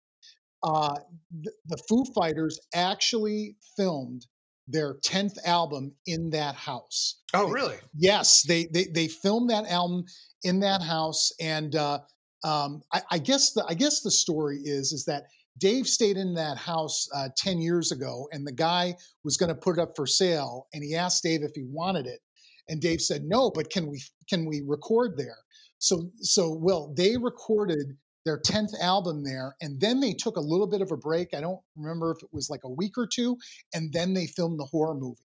uh, 0.62 0.96
the, 1.42 1.52
the 1.66 1.76
Foo 1.88 2.04
Fighters 2.14 2.58
actually 2.74 3.56
filmed 3.76 4.26
their 4.68 4.94
10th 4.94 5.36
album 5.44 5.92
in 6.06 6.30
that 6.30 6.54
house. 6.54 7.20
Oh, 7.34 7.48
really? 7.50 7.76
Yes, 7.94 8.42
they 8.42 8.66
they 8.72 8.84
they 8.84 9.08
filmed 9.08 9.50
that 9.50 9.66
album 9.66 10.04
in 10.42 10.60
that 10.60 10.82
house, 10.82 11.32
and 11.40 11.74
uh, 11.76 12.00
um, 12.46 12.82
I, 12.92 13.02
I, 13.10 13.18
guess 13.18 13.52
the 13.52 13.64
I 13.68 13.74
guess 13.74 14.02
the 14.02 14.10
story 14.10 14.60
is 14.62 14.92
is 14.92 15.04
that 15.06 15.24
Dave 15.58 15.86
stayed 15.88 16.16
in 16.16 16.32
that 16.34 16.56
house 16.56 17.08
uh, 17.14 17.28
10 17.36 17.60
years 17.60 17.90
ago, 17.90 18.28
and 18.30 18.46
the 18.46 18.52
guy 18.52 18.94
was 19.24 19.36
going 19.36 19.48
to 19.48 19.54
put 19.54 19.78
it 19.78 19.82
up 19.82 19.92
for 19.96 20.06
sale, 20.06 20.68
and 20.72 20.84
he 20.84 20.94
asked 20.94 21.24
Dave 21.24 21.42
if 21.42 21.52
he 21.54 21.64
wanted 21.68 22.06
it, 22.06 22.20
and 22.68 22.80
Dave 22.80 23.00
said 23.00 23.24
no, 23.24 23.50
but 23.50 23.70
can 23.70 23.90
we 23.90 24.00
can 24.28 24.46
we 24.46 24.62
record 24.64 25.16
there? 25.16 25.38
So 25.78 26.10
so 26.20 26.52
well, 26.52 26.94
they 26.96 27.16
recorded 27.16 27.96
their 28.24 28.40
10th 28.40 28.72
album 28.80 29.22
there 29.22 29.54
and 29.60 29.80
then 29.80 30.00
they 30.00 30.12
took 30.12 30.36
a 30.36 30.40
little 30.40 30.66
bit 30.66 30.80
of 30.80 30.90
a 30.90 30.96
break 30.96 31.28
i 31.32 31.40
don't 31.40 31.60
remember 31.76 32.10
if 32.10 32.20
it 32.24 32.28
was 32.32 32.50
like 32.50 32.64
a 32.64 32.68
week 32.68 32.98
or 32.98 33.06
two 33.06 33.36
and 33.72 33.92
then 33.92 34.12
they 34.12 34.26
filmed 34.26 34.58
the 34.58 34.64
horror 34.64 34.96
movie 34.96 35.22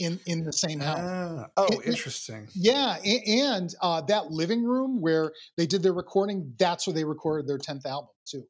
in 0.00 0.18
in 0.26 0.44
the 0.44 0.52
same 0.52 0.80
house. 0.80 0.98
Ah, 1.00 1.46
oh 1.56 1.66
and, 1.66 1.84
interesting. 1.84 2.48
Yeah 2.54 2.96
and, 2.96 3.74
uh, 3.80 4.00
that 4.02 4.30
living 4.30 4.64
room 4.64 5.00
where 5.00 5.32
they 5.56 5.66
did 5.66 5.82
their 5.82 5.92
recording 5.92 6.52
that's 6.58 6.86
where 6.86 6.94
they 6.94 7.04
recorded 7.04 7.46
their 7.46 7.58
10th 7.58 7.86
album 7.86 8.10
too 8.26 8.44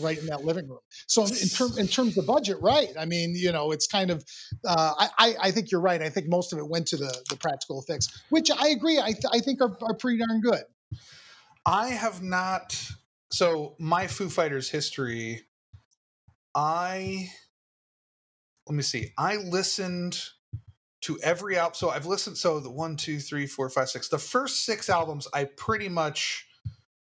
right 0.00 0.18
in 0.18 0.26
that 0.26 0.44
living 0.44 0.68
room. 0.68 0.80
So 1.06 1.24
in, 1.24 1.78
in 1.78 1.86
terms 1.86 2.18
of 2.18 2.26
budget 2.26 2.56
right 2.60 2.88
i 2.98 3.04
mean 3.04 3.34
you 3.36 3.52
know 3.52 3.70
it's 3.70 3.86
kind 3.86 4.10
of 4.10 4.24
uh, 4.66 5.06
I, 5.18 5.34
I 5.40 5.50
think 5.52 5.70
you're 5.70 5.80
right 5.80 6.02
i 6.02 6.08
think 6.08 6.28
most 6.28 6.52
of 6.52 6.58
it 6.58 6.68
went 6.68 6.86
to 6.88 6.96
the 6.96 7.16
the 7.30 7.36
practical 7.36 7.80
effects 7.80 8.22
which 8.30 8.50
i 8.50 8.68
agree 8.68 8.98
i, 8.98 9.12
th- 9.12 9.24
I 9.32 9.38
think 9.38 9.60
are, 9.60 9.76
are 9.82 9.94
pretty 9.94 10.18
darn 10.18 10.40
good. 10.40 10.64
I 11.66 11.88
have 11.88 12.22
not 12.22 12.76
so 13.30 13.74
my 13.78 14.06
Foo 14.06 14.28
Fighters 14.28 14.68
history, 14.68 15.42
I 16.54 17.28
let 18.66 18.76
me 18.76 18.82
see. 18.82 19.12
I 19.18 19.36
listened 19.36 20.22
to 21.04 21.18
every 21.22 21.58
album. 21.58 21.74
So 21.74 21.90
I've 21.90 22.06
listened. 22.06 22.38
So 22.38 22.60
the 22.60 22.70
one, 22.70 22.96
two, 22.96 23.18
three, 23.18 23.46
four, 23.46 23.68
five, 23.68 23.90
six. 23.90 24.08
The 24.08 24.18
first 24.18 24.64
six 24.64 24.88
albums 24.88 25.28
I 25.34 25.44
pretty 25.44 25.88
much 25.88 26.46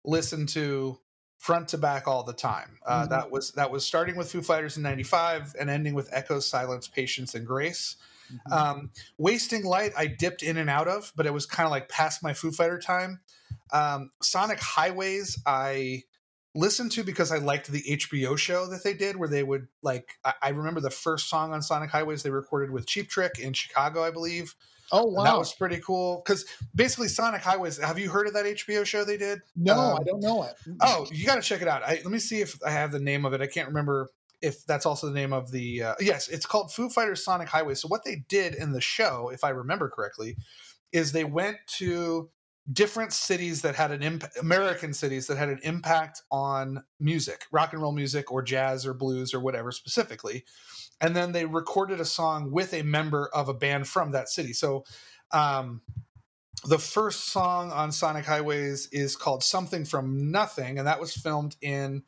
listened 0.06 0.50
to 0.50 1.00
front 1.40 1.70
to 1.70 1.80
back 1.80 2.08
all 2.08 2.24
the 2.24 2.34
time. 2.34 2.78
Uh, 2.86 3.02
mm-hmm. 3.02 3.10
That 3.10 3.32
was 3.32 3.52
that 3.54 3.72
was 3.72 3.86
starting 3.86 4.16
with 4.16 4.32
Foo 4.32 4.44
Fighters 4.44 4.78
in 4.78 4.84
'95 4.84 5.56
and 5.60 5.70
ending 5.70 5.96
with 5.96 6.10
Echo, 6.12 6.40
Silence, 6.40 6.88
Patience, 6.88 7.34
and 7.34 7.46
Grace. 7.46 7.96
Mm-hmm. 8.32 8.54
Um, 8.54 8.92
Wasting 9.18 9.64
Light, 9.64 9.94
I 9.98 10.06
dipped 10.06 10.44
in 10.44 10.58
and 10.58 10.70
out 10.70 10.88
of, 10.88 11.12
but 11.16 11.26
it 11.26 11.34
was 11.34 11.46
kind 11.46 11.66
of 11.66 11.72
like 11.72 11.90
past 11.90 12.22
my 12.22 12.34
Foo 12.34 12.52
Fighter 12.52 12.78
time. 12.78 13.22
Um, 13.74 14.12
Sonic 14.22 14.60
Highways, 14.60 15.42
I 15.46 16.04
listened 16.58 16.92
to 16.94 17.04
because 17.04 17.32
I 17.32 17.38
liked 17.38 17.72
the 17.72 17.82
HBO 17.84 18.38
show 18.38 18.66
that 18.68 18.84
they 18.84 18.94
did, 18.94 19.16
where 19.16 19.30
they 19.30 19.44
would 19.44 19.68
like. 19.82 20.18
I, 20.26 20.34
I 20.42 20.50
remember 20.50 20.82
the 20.82 20.90
first 20.90 21.30
song 21.30 21.54
on 21.54 21.62
Sonic 21.62 21.90
Highways 21.90 22.24
they 22.24 22.30
recorded 22.30 22.72
with 22.72 22.88
Cheap 22.88 23.10
Trick 23.10 23.40
in 23.40 23.54
Chicago, 23.54 24.04
I 24.04 24.12
believe. 24.12 24.56
Oh 24.92 25.06
wow, 25.06 25.24
that 25.24 25.38
was 25.38 25.54
pretty 25.54 25.80
cool. 25.80 26.22
Because 26.26 26.46
basically, 26.74 27.08
Sonic 27.08 27.42
Highways. 27.42 27.78
Have 27.78 28.00
you 28.00 28.10
heard 28.10 28.28
of 28.28 28.34
that 28.34 28.46
HBO 28.46 28.86
show 28.86 29.04
they 29.04 29.18
did? 29.18 29.40
No, 29.56 29.78
um, 29.78 29.98
I 30.00 30.04
don't 30.04 30.22
know 30.22 30.44
it. 30.44 30.56
Oh, 30.82 31.06
you 31.12 31.26
got 31.26 31.36
to 31.36 31.42
check 31.42 31.62
it 31.62 31.68
out. 31.68 31.84
I, 31.84 32.02
let 32.04 32.08
me 32.08 32.20
see 32.20 32.42
if 32.42 32.58
I 32.66 32.72
have 32.72 32.92
the 32.92 33.00
name 33.00 33.26
of 33.26 33.34
it. 33.34 33.42
I 33.42 33.48
can't 33.48 33.68
remember 33.68 34.10
if 34.42 34.66
that's 34.66 34.86
also 34.86 35.08
the 35.08 35.14
name 35.14 35.34
of 35.34 35.52
the. 35.52 35.84
Uh, 35.84 35.96
yes, 36.00 36.28
it's 36.28 36.46
called 36.46 36.72
Foo 36.72 36.90
Fighters 36.90 37.24
Sonic 37.24 37.50
Highways. 37.50 37.82
So 37.82 37.88
what 37.88 38.06
they 38.06 38.24
did 38.30 38.56
in 38.56 38.72
the 38.72 38.82
show, 38.82 39.30
if 39.30 39.44
I 39.44 39.50
remember 39.50 39.90
correctly, 39.90 40.38
is 40.92 41.12
they 41.12 41.26
went 41.26 41.58
to 41.78 42.30
different 42.74 43.14
cities 43.14 43.62
that 43.62 43.76
had 43.76 43.92
an 43.92 44.22
american 44.42 44.94
cities 44.94 45.28
that 45.28 45.38
had 45.38 45.48
an 45.48 45.60
impact 45.64 46.22
on 46.32 46.84
music 47.00 47.46
rock 47.52 47.74
and 47.74 47.82
roll 47.82 47.94
music 47.94 48.32
or 48.32 48.42
jazz 48.42 48.86
or 48.86 48.94
blues 48.94 49.34
or 49.34 49.40
whatever 49.40 49.72
specifically. 49.72 50.44
And 51.00 51.16
then 51.16 51.32
they 51.32 51.46
recorded 51.46 52.00
a 52.00 52.06
song 52.06 52.52
with 52.52 52.74
a 52.74 52.82
member 52.82 53.30
of 53.34 53.50
a 53.50 53.54
band 53.54 53.88
from 53.88 54.12
that 54.12 54.30
city. 54.30 54.54
So 54.54 54.84
um, 55.32 55.82
the 56.66 56.80
first 56.80 57.28
song 57.28 57.72
on 57.72 57.92
sonic 57.92 58.26
highways 58.26 58.88
is 58.92 59.16
called 59.16 59.44
something 59.44 59.86
from 59.86 60.32
nothing 60.32 60.78
and 60.78 60.88
that 60.88 61.00
was 61.00 61.14
filmed 61.14 61.56
in 61.62 62.04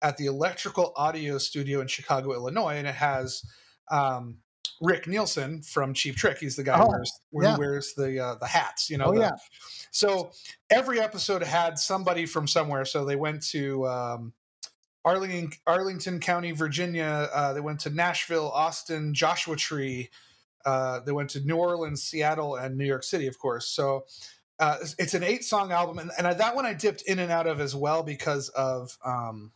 at 0.00 0.16
the 0.16 0.26
electrical 0.26 0.92
audio 0.96 1.38
studio 1.38 1.80
in 1.80 1.86
chicago 1.86 2.32
illinois 2.32 2.74
and 2.74 2.86
it 2.88 2.94
has 2.94 3.44
um, 3.92 4.38
Rick 4.82 5.06
Nielsen 5.06 5.62
from 5.62 5.94
Cheap 5.94 6.16
Trick. 6.16 6.38
He's 6.38 6.56
the 6.56 6.64
guy 6.64 6.78
oh, 6.78 6.86
who 6.86 6.90
wears, 6.90 7.20
yeah. 7.32 7.56
wears 7.56 7.94
the 7.94 8.18
uh, 8.18 8.34
the 8.34 8.46
hats. 8.46 8.90
You 8.90 8.98
know. 8.98 9.06
Oh 9.06 9.14
the, 9.14 9.20
yeah. 9.20 9.30
So 9.92 10.32
every 10.70 11.00
episode 11.00 11.42
had 11.42 11.78
somebody 11.78 12.26
from 12.26 12.46
somewhere. 12.46 12.84
So 12.84 13.04
they 13.04 13.16
went 13.16 13.42
to 13.48 13.86
um, 13.86 14.32
Arlington, 15.04 15.52
Arlington 15.66 16.18
County, 16.18 16.52
Virginia. 16.52 17.28
Uh, 17.32 17.52
they 17.52 17.60
went 17.60 17.80
to 17.80 17.90
Nashville, 17.90 18.50
Austin, 18.50 19.14
Joshua 19.14 19.56
Tree. 19.56 20.10
Uh, 20.64 21.00
they 21.00 21.12
went 21.12 21.30
to 21.30 21.40
New 21.40 21.56
Orleans, 21.56 22.02
Seattle, 22.02 22.56
and 22.56 22.76
New 22.76 22.84
York 22.84 23.04
City, 23.04 23.26
of 23.26 23.38
course. 23.38 23.68
So 23.68 24.04
uh, 24.58 24.78
it's 24.98 25.14
an 25.14 25.22
eight 25.22 25.44
song 25.44 25.72
album, 25.72 25.98
and, 25.98 26.10
and 26.18 26.26
that 26.26 26.54
one 26.54 26.66
I 26.66 26.74
dipped 26.74 27.02
in 27.02 27.18
and 27.18 27.32
out 27.32 27.46
of 27.46 27.60
as 27.60 27.74
well 27.74 28.02
because 28.02 28.48
of 28.50 28.96
um, 29.04 29.52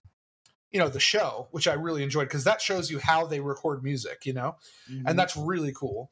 you 0.76 0.82
know 0.82 0.90
the 0.90 1.00
show 1.00 1.48
which 1.52 1.66
i 1.66 1.72
really 1.72 2.02
enjoyed 2.02 2.28
because 2.28 2.44
that 2.44 2.60
shows 2.60 2.90
you 2.90 2.98
how 2.98 3.24
they 3.24 3.40
record 3.40 3.82
music 3.82 4.26
you 4.26 4.34
know? 4.34 4.56
Mm-hmm. 4.90 5.06
and 5.06 5.18
that's 5.18 5.34
really 5.34 5.72
cool. 5.72 6.10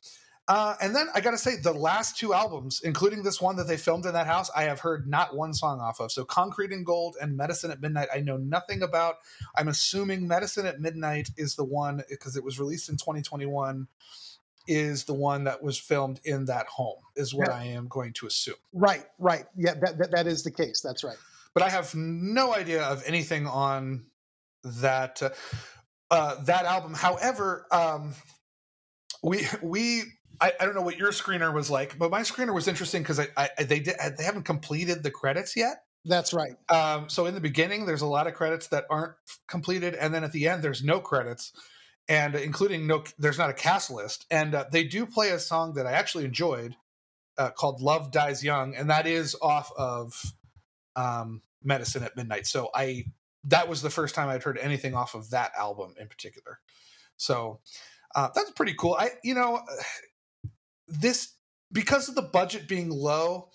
Uh, 0.48 0.74
and 0.80 0.96
then 0.96 1.06
i 1.14 1.20
gotta 1.20 1.36
say 1.36 1.56
the 1.62 1.72
last 1.72 2.16
two 2.16 2.32
albums 2.32 2.80
including 2.82 3.22
this 3.22 3.42
one 3.42 3.56
that 3.56 3.66
they 3.66 3.76
filmed 3.76 4.06
in 4.06 4.14
that 4.14 4.26
house 4.26 4.50
i 4.56 4.62
have 4.62 4.80
heard 4.80 5.06
not 5.06 5.36
one 5.36 5.52
song 5.52 5.80
off 5.80 6.00
of. 6.00 6.10
So 6.10 6.24
concrete 6.24 6.72
and 6.72 6.84
gold 6.84 7.16
and 7.20 7.36
medicine 7.36 7.70
at 7.70 7.82
midnight 7.82 8.08
i 8.14 8.20
know 8.20 8.38
nothing 8.38 8.82
about. 8.82 9.16
I'm 9.54 9.68
assuming 9.68 10.26
medicine 10.26 10.64
at 10.64 10.80
midnight 10.80 11.28
is 11.36 11.56
the 11.56 11.64
one 11.64 12.02
because 12.08 12.34
it 12.34 12.42
was 12.42 12.58
released 12.58 12.88
in 12.88 12.96
2021 12.96 13.86
is 14.66 15.04
the 15.04 15.12
one 15.12 15.44
that 15.44 15.62
was 15.62 15.76
filmed 15.76 16.22
in 16.24 16.46
that 16.46 16.66
home 16.68 17.02
is 17.16 17.34
what 17.34 17.48
yeah. 17.48 17.56
i 17.56 17.64
am 17.64 17.86
going 17.88 18.14
to 18.14 18.26
assume. 18.26 18.54
Right 18.72 19.04
right. 19.18 19.44
Yeah 19.58 19.74
that, 19.74 19.98
that, 19.98 20.10
that 20.12 20.26
is 20.26 20.42
the 20.42 20.50
case. 20.50 20.80
That's 20.80 21.04
right. 21.04 21.18
But 21.52 21.62
i 21.64 21.68
have 21.68 21.94
no 21.94 22.54
idea 22.54 22.82
of 22.82 23.02
anything 23.06 23.46
on 23.46 24.06
that 24.64 25.22
uh, 25.22 25.30
uh, 26.10 26.42
that 26.44 26.64
album. 26.64 26.94
However, 26.94 27.66
um, 27.70 28.14
we 29.22 29.46
we 29.62 30.02
I, 30.40 30.52
I, 30.60 30.64
don't 30.64 30.74
know 30.74 30.82
what 30.82 30.98
your 30.98 31.10
screener 31.10 31.52
was 31.52 31.70
like, 31.70 31.98
but 31.98 32.10
my 32.10 32.20
screener 32.20 32.54
was 32.54 32.68
interesting 32.68 33.02
because 33.02 33.20
I, 33.20 33.28
I, 33.36 33.64
they 33.64 33.80
did 33.80 33.96
they 34.18 34.24
haven't 34.24 34.44
completed 34.44 35.02
the 35.02 35.10
credits 35.10 35.56
yet. 35.56 35.84
That's 36.04 36.34
right. 36.34 36.56
Um, 36.68 37.08
so 37.08 37.26
in 37.26 37.34
the 37.34 37.40
beginning, 37.40 37.86
there's 37.86 38.02
a 38.02 38.06
lot 38.06 38.26
of 38.26 38.34
credits 38.34 38.68
that 38.68 38.84
aren't 38.90 39.14
completed, 39.48 39.94
and 39.94 40.12
then 40.12 40.22
at 40.22 40.32
the 40.32 40.48
end, 40.48 40.62
there's 40.62 40.84
no 40.84 41.00
credits, 41.00 41.52
and 42.08 42.34
including 42.34 42.86
no, 42.86 43.04
there's 43.18 43.38
not 43.38 43.48
a 43.48 43.54
cast 43.54 43.90
list, 43.90 44.26
and 44.30 44.54
uh, 44.54 44.64
they 44.70 44.84
do 44.84 45.06
play 45.06 45.30
a 45.30 45.38
song 45.38 45.74
that 45.74 45.86
I 45.86 45.92
actually 45.92 46.26
enjoyed 46.26 46.76
uh, 47.38 47.50
called 47.50 47.80
"Love 47.80 48.10
Dies 48.10 48.44
Young," 48.44 48.74
and 48.76 48.90
that 48.90 49.06
is 49.06 49.34
off 49.40 49.72
of 49.78 50.20
um, 50.94 51.40
Medicine 51.62 52.02
at 52.02 52.16
Midnight. 52.16 52.46
So 52.46 52.68
I 52.74 53.06
that 53.44 53.68
was 53.68 53.82
the 53.82 53.90
first 53.90 54.14
time 54.14 54.28
I'd 54.28 54.42
heard 54.42 54.58
anything 54.58 54.94
off 54.94 55.14
of 55.14 55.30
that 55.30 55.52
album 55.58 55.94
in 55.98 56.08
particular. 56.08 56.60
So 57.16 57.60
uh, 58.14 58.28
that's 58.34 58.50
pretty 58.52 58.74
cool. 58.74 58.96
I, 58.98 59.10
you 59.22 59.34
know, 59.34 59.62
this 60.88 61.34
because 61.72 62.08
of 62.08 62.14
the 62.14 62.22
budget 62.22 62.68
being 62.68 62.90
low, 62.90 63.50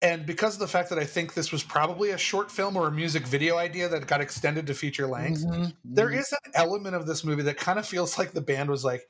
and 0.00 0.26
because 0.26 0.54
of 0.54 0.60
the 0.60 0.68
fact 0.68 0.90
that 0.90 0.98
I 0.98 1.04
think 1.04 1.34
this 1.34 1.50
was 1.50 1.62
probably 1.62 2.10
a 2.10 2.18
short 2.18 2.50
film 2.50 2.76
or 2.76 2.88
a 2.88 2.92
music 2.92 3.26
video 3.26 3.56
idea 3.56 3.88
that 3.88 4.06
got 4.06 4.20
extended 4.20 4.66
to 4.66 4.74
feature 4.74 5.06
length, 5.06 5.44
mm-hmm, 5.44 5.62
mm-hmm. 5.62 5.70
There 5.94 6.12
is 6.12 6.32
an 6.32 6.52
element 6.54 6.94
of 6.94 7.06
this 7.06 7.24
movie 7.24 7.42
that 7.44 7.56
kind 7.56 7.78
of 7.78 7.86
feels 7.86 8.18
like 8.18 8.32
the 8.32 8.40
band 8.40 8.70
was 8.70 8.84
like, 8.84 9.02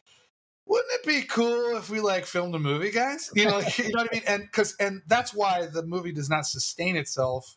wouldn't 0.66 0.92
it 0.92 1.06
be 1.06 1.22
cool 1.22 1.76
if 1.76 1.90
we 1.90 2.00
like 2.00 2.26
filmed 2.26 2.54
a 2.54 2.58
movie, 2.58 2.90
guys? 2.90 3.30
You 3.34 3.46
know, 3.46 3.58
like, 3.58 3.78
you 3.78 3.92
know 3.92 4.02
what 4.02 4.08
I 4.12 4.14
mean? 4.14 4.22
And 4.26 4.42
because 4.42 4.74
and 4.80 5.02
that's 5.06 5.34
why 5.34 5.66
the 5.66 5.84
movie 5.84 6.12
does 6.12 6.30
not 6.30 6.46
sustain 6.46 6.96
itself 6.96 7.54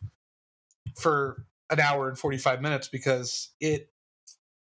for 0.96 1.46
an 1.70 1.80
hour 1.80 2.08
and 2.08 2.18
45 2.18 2.60
minutes 2.60 2.88
because 2.88 3.50
it, 3.60 3.90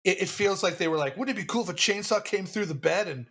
it, 0.04 0.22
it 0.22 0.28
feels 0.28 0.62
like 0.62 0.78
they 0.78 0.88
were 0.88 0.96
like, 0.96 1.16
wouldn't 1.16 1.36
it 1.36 1.40
be 1.40 1.46
cool 1.46 1.62
if 1.62 1.68
a 1.68 1.74
chainsaw 1.74 2.24
came 2.24 2.46
through 2.46 2.66
the 2.66 2.74
bed 2.74 3.08
and 3.08 3.26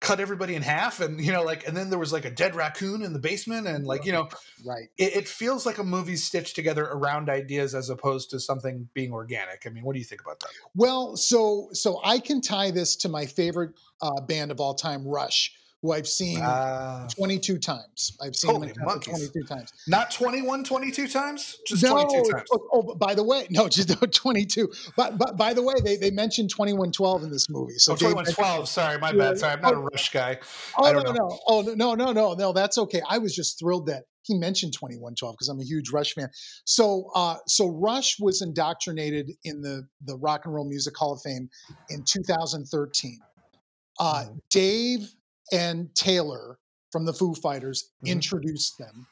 cut 0.00 0.20
everybody 0.20 0.54
in 0.54 0.62
half? 0.62 1.00
And 1.00 1.20
you 1.20 1.32
know 1.32 1.42
like 1.42 1.66
and 1.66 1.76
then 1.76 1.90
there 1.90 1.98
was 1.98 2.12
like 2.12 2.24
a 2.24 2.30
dead 2.30 2.54
raccoon 2.54 3.02
in 3.02 3.12
the 3.12 3.18
basement 3.18 3.66
and 3.66 3.86
like 3.86 4.04
you 4.04 4.12
know 4.12 4.28
right. 4.64 4.88
it, 4.96 5.16
it, 5.16 5.28
feels 5.28 5.66
like 5.66 5.78
a 5.78 5.84
movie 5.84 6.16
stitched 6.16 6.54
together 6.54 6.84
around 6.84 7.28
ideas 7.28 7.74
as 7.74 7.90
opposed 7.90 8.30
to 8.30 8.40
something 8.40 8.88
being 8.94 9.12
organic. 9.12 9.64
I 9.66 9.70
mean 9.70 9.84
what 9.84 9.94
do 9.94 9.98
you 9.98 10.04
think 10.04 10.20
about 10.20 10.40
that? 10.40 10.50
Well 10.74 11.16
so 11.16 11.68
so 11.72 12.00
i 12.04 12.18
can 12.18 12.40
tie 12.40 12.70
this 12.70 12.96
to 12.96 13.08
my 13.08 13.26
favorite 13.26 13.72
uh, 14.00 14.20
band 14.20 14.50
of 14.50 14.60
all 14.60 14.74
time 14.74 15.06
rush 15.06 15.52
who 15.82 15.92
I've 15.92 16.08
seen 16.08 16.40
Uh, 16.40 17.06
22 17.16 17.58
times. 17.58 18.16
I've 18.20 18.34
seen 18.34 18.50
him 18.50 18.56
Holy 18.56 18.68
in 18.70 18.74
concert 18.74 19.10
monkeys. 19.10 19.30
22 19.30 19.44
times. 19.54 19.72
not 19.86 20.10
21, 20.10 20.64
22 20.64 21.06
times? 21.08 21.56
Just 21.66 21.82
no, 21.84 22.02
22 22.02 22.32
times. 22.32 22.48
Oh, 22.52 22.68
oh, 22.72 22.94
by 22.96 23.14
the 23.14 23.22
way, 23.22 23.46
no, 23.50 23.68
just 23.68 23.88
22. 24.12 24.68
But, 24.96 25.18
but 25.18 25.36
by 25.36 25.54
the 25.54 25.62
way, 25.62 25.74
they, 25.84 25.96
they 25.96 26.10
mentioned 26.10 26.50
2112 26.50 27.22
in 27.22 27.30
this 27.30 27.48
movie. 27.48 27.74
So 27.78 27.92
oh, 27.92 27.96
Dave 27.96 28.12
21, 28.12 28.34
12. 28.34 28.68
Sorry, 28.68 28.98
my 28.98 29.12
bad. 29.12 29.38
Sorry, 29.38 29.52
I'm 29.52 29.60
not 29.60 29.74
a 29.74 29.76
oh. 29.76 29.88
Rush 29.92 30.10
guy. 30.10 30.38
Oh 30.78 30.86
I 30.86 30.92
no, 30.92 31.02
don't 31.02 31.14
no, 31.14 31.38
oh 31.46 31.60
no, 31.62 31.94
no, 31.94 32.12
no, 32.12 32.34
no, 32.34 32.52
that's 32.52 32.78
okay. 32.78 33.00
I 33.08 33.18
was 33.18 33.34
just 33.34 33.58
thrilled 33.60 33.86
that 33.86 34.04
he 34.22 34.34
mentioned 34.34 34.72
2112 34.74 35.34
because 35.34 35.48
I'm 35.48 35.60
a 35.60 35.64
huge 35.64 35.90
Rush 35.90 36.14
fan. 36.14 36.28
So, 36.64 37.10
uh, 37.14 37.36
so 37.46 37.68
Rush 37.70 38.18
was 38.20 38.42
indoctrinated 38.42 39.30
in 39.44 39.62
the 39.62 39.86
the 40.04 40.16
Rock 40.18 40.42
and 40.44 40.54
Roll 40.54 40.68
Music 40.68 40.96
Hall 40.96 41.12
of 41.14 41.22
Fame 41.22 41.48
in 41.88 42.02
2013. 42.04 43.18
Uh, 44.00 44.24
Mhm. 44.24 44.40
Dave 44.50 45.14
and 45.52 45.94
Taylor 45.94 46.58
from 46.90 47.04
the 47.04 47.12
Foo 47.12 47.34
Fighters 47.34 47.90
Mhm. 48.02 48.08
introduced 48.12 48.78
them 48.78 49.06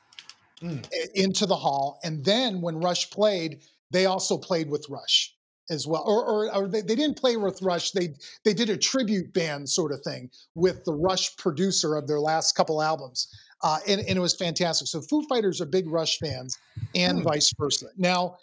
Mm. 0.63 0.87
into 1.15 1.45
the 1.47 1.57
hall, 1.57 2.01
and 2.03 2.25
then 2.25 2.61
when 2.63 2.79
Rush 2.81 3.11
played, 3.11 3.63
they 3.91 4.07
also 4.07 4.39
played 4.39 4.71
with 4.71 4.89
Rush 4.89 5.35
as 5.69 5.87
well, 5.87 6.03
or, 6.07 6.25
or, 6.25 6.55
or 6.55 6.69
they, 6.69 6.81
they 6.81 6.95
didn't 6.95 7.19
play 7.19 7.37
with 7.37 7.61
Rush. 7.61 7.91
They 7.91 8.15
they 8.45 8.55
did 8.55 8.71
a 8.71 8.77
tribute 8.77 9.33
band 9.35 9.69
sort 9.69 9.93
of 9.93 10.01
thing 10.03 10.31
with 10.55 10.85
the 10.85 10.95
Rush 10.95 11.37
producer 11.37 11.97
of 11.97 12.07
their 12.07 12.21
last 12.21 12.53
couple 12.53 12.81
albums, 12.81 13.29
uh, 13.63 13.81
and, 13.87 14.01
and 14.01 14.17
it 14.17 14.21
was 14.21 14.35
fantastic. 14.35 14.89
So 14.89 15.03
Foo 15.03 15.23
Fighters 15.29 15.61
are 15.61 15.67
big 15.67 15.89
Rush 15.89 16.19
fans, 16.19 16.57
and 16.95 17.19
Hmm. 17.19 17.25
vice 17.25 17.53
versa. 17.59 17.87
Now, 17.97 18.39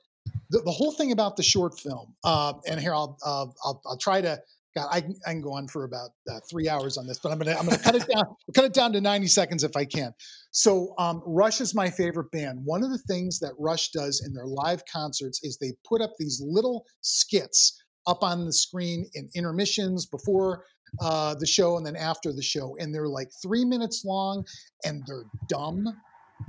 the, 0.50 0.60
the 0.60 0.72
whole 0.72 0.92
thing 0.92 1.12
about 1.12 1.36
the 1.36 1.44
short 1.44 1.80
film, 1.80 2.14
uh, 2.24 2.54
and 2.68 2.80
here 2.80 2.94
I'll, 2.94 3.18
uh, 3.26 3.48
I'll 3.66 3.82
I'll 3.86 3.98
try 3.98 4.22
to. 4.22 4.40
God, 4.76 4.88
I, 4.92 5.02
can- 5.02 5.16
I 5.28 5.32
can 5.32 5.42
go 5.42 5.54
on 5.54 5.68
for 5.68 5.84
about 5.84 6.10
uh, 6.32 6.40
three 6.50 6.68
hours 6.68 6.98
on 6.98 7.06
this, 7.06 7.20
but 7.20 7.32
I'm 7.32 7.38
gonna 7.38 7.56
I'm 7.58 7.66
gonna 7.66 7.78
cut 7.78 7.96
it 7.96 8.08
down 8.08 8.26
cut 8.56 8.66
it 8.66 8.74
down 8.74 8.92
to 8.94 9.02
90 9.02 9.28
seconds 9.28 9.64
if 9.64 9.76
I 9.76 9.86
can. 9.86 10.14
So 10.52 10.94
um, 10.98 11.22
Rush 11.26 11.62
is 11.62 11.76
my 11.76 11.90
favorite 11.90 12.32
band. 12.32 12.60
One 12.64 12.84
of 12.84 12.90
the 12.90 12.98
things 13.00 13.40
that 13.40 13.54
Rush 13.60 13.90
does 13.90 14.24
in 14.26 14.34
their 14.34 14.48
live 14.48 14.84
concerts 14.92 15.44
is 15.44 15.58
they 15.58 15.74
put 15.88 16.02
up 16.02 16.12
these 16.18 16.42
little 16.44 16.86
skits 17.02 17.80
up 18.08 18.24
on 18.24 18.46
the 18.46 18.54
screen 18.54 19.10
in 19.14 19.30
intermissions 19.36 20.06
before 20.06 20.66
uh, 21.02 21.36
the 21.36 21.48
show 21.48 21.78
and 21.78 21.86
then 21.86 21.96
after 21.96 22.32
the 22.34 22.42
show, 22.42 22.76
and 22.80 22.94
they're 22.94 23.08
like 23.08 23.30
three 23.42 23.66
minutes 23.66 24.04
long, 24.06 24.44
and 24.86 25.04
they're 25.08 25.26
dumb, 25.50 25.86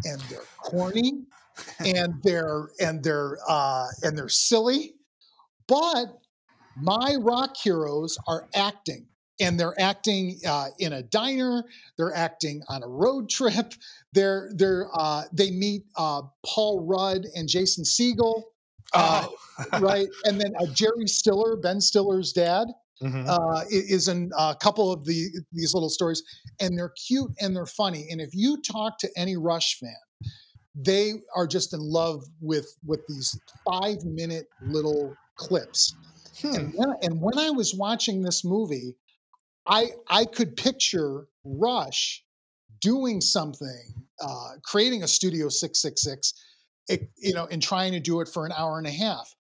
and 0.05 0.21
they're 0.23 0.41
corny, 0.59 1.25
and 1.85 2.15
they're 2.23 2.69
and 2.81 3.03
they're 3.03 3.37
uh, 3.49 3.87
and 4.03 4.17
they're 4.17 4.29
silly, 4.29 4.95
but 5.69 6.19
my 6.77 7.17
rock 7.21 7.57
heroes 7.57 8.17
are 8.27 8.49
acting 8.55 9.07
and 9.41 9.59
they're 9.59 9.79
acting 9.81 10.39
uh, 10.47 10.69
in 10.79 10.93
a 10.95 11.03
diner 11.03 11.65
they're 11.97 12.15
acting 12.15 12.63
on 12.69 12.83
a 12.83 12.89
road 12.89 13.29
trip 13.29 13.73
they're 14.13 14.51
they're 14.57 14.89
uh, 14.95 15.23
they 15.33 15.51
meet 15.51 15.83
uh, 15.97 16.23
paul 16.47 16.85
rudd 16.87 17.27
and 17.35 17.49
jason 17.49 17.85
segel 17.85 18.43
uh, 18.95 19.27
Oh. 19.27 19.37
right 19.81 20.09
and 20.25 20.41
then 20.41 20.53
uh, 20.61 20.67
jerry 20.75 21.07
stiller 21.07 21.57
ben 21.57 21.81
stiller's 21.81 22.33
dad 22.33 22.67
Mhm. 23.03 23.27
uh, 23.29 23.65
is 23.71 24.07
in 24.09 24.31
a 24.39 24.55
couple 24.59 24.91
of 24.93 25.05
the 25.05 25.27
these 25.53 25.75
little 25.75 25.91
stories, 25.91 26.23
and 26.61 26.79
they're 26.79 26.93
cute 27.07 27.31
and 27.41 27.55
they're 27.55 27.67
funny. 27.67 28.07
And 28.09 28.21
if 28.21 28.31
you 28.33 28.63
talk 28.63 28.99
to 29.01 29.11
any 29.17 29.37
Rush 29.37 29.79
fan, 29.81 30.31
they 30.77 31.15
are 31.37 31.47
just 31.47 31.75
in 31.75 31.81
love 31.81 32.23
with 32.41 32.67
with 32.87 33.01
these 33.09 33.37
five 33.69 33.99
minute 34.05 34.47
little 34.63 35.19
clips. 35.37 35.93
Hmm. 36.41 36.55
And 36.55 36.75
when, 36.75 36.95
and 37.03 37.21
when 37.21 37.39
I 37.39 37.51
was 37.51 37.75
watching 37.75 38.23
this 38.23 38.45
movie, 38.45 38.97
I 39.67 39.91
I 40.09 40.25
could 40.25 40.57
picture 40.57 41.27
Rush 41.45 42.25
doing 42.81 43.21
something, 43.21 43.95
uh, 44.21 44.53
creating 44.65 45.03
a 45.03 45.09
Studio 45.09 45.49
Six 45.49 45.81
Six 45.81 46.03
Six, 46.03 46.35
you 47.17 47.35
know, 47.35 47.47
and 47.51 47.63
trying 47.63 47.93
to 47.93 48.01
do 48.01 48.21
it 48.21 48.29
for 48.29 48.47
an 48.47 48.53
hour 48.53 48.79
and 48.79 48.87
a 48.87 48.91
half. 48.91 49.35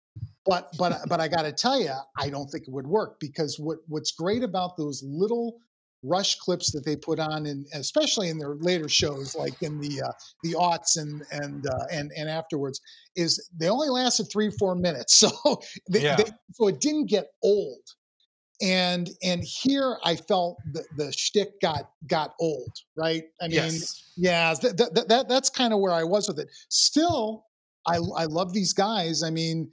But 0.46 0.70
but 0.78 1.00
but 1.08 1.20
I 1.20 1.28
got 1.28 1.42
to 1.42 1.52
tell 1.52 1.80
you, 1.80 1.92
I 2.18 2.28
don't 2.30 2.48
think 2.48 2.68
it 2.68 2.72
would 2.72 2.86
work 2.86 3.18
because 3.18 3.58
what 3.58 3.78
what's 3.88 4.12
great 4.12 4.42
about 4.42 4.76
those 4.76 5.02
little 5.06 5.58
Rush 6.04 6.36
clips 6.36 6.70
that 6.72 6.84
they 6.84 6.96
put 6.96 7.18
on, 7.18 7.46
and 7.46 7.66
especially 7.72 8.28
in 8.28 8.38
their 8.38 8.56
later 8.56 8.88
shows, 8.88 9.34
like 9.34 9.62
in 9.62 9.80
the 9.80 10.02
uh, 10.02 10.12
the 10.42 10.52
aughts 10.52 10.98
and 10.98 11.22
and 11.32 11.66
uh, 11.66 11.84
and 11.90 12.12
and 12.16 12.28
afterwards, 12.28 12.80
is 13.16 13.48
they 13.58 13.68
only 13.70 13.88
lasted 13.88 14.26
three 14.30 14.50
four 14.58 14.74
minutes, 14.74 15.14
so 15.18 15.30
they, 15.90 16.02
Yeah. 16.02 16.16
they, 16.16 16.24
so 16.52 16.68
it 16.68 16.80
didn't 16.80 17.06
get 17.06 17.28
old. 17.42 17.80
And 18.62 19.10
and 19.22 19.42
here 19.42 19.96
I 20.04 20.14
felt 20.16 20.58
the 20.72 20.84
the 20.96 21.12
shtick 21.12 21.60
got 21.60 21.90
got 22.06 22.34
old, 22.38 22.70
right? 22.96 23.24
I 23.40 23.44
mean, 23.48 23.54
yes. 23.54 24.12
yeah, 24.16 24.54
th- 24.54 24.76
th- 24.76 24.90
th- 24.94 25.06
that 25.08 25.28
that's 25.28 25.50
kind 25.50 25.72
of 25.72 25.80
where 25.80 25.92
I 25.92 26.04
was 26.04 26.28
with 26.28 26.38
it. 26.38 26.48
Still, 26.68 27.46
I 27.86 27.96
I 27.96 28.24
love 28.26 28.52
these 28.52 28.72
guys. 28.72 29.22
I 29.24 29.30
mean, 29.30 29.72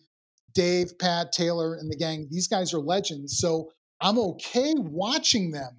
Dave, 0.55 0.97
Pat, 0.97 1.31
Taylor, 1.31 1.75
and 1.75 1.91
the 1.91 1.95
gang. 1.95 2.27
These 2.31 2.47
guys 2.47 2.73
are 2.73 2.79
legends. 2.79 3.37
So 3.39 3.69
I'm 4.01 4.17
okay 4.17 4.73
watching 4.77 5.51
them 5.51 5.77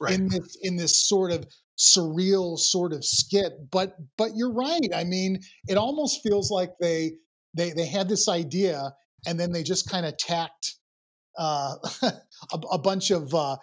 Right. 0.00 0.14
in 0.14 0.28
this 0.28 0.58
in 0.62 0.76
this 0.76 0.96
sort 0.96 1.32
of 1.32 1.46
surreal 1.78 2.58
sort 2.58 2.92
of 2.92 3.04
skit. 3.04 3.52
But 3.70 3.96
but 4.16 4.36
you're 4.36 4.52
right. 4.52 4.88
I 4.94 5.04
mean, 5.04 5.40
it 5.68 5.76
almost 5.76 6.22
feels 6.22 6.50
like 6.50 6.70
they 6.80 7.12
they 7.54 7.72
they 7.72 7.86
had 7.86 8.08
this 8.08 8.28
idea 8.28 8.92
and 9.26 9.38
then 9.38 9.52
they 9.52 9.62
just 9.62 9.88
kind 9.88 10.06
of 10.06 10.16
tacked 10.18 10.74
uh, 11.38 11.74
a, 12.02 12.12
a 12.72 12.78
bunch 12.78 13.10
of 13.10 13.34
uh, 13.34 13.56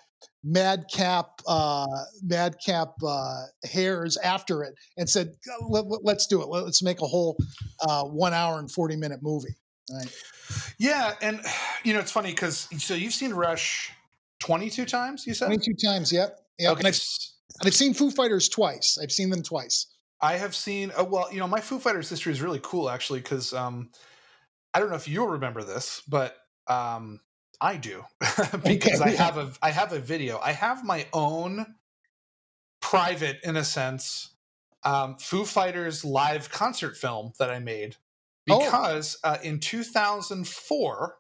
madcap 0.44 1.42
uh, 1.48 1.88
madcap 2.24 2.90
uh, 3.06 3.44
hairs 3.64 4.18
after 4.18 4.64
it 4.64 4.74
and 4.98 5.10
said, 5.10 5.34
Let, 5.68 5.86
us 6.16 6.28
do 6.28 6.42
it. 6.42 6.48
Let's 6.48 6.84
make 6.84 7.02
a 7.02 7.08
whole 7.08 7.38
uh, 7.82 8.04
one 8.04 8.34
hour 8.34 8.60
and 8.60 8.72
forty 8.72 8.96
minute 8.96 9.20
movie." 9.22 9.56
Right. 9.92 10.14
Yeah, 10.78 11.14
and 11.22 11.42
you 11.84 11.94
know 11.94 12.00
it's 12.00 12.12
funny 12.12 12.32
because 12.32 12.68
so 12.78 12.94
you've 12.94 13.14
seen 13.14 13.34
Rush 13.34 13.92
twenty 14.42 14.70
two 14.70 14.86
times. 14.86 15.26
You 15.26 15.34
said 15.34 15.46
Twenty-two 15.46 15.76
times. 15.86 16.12
Yep. 16.12 16.38
Yep. 16.60 16.72
okay. 16.74 16.80
And, 16.80 16.88
I've, 16.88 17.02
and 17.62 17.68
I've 17.68 17.74
seen 17.76 17.94
Foo 17.94 18.12
Fighters 18.12 18.50
twice. 18.50 18.98
I've 19.02 19.12
seen 19.12 19.30
them 19.30 19.42
twice. 19.44 19.88
I 20.22 20.34
have 20.38 20.54
seen. 20.54 20.92
Uh, 20.98 21.06
well, 21.06 21.28
you 21.32 21.40
know, 21.40 21.48
my 21.48 21.62
Foo 21.62 21.80
Fighters 21.80 22.10
history 22.10 22.34
is 22.34 22.42
really 22.42 22.60
cool 22.62 22.90
actually 22.90 23.22
because 23.22 23.54
um, 23.54 23.90
I 24.74 24.80
don't 24.80 24.90
know 24.90 24.96
if 24.96 25.08
you'll 25.08 25.28
remember 25.30 25.64
this, 25.64 26.02
but 26.08 26.36
um, 26.68 27.22
I 27.62 27.78
do 27.78 28.04
because 28.66 29.00
I 29.02 29.12
have 29.12 29.38
a 29.38 29.52
I 29.62 29.72
have 29.72 29.94
a 29.94 30.00
video. 30.00 30.40
I 30.44 30.52
have 30.52 30.84
my 30.84 31.06
own 31.14 31.66
private, 32.82 33.40
in 33.44 33.56
a 33.56 33.64
sense, 33.64 34.34
um, 34.84 35.16
Foo 35.20 35.46
Fighters 35.46 36.04
live 36.04 36.50
concert 36.50 36.98
film 36.98 37.32
that 37.40 37.50
I 37.50 37.60
made 37.60 37.96
Oh. 38.50 38.60
because 38.60 39.18
uh, 39.24 39.38
in 39.44 39.60
2004 39.60 41.18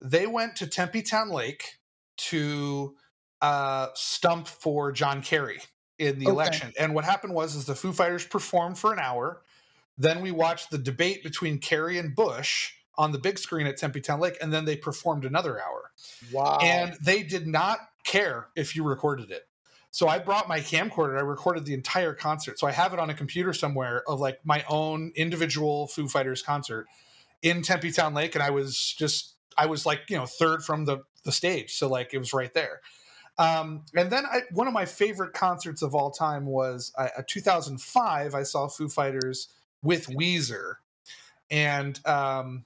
they 0.00 0.26
went 0.26 0.56
to 0.56 0.66
Tempe 0.66 1.02
Town 1.02 1.28
Lake 1.28 1.77
to 2.18 2.96
uh, 3.40 3.88
stump 3.94 4.48
for 4.48 4.92
John 4.92 5.22
Kerry 5.22 5.60
in 5.98 6.18
the 6.18 6.26
Okay. 6.26 6.32
election. 6.32 6.72
And 6.78 6.94
what 6.94 7.04
happened 7.04 7.34
was 7.34 7.54
is 7.54 7.64
the 7.66 7.74
Foo 7.74 7.92
Fighters 7.92 8.26
performed 8.26 8.78
for 8.78 8.92
an 8.92 8.98
hour. 8.98 9.42
Then 9.96 10.20
we 10.20 10.30
watched 10.30 10.70
the 10.70 10.78
debate 10.78 11.22
between 11.22 11.58
Kerry 11.58 11.98
and 11.98 12.14
Bush 12.14 12.72
on 12.96 13.12
the 13.12 13.18
big 13.18 13.38
screen 13.38 13.66
at 13.66 13.76
Tempe 13.76 14.00
Town 14.00 14.20
Lake, 14.20 14.36
and 14.40 14.52
then 14.52 14.64
they 14.64 14.76
performed 14.76 15.24
another 15.24 15.60
hour. 15.60 15.92
Wow. 16.32 16.58
And 16.62 16.96
they 17.02 17.22
did 17.22 17.46
not 17.46 17.78
care 18.04 18.48
if 18.56 18.76
you 18.76 18.84
recorded 18.84 19.30
it. 19.30 19.48
So 19.90 20.06
I 20.06 20.18
brought 20.18 20.48
my 20.48 20.60
camcorder. 20.60 21.16
I 21.16 21.22
recorded 21.22 21.64
the 21.64 21.74
entire 21.74 22.12
concert. 22.12 22.58
So 22.58 22.66
I 22.66 22.72
have 22.72 22.92
it 22.92 22.98
on 22.98 23.10
a 23.10 23.14
computer 23.14 23.52
somewhere 23.52 24.02
of 24.08 24.20
like 24.20 24.38
my 24.44 24.64
own 24.68 25.12
individual 25.16 25.86
Foo 25.88 26.08
Fighters 26.08 26.42
concert 26.42 26.86
in 27.42 27.62
Tempe 27.62 27.90
Town 27.92 28.14
Lake, 28.14 28.34
and 28.34 28.42
I 28.42 28.50
was 28.50 28.94
just 28.98 29.34
I 29.56 29.66
was 29.66 29.86
like 29.86 30.02
you 30.08 30.16
know 30.16 30.26
third 30.26 30.64
from 30.64 30.84
the 30.84 30.98
the 31.28 31.32
stage, 31.32 31.74
so 31.74 31.88
like 31.88 32.14
it 32.14 32.18
was 32.18 32.32
right 32.32 32.52
there. 32.54 32.80
Um, 33.36 33.84
and 33.94 34.10
then 34.10 34.24
I, 34.26 34.42
one 34.52 34.66
of 34.66 34.72
my 34.72 34.86
favorite 34.86 35.34
concerts 35.34 35.82
of 35.82 35.94
all 35.94 36.10
time 36.10 36.46
was 36.46 36.90
uh, 36.96 37.08
uh, 37.18 37.22
2005. 37.26 38.34
I 38.34 38.42
saw 38.42 38.66
Foo 38.66 38.88
Fighters 38.88 39.48
with 39.82 40.06
Weezer, 40.08 40.76
and 41.50 42.00
um, 42.06 42.64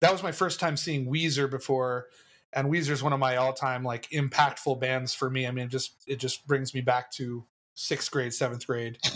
that 0.00 0.10
was 0.10 0.24
my 0.24 0.32
first 0.32 0.58
time 0.58 0.76
seeing 0.76 1.06
Weezer 1.06 1.48
before. 1.48 2.08
And 2.52 2.68
Weezer 2.68 2.90
is 2.90 3.02
one 3.02 3.12
of 3.12 3.20
my 3.20 3.36
all-time 3.36 3.84
like 3.84 4.10
impactful 4.10 4.80
bands 4.80 5.14
for 5.14 5.30
me. 5.30 5.46
I 5.46 5.52
mean, 5.52 5.66
it 5.66 5.70
just 5.70 5.92
it 6.08 6.16
just 6.16 6.46
brings 6.48 6.74
me 6.74 6.80
back 6.80 7.12
to 7.12 7.44
sixth 7.74 8.10
grade, 8.10 8.34
seventh 8.34 8.66
grade. 8.66 8.98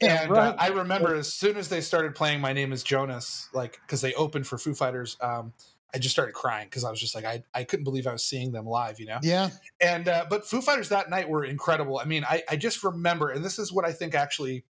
And 0.00 0.30
right. 0.30 0.48
uh, 0.48 0.56
I 0.58 0.68
remember 0.68 1.14
as 1.14 1.32
soon 1.32 1.56
as 1.56 1.68
they 1.68 1.80
started 1.80 2.14
playing 2.14 2.40
"My 2.40 2.52
Name 2.52 2.72
Is 2.72 2.82
Jonas," 2.82 3.48
like 3.54 3.80
because 3.80 4.02
they 4.02 4.12
opened 4.14 4.46
for 4.46 4.58
Foo 4.58 4.74
Fighters, 4.74 5.16
um, 5.22 5.54
I 5.94 5.98
just 5.98 6.14
started 6.14 6.34
crying 6.34 6.66
because 6.66 6.84
I 6.84 6.90
was 6.90 7.00
just 7.00 7.14
like 7.14 7.24
I 7.24 7.42
I 7.54 7.64
couldn't 7.64 7.84
believe 7.84 8.06
I 8.06 8.12
was 8.12 8.24
seeing 8.24 8.50
them 8.50 8.66
live, 8.66 8.98
you 8.98 9.06
know. 9.06 9.18
yeah. 9.22 9.50
And 9.80 10.08
uh, 10.08 10.26
but 10.28 10.46
Foo 10.46 10.60
Fighters 10.60 10.88
that 10.88 11.08
night 11.08 11.28
were 11.28 11.44
incredible. 11.44 11.98
I 11.98 12.04
mean, 12.04 12.24
I 12.24 12.42
I 12.48 12.56
just 12.56 12.82
remember, 12.82 13.30
and 13.30 13.44
this 13.44 13.58
is 13.58 13.72
what 13.72 13.84
I 13.84 13.92
think 13.92 14.14
actually 14.14 14.64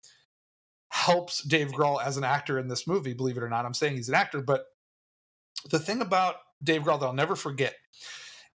helps 0.89 1.43
Dave 1.45 1.69
Grohl 1.69 2.05
as 2.05 2.17
an 2.17 2.25
actor 2.25 2.59
in 2.59 2.69
this 2.69 2.87
movie. 2.87 3.15
Believe 3.15 3.37
it 3.37 3.43
or 3.43 3.49
not, 3.49 3.65
I'm 3.65 3.73
saying 3.73 3.97
he's 3.97 4.09
an 4.09 4.15
actor, 4.15 4.43
but 4.43 4.67
the 5.71 5.79
thing 5.79 6.03
about 6.03 6.37
Dave 6.63 6.83
Grohl 6.83 6.99
that 7.01 7.07
I'll 7.07 7.13
never 7.13 7.37
forget 7.37 7.75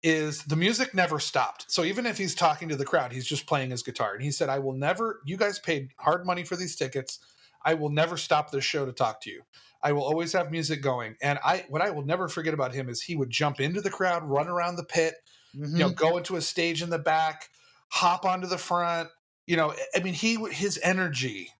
is 0.02 0.42
the 0.44 0.56
music 0.56 0.94
never 0.94 1.18
stopped. 1.18 1.70
So 1.70 1.84
even 1.84 2.06
if 2.06 2.18
he's 2.18 2.34
talking 2.34 2.68
to 2.68 2.76
the 2.76 2.84
crowd, 2.84 3.12
he's 3.12 3.26
just 3.26 3.46
playing 3.46 3.70
his 3.70 3.82
guitar. 3.82 4.14
And 4.14 4.22
he 4.22 4.30
said, 4.30 4.48
I 4.48 4.58
will 4.58 4.74
never, 4.74 5.20
you 5.24 5.36
guys 5.36 5.58
paid 5.58 5.90
hard 5.96 6.26
money 6.26 6.44
for 6.44 6.56
these 6.56 6.76
tickets. 6.76 7.20
I 7.64 7.74
will 7.74 7.88
never 7.88 8.16
stop 8.16 8.50
this 8.50 8.64
show 8.64 8.86
to 8.86 8.92
talk 8.92 9.20
to 9.22 9.30
you. 9.30 9.42
I 9.82 9.92
will 9.92 10.02
always 10.02 10.32
have 10.32 10.50
music 10.50 10.82
going. 10.82 11.16
And 11.22 11.38
I 11.44 11.64
what 11.68 11.82
I 11.82 11.90
will 11.90 12.04
never 12.04 12.28
forget 12.28 12.54
about 12.54 12.74
him 12.74 12.88
is 12.88 13.02
he 13.02 13.16
would 13.16 13.30
jump 13.30 13.60
into 13.60 13.80
the 13.80 13.90
crowd, 13.90 14.24
run 14.24 14.48
around 14.48 14.76
the 14.76 14.84
pit, 14.84 15.14
mm-hmm. 15.54 15.76
you 15.76 15.78
know, 15.78 15.88
mm-hmm. 15.88 15.96
go 15.96 16.16
into 16.16 16.36
a 16.36 16.40
stage 16.40 16.82
in 16.82 16.90
the 16.90 16.98
back, 16.98 17.48
hop 17.88 18.24
onto 18.24 18.46
the 18.46 18.58
front. 18.58 19.08
You 19.46 19.56
know, 19.56 19.74
I 19.94 20.00
mean, 20.00 20.14
he 20.14 20.36
his 20.50 20.80
energy 20.82 21.50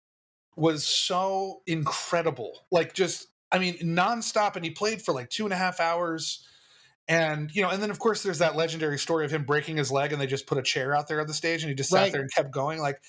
was 0.57 0.87
so 0.87 1.63
incredible. 1.67 2.67
Like 2.71 2.95
just, 2.95 3.29
I 3.53 3.59
mean, 3.59 3.77
nonstop. 3.79 4.57
And 4.57 4.65
he 4.65 4.71
played 4.71 5.03
for 5.03 5.13
like 5.13 5.31
two 5.31 5.45
and 5.45 5.53
a 5.53 5.57
half 5.57 5.81
hours. 5.81 6.45
And 7.09 7.55
you 7.55 7.63
know, 7.63 7.71
and 7.71 7.81
then 7.81 7.91
of 7.91 8.01
course 8.01 8.25
there's 8.25 8.41
that 8.41 8.57
legendary 8.57 8.99
story 8.99 9.25
of 9.25 9.31
him 9.31 9.45
breaking 9.45 9.77
his 9.77 9.93
leg 9.93 10.13
and 10.13 10.21
they 10.21 10.27
just 10.27 10.47
put 10.47 10.59
a 10.59 10.63
chair 10.63 10.97
out 10.97 11.07
there 11.07 11.21
on 11.21 11.29
the 11.29 11.35
stage 11.35 11.63
and 11.63 11.69
he 11.69 11.77
just 11.77 11.91
sat 11.91 11.99
right. 11.99 12.13
there 12.13 12.21
and 12.21 12.33
kept 12.35 12.51
going. 12.51 12.81
Like 12.81 13.01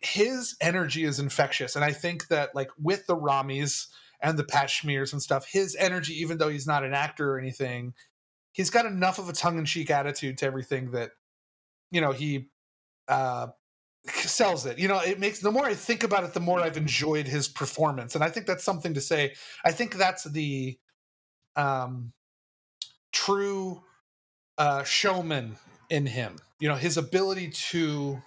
his 0.00 0.56
energy 0.60 1.04
is 1.04 1.20
infectious. 1.20 1.76
And 1.76 1.84
I 1.84 1.92
think 1.92 2.28
that 2.28 2.54
like 2.54 2.68
with 2.78 3.06
the 3.06 3.16
Ramis 3.16 3.86
and 4.22 4.38
the 4.38 4.44
Pat 4.44 4.70
Smears 4.70 5.12
and 5.12 5.22
stuff, 5.22 5.46
his 5.46 5.76
energy, 5.76 6.14
even 6.20 6.38
though 6.38 6.48
he's 6.48 6.66
not 6.66 6.84
an 6.84 6.92
actor 6.92 7.32
or 7.32 7.38
anything, 7.38 7.94
he's 8.52 8.70
got 8.70 8.86
enough 8.86 9.18
of 9.18 9.28
a 9.28 9.32
tongue-in-cheek 9.32 9.90
attitude 9.90 10.38
to 10.38 10.46
everything 10.46 10.90
that, 10.92 11.12
you 11.90 12.00
know, 12.00 12.12
he 12.12 12.48
uh 13.08 13.48
sells 14.08 14.66
it. 14.66 14.78
You 14.78 14.88
know, 14.88 15.00
it 15.00 15.18
makes 15.18 15.40
the 15.40 15.50
more 15.50 15.64
I 15.66 15.74
think 15.74 16.04
about 16.04 16.24
it, 16.24 16.34
the 16.34 16.40
more 16.40 16.60
I've 16.60 16.76
enjoyed 16.76 17.26
his 17.26 17.48
performance. 17.48 18.14
And 18.14 18.24
I 18.24 18.28
think 18.28 18.46
that's 18.46 18.64
something 18.64 18.94
to 18.94 19.00
say. 19.00 19.34
I 19.64 19.72
think 19.72 19.96
that's 19.96 20.24
the 20.24 20.78
um 21.56 22.12
true 23.12 23.82
uh 24.58 24.84
showman 24.84 25.56
in 25.90 26.06
him. 26.06 26.36
You 26.58 26.68
know, 26.68 26.76
his 26.76 26.96
ability 26.96 27.50
to 27.70 28.22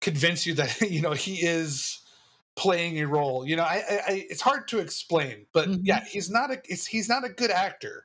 convince 0.00 0.46
you 0.46 0.54
that, 0.54 0.80
you 0.90 1.00
know, 1.00 1.12
he 1.12 1.36
is 1.36 1.99
playing 2.60 3.00
a 3.00 3.06
role. 3.06 3.46
You 3.46 3.56
know, 3.56 3.64
I, 3.64 3.82
I 4.06 4.26
it's 4.30 4.42
hard 4.42 4.68
to 4.68 4.78
explain, 4.78 5.46
but 5.52 5.68
mm-hmm. 5.68 5.80
yeah, 5.82 6.04
he's 6.04 6.30
not 6.30 6.50
a 6.50 6.60
he's 6.64 7.08
not 7.08 7.24
a 7.24 7.30
good 7.30 7.50
actor 7.50 8.04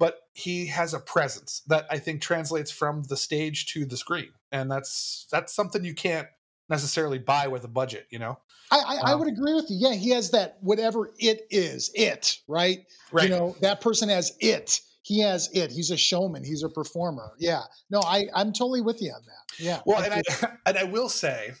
but 0.00 0.22
he 0.32 0.66
has 0.66 0.94
a 0.94 0.98
presence 0.98 1.60
that 1.66 1.84
I 1.90 1.98
think 1.98 2.22
translates 2.22 2.70
from 2.70 3.02
the 3.02 3.18
stage 3.18 3.66
to 3.74 3.84
the 3.84 3.98
screen, 3.98 4.30
and 4.50 4.70
that's 4.70 5.26
that's 5.30 5.54
something 5.54 5.84
you 5.84 5.94
can't 5.94 6.26
necessarily 6.70 7.18
buy 7.18 7.48
with 7.48 7.64
a 7.64 7.68
budget. 7.68 8.06
You 8.10 8.18
know, 8.18 8.38
I, 8.70 8.78
I, 8.78 8.96
um, 8.96 9.02
I 9.04 9.14
would 9.14 9.28
agree 9.28 9.52
with 9.52 9.66
you. 9.68 9.76
Yeah, 9.78 9.94
he 9.94 10.08
has 10.10 10.30
that 10.30 10.56
whatever 10.62 11.10
it 11.18 11.42
is, 11.50 11.90
it 11.94 12.38
right. 12.48 12.86
Right. 13.12 13.28
You 13.28 13.36
know, 13.36 13.56
that 13.60 13.82
person 13.82 14.08
has 14.08 14.32
it. 14.40 14.80
He 15.02 15.20
has 15.20 15.50
it. 15.52 15.70
He's 15.70 15.90
a 15.90 15.98
showman. 15.98 16.44
He's 16.44 16.62
a 16.62 16.70
performer. 16.70 17.32
Yeah. 17.38 17.60
No, 17.90 18.00
I 18.00 18.24
I'm 18.34 18.54
totally 18.54 18.80
with 18.80 19.02
you 19.02 19.10
on 19.10 19.20
that. 19.26 19.62
Yeah. 19.62 19.80
Well, 19.84 20.02
and 20.02 20.14
I 20.14 20.22
and 20.66 20.78
I 20.78 20.84
will 20.84 21.10
say 21.10 21.52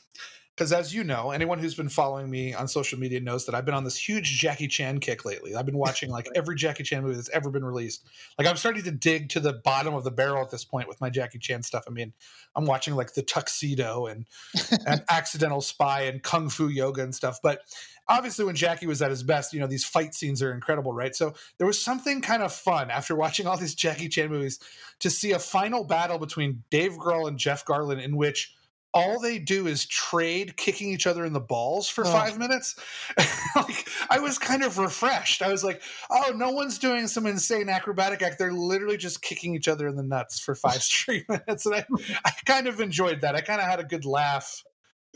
because 0.60 0.74
as 0.74 0.94
you 0.94 1.02
know, 1.04 1.30
anyone 1.30 1.58
who's 1.58 1.74
been 1.74 1.88
following 1.88 2.28
me 2.28 2.52
on 2.52 2.68
social 2.68 2.98
media 2.98 3.18
knows 3.18 3.46
that 3.46 3.54
I've 3.54 3.64
been 3.64 3.72
on 3.72 3.82
this 3.82 3.96
huge 3.96 4.38
Jackie 4.38 4.68
Chan 4.68 5.00
kick 5.00 5.24
lately. 5.24 5.54
I've 5.54 5.64
been 5.64 5.78
watching 5.78 6.10
like 6.10 6.28
every 6.34 6.54
Jackie 6.54 6.82
Chan 6.82 7.02
movie 7.02 7.14
that's 7.14 7.30
ever 7.30 7.48
been 7.48 7.64
released. 7.64 8.04
Like 8.36 8.46
I'm 8.46 8.58
starting 8.58 8.82
to 8.82 8.90
dig 8.90 9.30
to 9.30 9.40
the 9.40 9.54
bottom 9.54 9.94
of 9.94 10.04
the 10.04 10.10
barrel 10.10 10.42
at 10.42 10.50
this 10.50 10.66
point 10.66 10.86
with 10.86 11.00
my 11.00 11.08
Jackie 11.08 11.38
Chan 11.38 11.62
stuff. 11.62 11.84
I 11.88 11.92
mean, 11.92 12.12
I'm 12.54 12.66
watching 12.66 12.94
like 12.94 13.14
The 13.14 13.22
Tuxedo 13.22 14.04
and 14.04 14.26
and 14.86 15.02
Accidental 15.08 15.62
Spy 15.62 16.02
and 16.02 16.22
Kung 16.22 16.50
Fu 16.50 16.68
Yoga 16.68 17.04
and 17.04 17.14
stuff. 17.14 17.38
But 17.42 17.62
obviously 18.06 18.44
when 18.44 18.54
Jackie 18.54 18.86
was 18.86 19.00
at 19.00 19.08
his 19.08 19.22
best, 19.22 19.54
you 19.54 19.60
know, 19.60 19.66
these 19.66 19.86
fight 19.86 20.14
scenes 20.14 20.42
are 20.42 20.52
incredible, 20.52 20.92
right? 20.92 21.16
So 21.16 21.32
there 21.56 21.66
was 21.66 21.82
something 21.82 22.20
kind 22.20 22.42
of 22.42 22.52
fun 22.52 22.90
after 22.90 23.16
watching 23.16 23.46
all 23.46 23.56
these 23.56 23.74
Jackie 23.74 24.10
Chan 24.10 24.28
movies 24.28 24.58
to 24.98 25.08
see 25.08 25.32
a 25.32 25.38
final 25.38 25.84
battle 25.84 26.18
between 26.18 26.64
Dave 26.68 26.98
Grohl 26.98 27.28
and 27.28 27.38
Jeff 27.38 27.64
Garlin 27.64 28.02
in 28.02 28.14
which 28.14 28.54
all 28.92 29.20
they 29.20 29.38
do 29.38 29.66
is 29.66 29.86
trade 29.86 30.56
kicking 30.56 30.88
each 30.88 31.06
other 31.06 31.24
in 31.24 31.32
the 31.32 31.40
balls 31.40 31.88
for 31.88 32.06
oh. 32.06 32.10
five 32.10 32.38
minutes. 32.38 32.74
like 33.56 33.88
I 34.08 34.18
was 34.18 34.38
kind 34.38 34.62
of 34.62 34.78
refreshed. 34.78 35.42
I 35.42 35.50
was 35.50 35.62
like, 35.62 35.82
oh, 36.10 36.32
no 36.34 36.50
one's 36.50 36.78
doing 36.78 37.06
some 37.06 37.26
insane 37.26 37.68
acrobatic 37.68 38.22
act. 38.22 38.38
They're 38.38 38.52
literally 38.52 38.96
just 38.96 39.22
kicking 39.22 39.54
each 39.54 39.68
other 39.68 39.86
in 39.86 39.96
the 39.96 40.02
nuts 40.02 40.40
for 40.40 40.54
five 40.54 40.82
straight 40.82 41.28
minutes. 41.28 41.66
And 41.66 41.76
I, 41.76 41.84
I 42.24 42.32
kind 42.46 42.66
of 42.66 42.80
enjoyed 42.80 43.20
that. 43.20 43.36
I 43.36 43.40
kind 43.40 43.60
of 43.60 43.66
had 43.66 43.80
a 43.80 43.84
good 43.84 44.04
laugh 44.04 44.62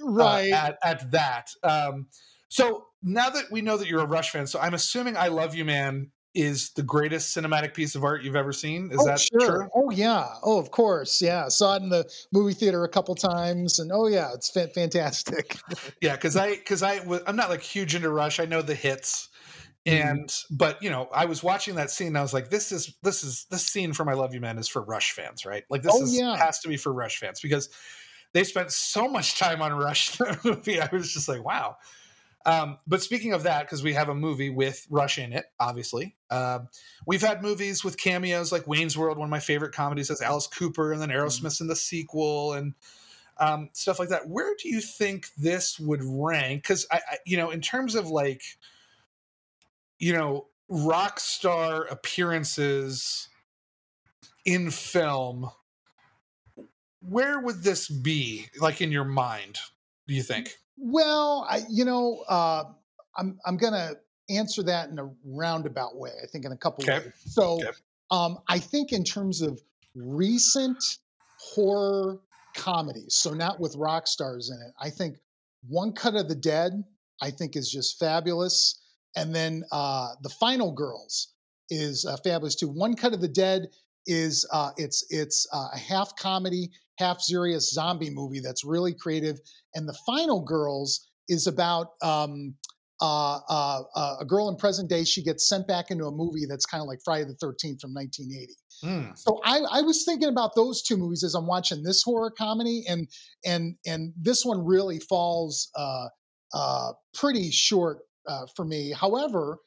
uh, 0.00 0.10
right 0.10 0.52
uh, 0.52 0.56
at, 0.56 0.78
at 0.84 1.10
that. 1.10 1.50
Um, 1.62 2.06
so 2.48 2.86
now 3.02 3.30
that 3.30 3.50
we 3.50 3.60
know 3.60 3.76
that 3.76 3.88
you're 3.88 4.02
a 4.02 4.06
Rush 4.06 4.30
fan, 4.30 4.46
so 4.46 4.60
I'm 4.60 4.74
assuming 4.74 5.16
I 5.16 5.28
Love 5.28 5.54
You 5.54 5.64
Man 5.64 6.10
is 6.34 6.70
the 6.70 6.82
greatest 6.82 7.36
cinematic 7.36 7.74
piece 7.74 7.94
of 7.94 8.02
art 8.02 8.22
you've 8.22 8.36
ever 8.36 8.52
seen. 8.52 8.90
Is 8.90 8.98
oh, 9.00 9.06
that 9.06 9.20
sure. 9.20 9.40
true? 9.40 9.68
Oh 9.74 9.90
yeah. 9.90 10.26
Oh, 10.42 10.58
of 10.58 10.70
course. 10.70 11.22
Yeah. 11.22 11.48
Saw 11.48 11.76
it 11.76 11.82
in 11.82 11.88
the 11.88 12.10
movie 12.32 12.54
theater 12.54 12.84
a 12.84 12.88
couple 12.88 13.14
times, 13.14 13.78
and 13.78 13.92
oh 13.92 14.08
yeah, 14.08 14.32
it's 14.34 14.50
fantastic. 14.50 15.56
yeah, 16.00 16.16
because 16.16 16.36
I 16.36 16.56
because 16.56 16.82
I 16.82 17.04
was 17.06 17.22
I'm 17.26 17.36
not 17.36 17.50
like 17.50 17.62
huge 17.62 17.94
into 17.94 18.10
Rush. 18.10 18.40
I 18.40 18.46
know 18.46 18.62
the 18.62 18.74
hits, 18.74 19.28
mm-hmm. 19.86 20.08
and 20.08 20.28
mm. 20.28 20.44
but 20.50 20.82
you 20.82 20.90
know 20.90 21.08
I 21.14 21.26
was 21.26 21.42
watching 21.42 21.76
that 21.76 21.90
scene. 21.90 22.08
and 22.08 22.18
I 22.18 22.22
was 22.22 22.34
like, 22.34 22.50
this 22.50 22.72
is 22.72 22.94
this 23.02 23.22
is 23.22 23.46
this 23.50 23.64
scene 23.64 23.92
from 23.92 24.08
I 24.08 24.14
Love 24.14 24.34
You 24.34 24.40
Man 24.40 24.58
is 24.58 24.68
for 24.68 24.82
Rush 24.82 25.12
fans, 25.12 25.46
right? 25.46 25.62
Like 25.70 25.82
this 25.82 25.94
oh, 25.94 26.02
is 26.02 26.18
yeah. 26.18 26.36
has 26.36 26.58
to 26.60 26.68
be 26.68 26.76
for 26.76 26.92
Rush 26.92 27.18
fans 27.18 27.40
because 27.40 27.68
they 28.32 28.42
spent 28.42 28.72
so 28.72 29.08
much 29.08 29.38
time 29.38 29.62
on 29.62 29.72
Rush 29.72 30.18
movie. 30.44 30.80
I 30.80 30.88
was 30.92 31.12
just 31.12 31.28
like, 31.28 31.44
wow. 31.44 31.76
Um, 32.46 32.78
but 32.86 33.02
speaking 33.02 33.32
of 33.32 33.44
that, 33.44 33.62
because 33.62 33.82
we 33.82 33.94
have 33.94 34.10
a 34.10 34.14
movie 34.14 34.50
with 34.50 34.86
Rush 34.90 35.18
in 35.18 35.32
it, 35.32 35.46
obviously, 35.58 36.14
uh, 36.30 36.60
we've 37.06 37.22
had 37.22 37.42
movies 37.42 37.82
with 37.82 37.96
cameos 37.96 38.52
like 38.52 38.66
Wayne's 38.66 38.98
World, 38.98 39.16
one 39.16 39.26
of 39.26 39.30
my 39.30 39.40
favorite 39.40 39.72
comedies, 39.72 40.08
has 40.08 40.20
Alice 40.20 40.46
Cooper, 40.46 40.92
and 40.92 41.00
then 41.00 41.08
mm-hmm. 41.08 41.18
Aerosmith 41.18 41.60
in 41.60 41.68
the 41.68 41.76
sequel, 41.76 42.52
and 42.52 42.74
um, 43.38 43.70
stuff 43.72 43.98
like 43.98 44.10
that. 44.10 44.28
Where 44.28 44.54
do 44.62 44.68
you 44.68 44.80
think 44.80 45.28
this 45.38 45.80
would 45.80 46.02
rank? 46.04 46.62
Because 46.62 46.86
I, 46.90 46.96
I, 46.96 47.16
you 47.24 47.36
know, 47.36 47.50
in 47.50 47.60
terms 47.60 47.94
of 47.94 48.08
like, 48.08 48.42
you 49.98 50.12
know, 50.12 50.48
rock 50.68 51.20
star 51.20 51.84
appearances 51.84 53.28
in 54.44 54.70
film, 54.70 55.50
where 57.00 57.40
would 57.40 57.62
this 57.62 57.88
be? 57.88 58.46
Like 58.60 58.80
in 58.80 58.92
your 58.92 59.04
mind, 59.04 59.58
do 60.06 60.14
you 60.14 60.22
think? 60.22 60.58
Well, 60.76 61.46
I, 61.48 61.62
you 61.68 61.84
know, 61.84 62.24
uh, 62.28 62.64
I'm 63.16 63.38
I'm 63.46 63.56
gonna 63.56 63.92
answer 64.28 64.62
that 64.64 64.90
in 64.90 64.98
a 64.98 65.10
roundabout 65.24 65.96
way. 65.96 66.10
I 66.22 66.26
think 66.26 66.44
in 66.44 66.52
a 66.52 66.56
couple 66.56 66.84
okay. 66.84 67.04
ways. 67.04 67.12
So, 67.26 67.54
okay. 67.54 67.68
um, 68.10 68.38
I 68.48 68.58
think 68.58 68.92
in 68.92 69.04
terms 69.04 69.42
of 69.42 69.60
recent 69.94 70.98
horror 71.38 72.20
comedies, 72.56 73.14
so 73.16 73.32
not 73.34 73.60
with 73.60 73.76
rock 73.76 74.06
stars 74.06 74.50
in 74.50 74.56
it. 74.66 74.72
I 74.80 74.90
think 74.90 75.18
One 75.68 75.92
Cut 75.92 76.14
of 76.14 76.28
the 76.28 76.34
Dead, 76.34 76.84
I 77.20 77.30
think, 77.30 77.56
is 77.56 77.70
just 77.70 77.98
fabulous, 77.98 78.80
and 79.16 79.34
then 79.34 79.64
uh, 79.72 80.14
The 80.22 80.30
Final 80.30 80.72
Girls 80.72 81.34
is 81.70 82.04
uh, 82.04 82.16
fabulous 82.24 82.54
too. 82.54 82.68
One 82.68 82.94
Cut 82.94 83.12
of 83.12 83.20
the 83.20 83.28
Dead 83.28 83.68
is 84.06 84.46
uh, 84.52 84.70
it's 84.76 85.06
it's 85.10 85.46
uh, 85.52 85.68
a 85.72 85.78
half 85.78 86.16
comedy, 86.16 86.70
half 86.98 87.20
serious 87.20 87.70
zombie 87.70 88.10
movie 88.10 88.40
that's 88.40 88.64
really 88.64 88.94
creative. 88.94 89.38
And 89.74 89.88
the 89.88 89.98
Final 90.06 90.40
Girls 90.40 91.08
is 91.28 91.46
about 91.46 91.88
um, 92.02 92.54
uh, 93.00 93.40
uh, 93.48 93.82
uh, 93.96 94.16
a 94.20 94.24
girl 94.24 94.48
in 94.48 94.56
present 94.56 94.88
day. 94.88 95.04
She 95.04 95.22
gets 95.22 95.48
sent 95.48 95.66
back 95.66 95.90
into 95.90 96.06
a 96.06 96.12
movie 96.12 96.46
that's 96.48 96.64
kind 96.64 96.80
of 96.80 96.86
like 96.86 97.00
Friday 97.04 97.24
the 97.24 97.34
Thirteenth 97.34 97.80
from 97.80 97.92
1980. 97.92 98.54
Mm. 98.84 99.18
So 99.18 99.40
I, 99.44 99.60
I, 99.70 99.82
was 99.82 100.04
thinking 100.04 100.28
about 100.28 100.54
those 100.54 100.82
two 100.82 100.96
movies 100.96 101.24
as 101.24 101.34
I'm 101.34 101.46
watching 101.46 101.82
this 101.82 102.02
horror 102.02 102.30
comedy, 102.30 102.84
and 102.88 103.08
and 103.44 103.74
and 103.86 104.12
this 104.16 104.44
one 104.44 104.64
really 104.64 105.00
falls 105.00 105.70
uh, 105.76 106.06
uh, 106.54 106.92
pretty 107.14 107.50
short 107.50 107.98
uh, 108.28 108.46
for 108.54 108.64
me. 108.64 108.92
However, 108.92 109.58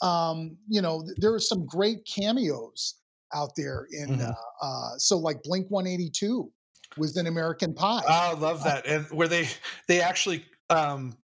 um, 0.00 0.56
you 0.68 0.80
know, 0.80 1.04
there 1.16 1.34
are 1.34 1.40
some 1.40 1.66
great 1.66 2.06
cameos 2.06 2.94
out 3.34 3.50
there 3.56 3.88
in 3.90 4.18
mm-hmm. 4.18 4.98
so 4.98 5.18
like 5.18 5.42
Blink 5.42 5.66
182 5.70 6.50
was 6.96 7.16
in 7.16 7.26
American 7.26 7.74
Pie. 7.74 8.02
I 8.08 8.32
love 8.34 8.60
uh, 8.62 8.64
that. 8.64 8.86
and 8.86 9.06
where 9.10 9.28
they 9.28 9.48
they 9.88 10.00
actually 10.00 10.44
um 10.70 11.16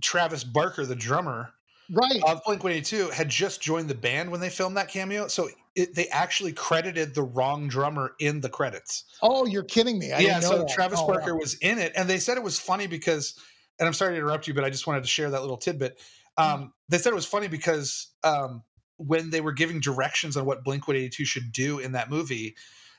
Travis 0.00 0.44
Barker, 0.44 0.84
the 0.84 0.96
drummer 0.96 1.50
right 1.90 2.22
of 2.26 2.42
Blink 2.44 2.64
182 2.64 3.10
had 3.10 3.28
just 3.28 3.60
joined 3.60 3.88
the 3.88 3.94
band 3.94 4.30
when 4.30 4.40
they 4.40 4.50
filmed 4.50 4.76
that 4.76 4.88
cameo. 4.88 5.28
So 5.28 5.48
it, 5.74 5.94
they 5.94 6.06
actually 6.08 6.52
credited 6.52 7.14
the 7.14 7.22
wrong 7.22 7.68
drummer 7.68 8.14
in 8.20 8.40
the 8.40 8.48
credits. 8.48 9.04
Oh, 9.22 9.46
you're 9.46 9.64
kidding 9.64 9.98
me. 9.98 10.12
I 10.12 10.20
yeah, 10.20 10.40
so 10.40 10.58
that. 10.58 10.68
Travis 10.68 11.00
oh, 11.02 11.06
Barker 11.06 11.34
wow. 11.34 11.40
was 11.40 11.54
in 11.54 11.78
it 11.78 11.92
and 11.96 12.08
they 12.08 12.18
said 12.18 12.36
it 12.36 12.42
was 12.42 12.58
funny 12.58 12.86
because 12.86 13.38
and 13.78 13.86
I'm 13.86 13.92
sorry 13.92 14.12
to 14.12 14.18
interrupt 14.18 14.46
you 14.46 14.54
but 14.54 14.64
I 14.64 14.70
just 14.70 14.86
wanted 14.86 15.02
to 15.02 15.08
share 15.08 15.30
that 15.30 15.40
little 15.40 15.56
tidbit. 15.56 15.98
Mm-hmm. 16.38 16.62
Um, 16.62 16.72
they 16.88 16.98
said 16.98 17.12
it 17.12 17.16
was 17.16 17.26
funny 17.26 17.48
because 17.48 18.08
um, 18.24 18.62
when 18.96 19.30
they 19.30 19.40
were 19.40 19.52
giving 19.52 19.80
directions 19.80 20.36
on 20.36 20.44
what 20.44 20.64
Blink 20.64 20.86
182 20.86 21.24
should 21.24 21.52
do 21.52 21.78
in 21.78 21.92
that 21.92 22.10
movie, 22.10 22.56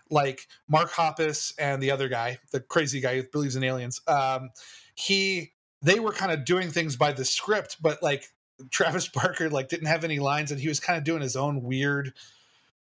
like 0.09 0.47
Mark 0.67 0.91
Hoppus 0.91 1.53
and 1.57 1.81
the 1.81 1.91
other 1.91 2.07
guy, 2.07 2.39
the 2.51 2.59
crazy 2.59 2.99
guy 2.99 3.15
who 3.15 3.23
believes 3.23 3.55
in 3.55 3.63
aliens, 3.63 4.01
um, 4.07 4.49
he 4.95 5.53
they 5.81 5.99
were 5.99 6.11
kind 6.11 6.31
of 6.31 6.45
doing 6.45 6.71
things 6.71 6.95
by 6.95 7.11
the 7.11 7.25
script, 7.25 7.77
but 7.81 8.01
like 8.01 8.25
Travis 8.71 9.07
Barker 9.13 9.49
like 9.49 9.69
didn't 9.69 9.87
have 9.87 10.03
any 10.03 10.19
lines 10.19 10.51
and 10.51 10.59
he 10.59 10.67
was 10.67 10.79
kind 10.79 10.97
of 10.97 11.03
doing 11.03 11.21
his 11.21 11.35
own 11.35 11.61
weird 11.63 12.13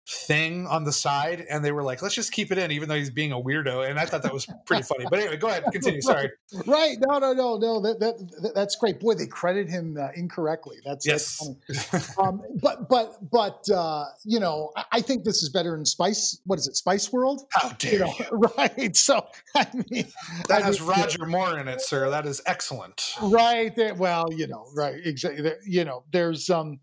thing 0.07 0.67
on 0.67 0.83
the 0.83 0.91
side 0.91 1.45
and 1.49 1.63
they 1.63 1.71
were 1.71 1.83
like 1.83 2.01
let's 2.01 2.15
just 2.15 2.31
keep 2.31 2.51
it 2.51 2.57
in 2.57 2.71
even 2.71 2.89
though 2.89 2.95
he's 2.95 3.11
being 3.11 3.31
a 3.31 3.39
weirdo 3.39 3.87
and 3.87 3.99
i 3.99 4.05
thought 4.05 4.23
that 4.23 4.33
was 4.33 4.47
pretty 4.65 4.83
funny. 4.83 5.05
But 5.09 5.19
anyway 5.19 5.37
go 5.37 5.47
ahead 5.47 5.63
continue 5.71 6.01
sorry. 6.01 6.29
Right 6.67 6.97
no 6.99 7.17
no 7.19 7.33
no 7.33 7.57
no 7.57 7.81
that, 7.81 7.99
that 7.99 8.51
that's 8.53 8.75
great. 8.75 8.99
Boy 8.99 9.13
they 9.13 9.27
credit 9.27 9.69
him 9.69 9.97
uh, 9.99 10.09
incorrectly. 10.15 10.77
That's 10.85 11.05
yes. 11.05 11.49
that's 11.67 12.17
um, 12.17 12.41
but 12.61 12.89
but 12.89 13.17
but 13.31 13.69
uh, 13.69 14.05
you 14.25 14.39
know 14.39 14.71
I, 14.91 15.01
think 15.01 15.23
this 15.23 15.41
is 15.43 15.49
better 15.49 15.75
in 15.75 15.85
spice 15.85 16.39
what 16.45 16.59
is 16.59 16.67
it 16.67 16.75
spice 16.75 17.11
world? 17.11 17.43
How 17.53 17.69
dare 17.69 17.93
you, 17.93 17.99
know, 17.99 18.13
you. 18.19 18.37
right 18.57 18.95
so 18.95 19.25
i 19.55 19.67
mean 19.89 20.05
that 20.47 20.61
I 20.61 20.65
has 20.65 20.79
mean, 20.79 20.89
roger 20.89 21.17
yeah. 21.21 21.25
moore 21.25 21.59
in 21.59 21.67
it 21.67 21.81
sir. 21.81 22.09
That 22.09 22.25
is 22.25 22.41
excellent. 22.45 23.15
Right 23.21 23.75
there 23.75 23.95
well 23.95 24.27
you 24.31 24.47
know 24.47 24.67
right 24.75 24.95
exactly 25.03 25.51
you 25.65 25.85
know 25.85 26.03
there's 26.11 26.49
um 26.49 26.79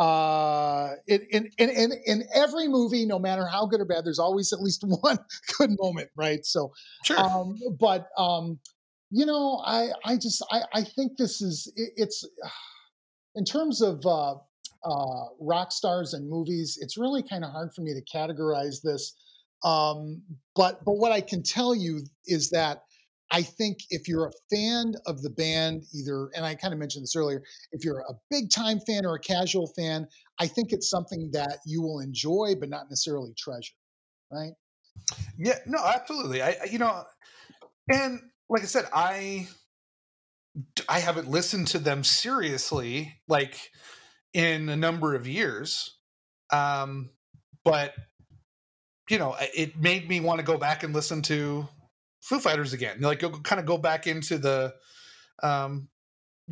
uh, 0.00 0.94
in, 1.08 1.20
in, 1.58 1.68
in, 1.68 1.92
in 2.06 2.24
every 2.34 2.66
movie, 2.68 3.04
no 3.04 3.18
matter 3.18 3.46
how 3.46 3.66
good 3.66 3.82
or 3.82 3.84
bad, 3.84 4.02
there's 4.02 4.18
always 4.18 4.50
at 4.50 4.60
least 4.60 4.82
one 5.02 5.18
good 5.58 5.76
moment, 5.78 6.08
right? 6.16 6.44
So, 6.46 6.72
sure. 7.04 7.18
Um, 7.20 7.58
but, 7.78 8.08
um, 8.16 8.58
you 9.10 9.26
know, 9.26 9.62
I, 9.62 9.90
I 10.06 10.16
just, 10.16 10.42
I, 10.50 10.62
I 10.72 10.84
think 10.84 11.18
this 11.18 11.42
is, 11.42 11.70
it, 11.76 11.92
it's, 11.96 12.26
in 13.34 13.44
terms 13.44 13.82
of, 13.82 14.00
uh, 14.06 14.36
uh, 14.82 15.24
rock 15.38 15.70
stars 15.70 16.14
and 16.14 16.30
movies, 16.30 16.78
it's 16.80 16.96
really 16.96 17.22
kind 17.22 17.44
of 17.44 17.52
hard 17.52 17.68
for 17.76 17.82
me 17.82 17.92
to 17.92 18.00
categorize 18.16 18.80
this. 18.82 19.14
Um, 19.62 20.22
but, 20.56 20.82
but 20.86 20.94
what 20.94 21.12
I 21.12 21.20
can 21.20 21.42
tell 21.42 21.74
you 21.74 22.00
is 22.26 22.48
that 22.50 22.84
I 23.30 23.42
think 23.42 23.78
if 23.90 24.08
you're 24.08 24.26
a 24.26 24.32
fan 24.54 24.94
of 25.06 25.22
the 25.22 25.30
band, 25.30 25.84
either, 25.94 26.30
and 26.34 26.44
I 26.44 26.54
kind 26.54 26.72
of 26.74 26.80
mentioned 26.80 27.04
this 27.04 27.14
earlier, 27.14 27.42
if 27.72 27.84
you're 27.84 28.00
a 28.00 28.14
big 28.30 28.50
time 28.50 28.80
fan 28.86 29.06
or 29.06 29.14
a 29.14 29.20
casual 29.20 29.68
fan, 29.76 30.06
I 30.38 30.46
think 30.46 30.72
it's 30.72 30.90
something 30.90 31.30
that 31.32 31.58
you 31.64 31.80
will 31.80 32.00
enjoy, 32.00 32.54
but 32.58 32.68
not 32.68 32.86
necessarily 32.90 33.32
treasure. 33.38 33.74
Right. 34.32 34.52
Yeah, 35.38 35.58
no, 35.66 35.78
absolutely. 35.78 36.42
I, 36.42 36.56
you 36.70 36.78
know, 36.78 37.04
and 37.90 38.20
like 38.48 38.62
I 38.62 38.66
said, 38.66 38.86
I, 38.92 39.48
I 40.88 40.98
haven't 40.98 41.28
listened 41.28 41.68
to 41.68 41.78
them 41.78 42.04
seriously, 42.04 43.20
like 43.28 43.70
in 44.32 44.68
a 44.68 44.76
number 44.76 45.14
of 45.14 45.26
years. 45.28 45.96
Um, 46.52 47.10
but 47.64 47.94
you 49.08 49.18
know, 49.18 49.36
it 49.40 49.80
made 49.80 50.08
me 50.08 50.20
want 50.20 50.38
to 50.38 50.44
go 50.44 50.56
back 50.56 50.82
and 50.84 50.94
listen 50.94 51.22
to 51.22 51.68
Foo 52.20 52.38
Fighters 52.38 52.72
again. 52.72 53.00
Like 53.00 53.20
go 53.20 53.30
kind 53.30 53.60
of 53.60 53.66
go 53.66 53.78
back 53.78 54.06
into 54.06 54.38
the 54.38 54.74
um 55.42 55.88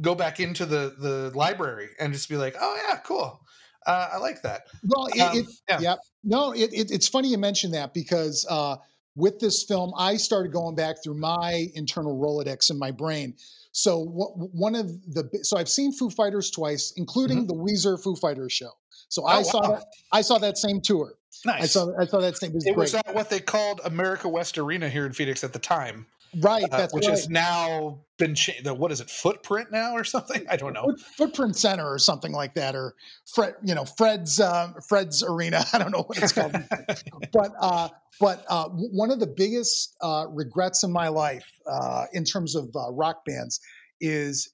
go 0.00 0.14
back 0.14 0.40
into 0.40 0.66
the 0.66 0.94
the 0.98 1.32
library 1.36 1.88
and 1.98 2.12
just 2.12 2.28
be 2.28 2.36
like, 2.36 2.56
oh 2.60 2.80
yeah, 2.88 2.98
cool. 2.98 3.40
Uh, 3.86 4.10
I 4.12 4.16
like 4.18 4.42
that. 4.42 4.62
Well, 4.86 5.06
it, 5.06 5.20
um, 5.20 5.36
it 5.36 5.46
yeah. 5.68 5.80
yeah. 5.80 5.94
no, 6.22 6.52
it, 6.52 6.72
it, 6.72 6.90
it's 6.90 7.08
funny 7.08 7.28
you 7.28 7.38
mentioned 7.38 7.72
that 7.74 7.94
because 7.94 8.44
uh, 8.50 8.76
with 9.16 9.38
this 9.38 9.64
film, 9.64 9.92
I 9.96 10.16
started 10.16 10.52
going 10.52 10.74
back 10.74 10.96
through 11.02 11.18
my 11.18 11.68
internal 11.74 12.18
Rolodex 12.18 12.70
in 12.70 12.78
my 12.78 12.90
brain. 12.90 13.34
So 13.72 13.98
what, 14.00 14.30
one 14.36 14.74
of 14.74 14.88
the 15.06 15.28
so 15.42 15.56
I've 15.56 15.68
seen 15.68 15.92
Foo 15.92 16.10
Fighters 16.10 16.50
twice, 16.50 16.92
including 16.96 17.46
mm-hmm. 17.46 17.46
the 17.46 17.54
Weezer 17.54 18.02
Foo 18.02 18.14
Fighters 18.14 18.52
show. 18.52 18.70
So 19.08 19.22
oh, 19.22 19.26
I 19.26 19.42
saw 19.42 19.60
wow. 19.62 19.76
that 19.76 19.84
I 20.12 20.20
saw 20.20 20.38
that 20.38 20.58
same 20.58 20.80
tour. 20.80 21.14
Nice. 21.44 21.62
I 21.62 21.66
saw 21.66 21.92
I 21.98 22.06
saw 22.06 22.20
that 22.20 22.36
same. 22.36 22.50
It 22.50 22.54
was, 22.54 22.66
it 22.66 22.76
was 22.76 22.94
at 22.94 23.14
what 23.14 23.30
they 23.30 23.40
called 23.40 23.80
America 23.84 24.28
West 24.28 24.58
Arena 24.58 24.88
here 24.88 25.06
in 25.06 25.12
Phoenix 25.12 25.44
at 25.44 25.52
the 25.52 25.58
time. 25.58 26.06
Right, 26.40 26.64
uh, 26.64 26.76
that's 26.76 26.92
which 26.92 27.06
right. 27.06 27.12
has 27.12 27.30
now 27.30 28.00
been 28.18 28.34
changed. 28.34 28.68
What 28.68 28.92
is 28.92 29.00
it, 29.00 29.08
Footprint 29.08 29.72
now 29.72 29.94
or 29.94 30.04
something? 30.04 30.44
I 30.50 30.56
don't 30.56 30.74
know. 30.74 30.94
Footprint 31.16 31.56
Center 31.56 31.90
or 31.90 31.98
something 31.98 32.32
like 32.32 32.54
that, 32.54 32.74
or 32.74 32.94
Fred, 33.34 33.54
you 33.62 33.74
know, 33.74 33.86
Fred's 33.86 34.38
uh, 34.38 34.72
Fred's 34.88 35.22
Arena. 35.22 35.64
I 35.72 35.78
don't 35.78 35.90
know 35.90 36.02
what 36.02 36.18
it's 36.18 36.32
called, 36.32 36.52
but 37.32 37.52
uh, 37.58 37.88
but 38.20 38.44
uh, 38.48 38.68
one 38.68 39.10
of 39.10 39.20
the 39.20 39.26
biggest 39.26 39.96
uh, 40.02 40.26
regrets 40.28 40.84
in 40.84 40.92
my 40.92 41.08
life 41.08 41.46
uh, 41.66 42.04
in 42.12 42.24
terms 42.24 42.54
of 42.54 42.68
uh, 42.76 42.92
rock 42.92 43.24
bands 43.24 43.60
is 44.00 44.52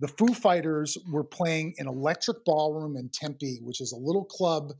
the 0.00 0.08
Foo 0.08 0.32
Fighters 0.34 0.96
were 1.10 1.24
playing 1.24 1.74
an 1.78 1.88
Electric 1.88 2.44
Ballroom 2.44 2.96
in 2.96 3.10
Tempe, 3.12 3.58
which 3.62 3.80
is 3.80 3.92
a 3.92 3.96
little 3.96 4.24
club 4.24 4.72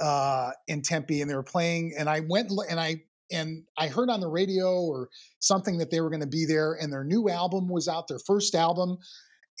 uh, 0.00 0.50
in 0.66 0.82
Tempe, 0.82 1.20
and 1.20 1.30
they 1.30 1.34
were 1.34 1.42
playing. 1.42 1.92
And 1.96 2.08
I 2.08 2.20
went 2.20 2.50
and 2.68 2.80
I 2.80 3.02
and 3.32 3.64
I 3.76 3.88
heard 3.88 4.08
on 4.10 4.20
the 4.20 4.28
radio 4.28 4.80
or 4.80 5.08
something 5.40 5.78
that 5.78 5.90
they 5.90 6.00
were 6.00 6.10
going 6.10 6.20
to 6.20 6.26
be 6.26 6.44
there, 6.46 6.74
and 6.80 6.92
their 6.92 7.04
new 7.04 7.28
album 7.28 7.68
was 7.68 7.88
out, 7.88 8.08
their 8.08 8.20
first 8.26 8.54
album, 8.54 8.98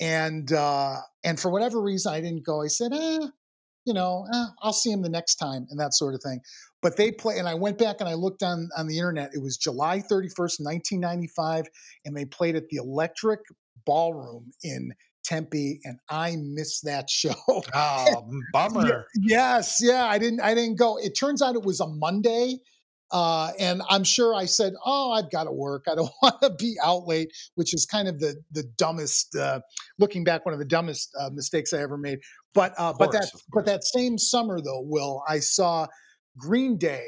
and 0.00 0.52
uh, 0.52 0.96
and 1.24 1.38
for 1.38 1.50
whatever 1.50 1.80
reason 1.80 2.12
I 2.12 2.20
didn't 2.20 2.44
go. 2.44 2.62
I 2.62 2.68
said, 2.68 2.92
eh, 2.92 3.26
you 3.84 3.94
know, 3.94 4.26
eh, 4.32 4.46
I'll 4.62 4.72
see 4.72 4.90
him 4.90 5.02
the 5.02 5.08
next 5.08 5.36
time, 5.36 5.66
and 5.70 5.78
that 5.78 5.94
sort 5.94 6.14
of 6.14 6.20
thing. 6.22 6.40
But 6.82 6.96
they 6.96 7.12
play, 7.12 7.38
and 7.38 7.48
I 7.48 7.54
went 7.54 7.78
back 7.78 7.96
and 8.00 8.08
I 8.08 8.14
looked 8.14 8.42
on 8.42 8.68
on 8.76 8.86
the 8.88 8.98
internet. 8.98 9.30
It 9.34 9.42
was 9.42 9.56
July 9.56 10.00
thirty 10.00 10.28
first, 10.28 10.60
nineteen 10.60 11.00
ninety 11.00 11.28
five, 11.28 11.66
and 12.04 12.16
they 12.16 12.24
played 12.24 12.56
at 12.56 12.68
the 12.68 12.76
Electric 12.76 13.40
Ballroom 13.86 14.52
in 14.62 14.92
Tempe, 15.24 15.80
and 15.84 15.98
I 16.08 16.36
missed 16.36 16.84
that 16.84 17.08
show. 17.10 17.34
Oh, 17.48 18.30
bummer. 18.52 19.06
yes, 19.14 19.80
yeah, 19.82 20.06
I 20.06 20.18
didn't. 20.18 20.40
I 20.40 20.54
didn't 20.54 20.76
go. 20.76 20.98
It 20.98 21.16
turns 21.16 21.42
out 21.42 21.54
it 21.54 21.62
was 21.62 21.80
a 21.80 21.86
Monday, 21.86 22.58
uh, 23.10 23.52
and 23.58 23.82
I'm 23.88 24.04
sure 24.04 24.34
I 24.34 24.44
said, 24.44 24.74
"Oh, 24.84 25.12
I've 25.12 25.30
got 25.30 25.44
to 25.44 25.52
work. 25.52 25.84
I 25.90 25.94
don't 25.94 26.12
want 26.22 26.40
to 26.42 26.50
be 26.50 26.76
out 26.84 27.06
late," 27.06 27.32
which 27.54 27.74
is 27.74 27.86
kind 27.86 28.08
of 28.08 28.20
the 28.20 28.36
the 28.52 28.64
dumbest. 28.76 29.34
Uh, 29.34 29.60
looking 29.98 30.24
back, 30.24 30.44
one 30.44 30.52
of 30.52 30.58
the 30.58 30.66
dumbest 30.66 31.10
uh, 31.18 31.30
mistakes 31.32 31.72
I 31.72 31.78
ever 31.78 31.96
made. 31.96 32.20
But 32.54 32.72
uh, 32.78 32.92
course, 32.92 32.98
but 32.98 33.12
that 33.12 33.30
but 33.52 33.66
that 33.66 33.84
same 33.84 34.18
summer 34.18 34.60
though, 34.60 34.82
Will 34.82 35.22
I 35.28 35.40
saw 35.40 35.86
Green 36.38 36.76
Day 36.76 37.06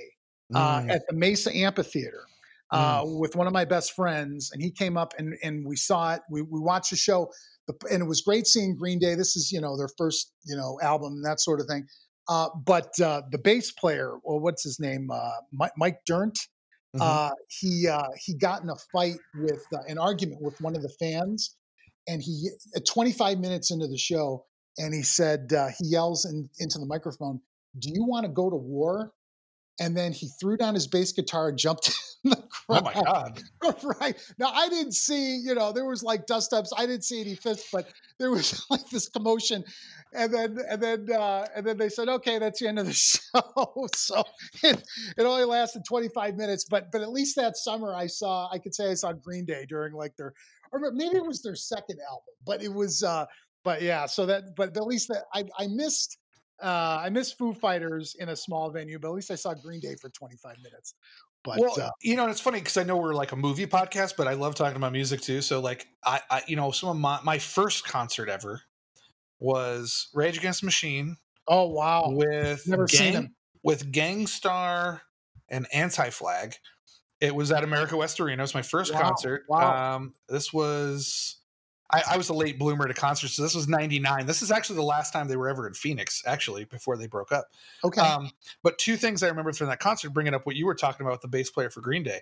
uh, 0.55 0.81
mm. 0.81 0.91
at 0.91 1.07
the 1.09 1.15
Mesa 1.15 1.55
Amphitheater. 1.55 2.25
Uh, 2.71 3.03
mm. 3.03 3.19
with 3.19 3.35
one 3.35 3.47
of 3.47 3.53
my 3.55 3.65
best 3.65 3.95
friends, 3.95 4.51
and 4.53 4.61
he 4.61 4.71
came 4.71 4.99
up 4.99 5.15
and 5.19 5.35
and 5.43 5.67
we 5.67 5.75
saw 5.75 6.15
it. 6.15 6.21
We 6.31 6.43
we 6.43 6.61
watched 6.61 6.91
the 6.91 6.97
show 6.97 7.31
and 7.91 8.03
it 8.03 8.07
was 8.07 8.21
great 8.21 8.47
seeing 8.47 8.77
Green 8.77 8.99
Day. 8.99 9.15
This 9.15 9.37
is 9.37 9.53
you 9.53 9.61
know 9.61 9.77
their 9.77 9.89
first 9.97 10.33
you 10.45 10.57
know 10.57 10.79
album 10.83 11.15
and 11.15 11.25
that 11.25 11.41
sort 11.41 11.61
of 11.61 11.67
thing. 11.67 11.87
Uh, 12.29 12.49
but 12.67 12.89
uh, 13.01 13.23
the 13.31 13.39
bass 13.39 13.73
player, 13.73 14.15
well, 14.23 14.39
what's 14.39 14.63
his 14.63 14.79
name? 14.79 15.09
Uh, 15.11 15.31
Mike, 15.53 15.73
Mike 15.77 15.99
Dirnt. 16.07 16.39
Mm-hmm. 16.97 17.01
Uh, 17.03 17.31
he 17.49 17.89
uh, 17.89 18.09
he 18.19 18.35
got 18.37 18.63
in 18.63 18.71
a 18.71 18.77
fight 18.93 19.19
with 19.35 19.65
uh, 19.75 19.79
an 19.89 19.99
argument 19.99 20.43
with 20.43 20.61
one 20.61 20.77
of 20.77 20.83
the 20.83 20.93
fans, 21.01 21.57
and 22.07 22.23
he 22.23 22.49
25 22.87 23.39
minutes 23.39 23.71
into 23.71 23.87
the 23.87 23.99
show, 23.99 24.45
and 24.79 24.95
he 24.95 25.03
said 25.03 25.51
he 25.79 25.89
yells 25.89 26.25
in, 26.25 26.49
into 26.59 26.79
the 26.79 26.87
microphone, 26.87 27.41
"Do 27.79 27.91
you 27.91 28.05
want 28.05 28.25
to 28.25 28.33
go 28.33 28.49
to 28.49 28.57
war?" 28.57 29.13
and 29.81 29.97
then 29.97 30.13
he 30.13 30.29
threw 30.41 30.57
down 30.57 30.75
his 30.75 30.87
bass 30.87 31.13
guitar 31.13 31.49
and 31.49 31.59
jumped 31.59 31.89
in 32.25 32.31
the. 32.31 32.48
Oh 32.71 32.83
my 32.83 32.93
god! 32.93 33.43
right 34.01 34.15
now, 34.39 34.51
I 34.53 34.69
didn't 34.69 34.93
see. 34.93 35.37
You 35.39 35.55
know, 35.55 35.73
there 35.73 35.87
was 35.87 36.03
like 36.03 36.27
dust 36.27 36.53
ups. 36.53 36.71
I 36.77 36.85
didn't 36.85 37.05
see 37.05 37.21
any 37.21 37.35
fists, 37.35 37.69
but 37.73 37.89
there 38.19 38.31
was 38.31 38.63
like 38.71 38.87
this 38.91 39.09
commotion, 39.09 39.65
and 40.13 40.33
then 40.33 40.59
and 40.69 40.83
then 40.83 41.07
uh, 41.11 41.47
and 41.57 41.67
then 41.67 41.79
they 41.79 41.89
said, 41.89 42.09
"Okay, 42.09 42.39
that's 42.39 42.61
the 42.61 42.69
end 42.69 42.79
of 42.79 42.85
the 42.87 42.93
show." 42.93 43.89
so 43.95 44.23
it, 44.63 44.83
it 45.17 45.23
only 45.23 45.45
lasted 45.45 45.83
25 45.87 46.37
minutes, 46.37 46.67
but 46.69 46.93
but 46.93 47.01
at 47.01 47.11
least 47.11 47.37
that 47.37 47.57
summer, 47.57 47.95
I 47.95 48.07
saw. 48.07 48.51
I 48.53 48.59
could 48.59 48.75
say 48.75 48.91
I 48.91 48.95
saw 48.95 49.13
Green 49.13 49.47
Day 49.47 49.65
during 49.67 49.95
like 49.95 50.15
their, 50.17 50.35
or 50.71 50.81
maybe 50.93 51.17
it 51.17 51.25
was 51.27 51.41
their 51.43 51.57
second 51.57 52.01
album, 52.07 52.35
but 52.45 52.63
it 52.63 52.73
was. 52.73 53.03
uh 53.03 53.27
but 53.65 53.83
yeah, 53.83 54.07
so 54.07 54.25
that, 54.25 54.55
but 54.57 54.75
at 54.77 54.87
least 54.87 55.09
that 55.09 55.25
I, 55.35 55.45
I 55.59 55.67
missed 55.67 56.17
uh, 56.63 57.01
I 57.03 57.11
miss 57.11 57.33
Foo 57.33 57.53
Fighters 57.53 58.17
in 58.19 58.31
a 58.31 58.37
small 58.37 58.71
venue, 58.71 58.99
but 58.99 59.09
at 59.09 59.15
least 59.15 59.31
I 59.31 59.37
saw 59.37 59.55
Green 59.55 59.81
Day 59.81 59.95
for 60.01 60.11
25 60.11 60.57
minutes. 60.63 60.95
But 61.57 61.61
well, 61.61 61.89
uh, 61.89 61.91
you 62.03 62.17
know, 62.17 62.29
it's 62.29 62.41
funny 62.41 62.59
because 62.59 62.77
I 62.77 62.83
know 62.83 62.97
we're 62.97 63.15
like 63.15 63.33
a 63.33 63.37
movie 63.37 63.67
podcast, 63.67 64.15
but 64.17 64.29
I 64.29 64.35
love 64.35 64.55
talking 64.55 64.77
about 64.77 64.93
music 64.93 65.21
too. 65.21 65.41
So, 65.41 65.61
like, 65.61 65.87
I, 66.05 66.21
I 66.31 66.43
you 66.47 66.57
know, 66.57 66.71
some 66.71 66.91
of 66.91 66.97
my 66.97 67.19
my 67.23 67.39
first 67.39 67.87
concert 67.87 68.29
ever 68.29 68.63
was 69.39 70.09
Rage 70.15 70.39
Against 70.39 70.61
the 70.61 70.67
Machine. 70.67 71.17
Oh 71.47 71.69
wow! 71.69 72.11
With 72.11 72.67
never 72.67 72.87
Gang, 72.87 73.15
seen 73.15 73.35
with 73.63 73.91
Gang 73.93 74.27
Starr 74.27 75.03
and 75.49 75.67
Anti 75.73 76.11
Flag. 76.11 76.55
It 77.21 77.35
was 77.35 77.51
at 77.51 77.65
America 77.65 77.97
West 77.97 78.21
Arena. 78.21 78.41
It 78.41 78.45
was 78.45 78.55
my 78.55 78.63
first 78.63 78.95
wow. 78.95 79.01
concert. 79.01 79.45
Wow. 79.49 79.97
Um, 79.97 80.15
this 80.29 80.53
was 80.53 81.39
I, 81.91 82.03
I, 82.13 82.17
was 82.17 82.29
a 82.29 82.35
late 82.35 82.59
bloomer 82.59 82.87
to 82.87 82.95
concerts, 82.95 83.35
so 83.35 83.43
this 83.43 83.55
was 83.55 83.69
'99. 83.69 84.27
This 84.27 84.43
is 84.43 84.51
actually 84.51 84.77
the 84.77 84.83
last 84.83 85.13
time 85.13 85.29
they 85.29 85.37
were 85.37 85.49
ever 85.49 85.67
in 85.67 85.75
Phoenix, 85.75 86.23
actually, 86.27 86.65
before 86.65 86.97
they 86.97 87.07
broke 87.07 87.33
up. 87.33 87.47
Okay. 87.83 88.01
Um, 88.01 88.31
but 88.63 88.79
two 88.79 88.97
things 88.97 89.23
I 89.23 89.29
remember 89.29 89.53
from 89.53 89.69
that 89.69 89.81
concert, 89.81 90.11
bringing 90.11 90.35
up 90.35 90.45
what 90.45 90.57
you 90.57 90.67
were 90.67 90.75
talking 90.75 91.07
about 91.07 91.15
with 91.15 91.23
the 91.23 91.29
bass 91.29 91.51
player 91.51 91.71
for 91.71 91.81
Green 91.81 92.03
Day. 92.03 92.21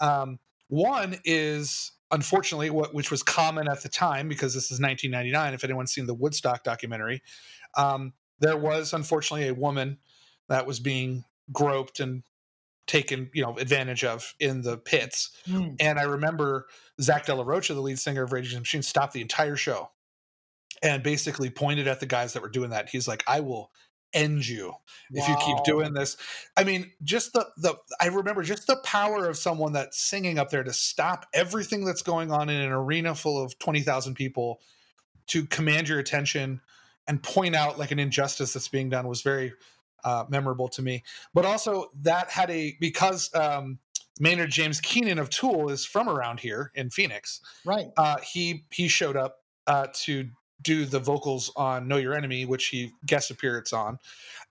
Um, 0.00 0.38
one 0.68 1.18
is 1.24 1.92
unfortunately 2.10 2.70
what 2.70 2.94
which 2.94 3.10
was 3.10 3.22
common 3.22 3.68
at 3.68 3.82
the 3.82 3.88
time 3.88 4.28
because 4.28 4.54
this 4.54 4.70
is 4.70 4.80
1999. 4.80 5.54
If 5.54 5.64
anyone's 5.64 5.92
seen 5.92 6.06
the 6.06 6.14
Woodstock 6.14 6.62
documentary, 6.62 7.22
um, 7.76 8.12
there 8.38 8.56
was 8.56 8.92
unfortunately 8.92 9.48
a 9.48 9.54
woman 9.54 9.98
that 10.48 10.66
was 10.66 10.80
being 10.80 11.24
groped 11.52 12.00
and 12.00 12.22
taken 12.88 13.30
you 13.32 13.42
know 13.42 13.56
advantage 13.58 14.02
of 14.02 14.34
in 14.40 14.62
the 14.62 14.76
pits. 14.76 15.30
Mm. 15.46 15.76
And 15.78 15.98
I 16.00 16.02
remember 16.02 16.66
Zack 17.00 17.26
De 17.26 17.34
La 17.34 17.44
Rocha, 17.44 17.74
the 17.74 17.80
lead 17.80 18.00
singer 18.00 18.24
of 18.24 18.32
Rage 18.32 18.46
Against 18.46 18.54
the 18.54 18.60
Machine, 18.60 18.82
stopped 18.82 19.12
the 19.12 19.20
entire 19.20 19.56
show 19.56 19.90
and 20.82 21.02
basically 21.02 21.50
pointed 21.50 21.86
at 21.86 22.00
the 22.00 22.06
guys 22.06 22.32
that 22.32 22.42
were 22.42 22.48
doing 22.48 22.70
that. 22.70 22.88
He's 22.88 23.06
like, 23.06 23.22
"I 23.28 23.40
will 23.40 23.70
end 24.14 24.46
you 24.46 24.72
if 25.10 25.28
you 25.28 25.36
keep 25.36 25.62
doing 25.64 25.92
this. 25.92 26.16
I 26.56 26.64
mean, 26.64 26.90
just 27.02 27.32
the 27.32 27.46
the 27.58 27.74
I 28.00 28.06
remember 28.06 28.42
just 28.42 28.66
the 28.66 28.76
power 28.84 29.28
of 29.28 29.36
someone 29.36 29.72
that's 29.72 30.00
singing 30.00 30.38
up 30.38 30.50
there 30.50 30.64
to 30.64 30.72
stop 30.72 31.26
everything 31.34 31.84
that's 31.84 32.02
going 32.02 32.32
on 32.32 32.48
in 32.48 32.60
an 32.60 32.72
arena 32.72 33.14
full 33.14 33.42
of 33.42 33.58
20,000 33.58 34.14
people 34.14 34.60
to 35.28 35.44
command 35.46 35.88
your 35.88 35.98
attention 35.98 36.60
and 37.06 37.22
point 37.22 37.54
out 37.54 37.78
like 37.78 37.90
an 37.90 37.98
injustice 37.98 38.52
that's 38.52 38.68
being 38.68 38.88
done 38.88 39.06
was 39.06 39.22
very 39.22 39.52
uh, 40.04 40.24
memorable 40.28 40.68
to 40.68 40.82
me. 40.82 41.02
But 41.34 41.44
also 41.44 41.90
that 42.02 42.30
had 42.30 42.50
a 42.50 42.76
because 42.80 43.32
um, 43.34 43.78
Maynard 44.20 44.50
James 44.50 44.80
Keenan 44.80 45.18
of 45.18 45.30
Tool 45.30 45.70
is 45.70 45.84
from 45.84 46.08
around 46.08 46.40
here 46.40 46.72
in 46.74 46.90
Phoenix. 46.90 47.40
Right. 47.64 47.88
Uh, 47.96 48.16
he 48.18 48.64
he 48.70 48.88
showed 48.88 49.16
up 49.16 49.36
uh, 49.66 49.88
to 49.92 50.28
do 50.62 50.84
the 50.84 50.98
vocals 50.98 51.52
on 51.56 51.88
"Know 51.88 51.96
Your 51.96 52.14
Enemy," 52.14 52.46
which 52.46 52.66
he 52.66 52.92
guest 53.06 53.30
appearance 53.30 53.72
on. 53.72 53.98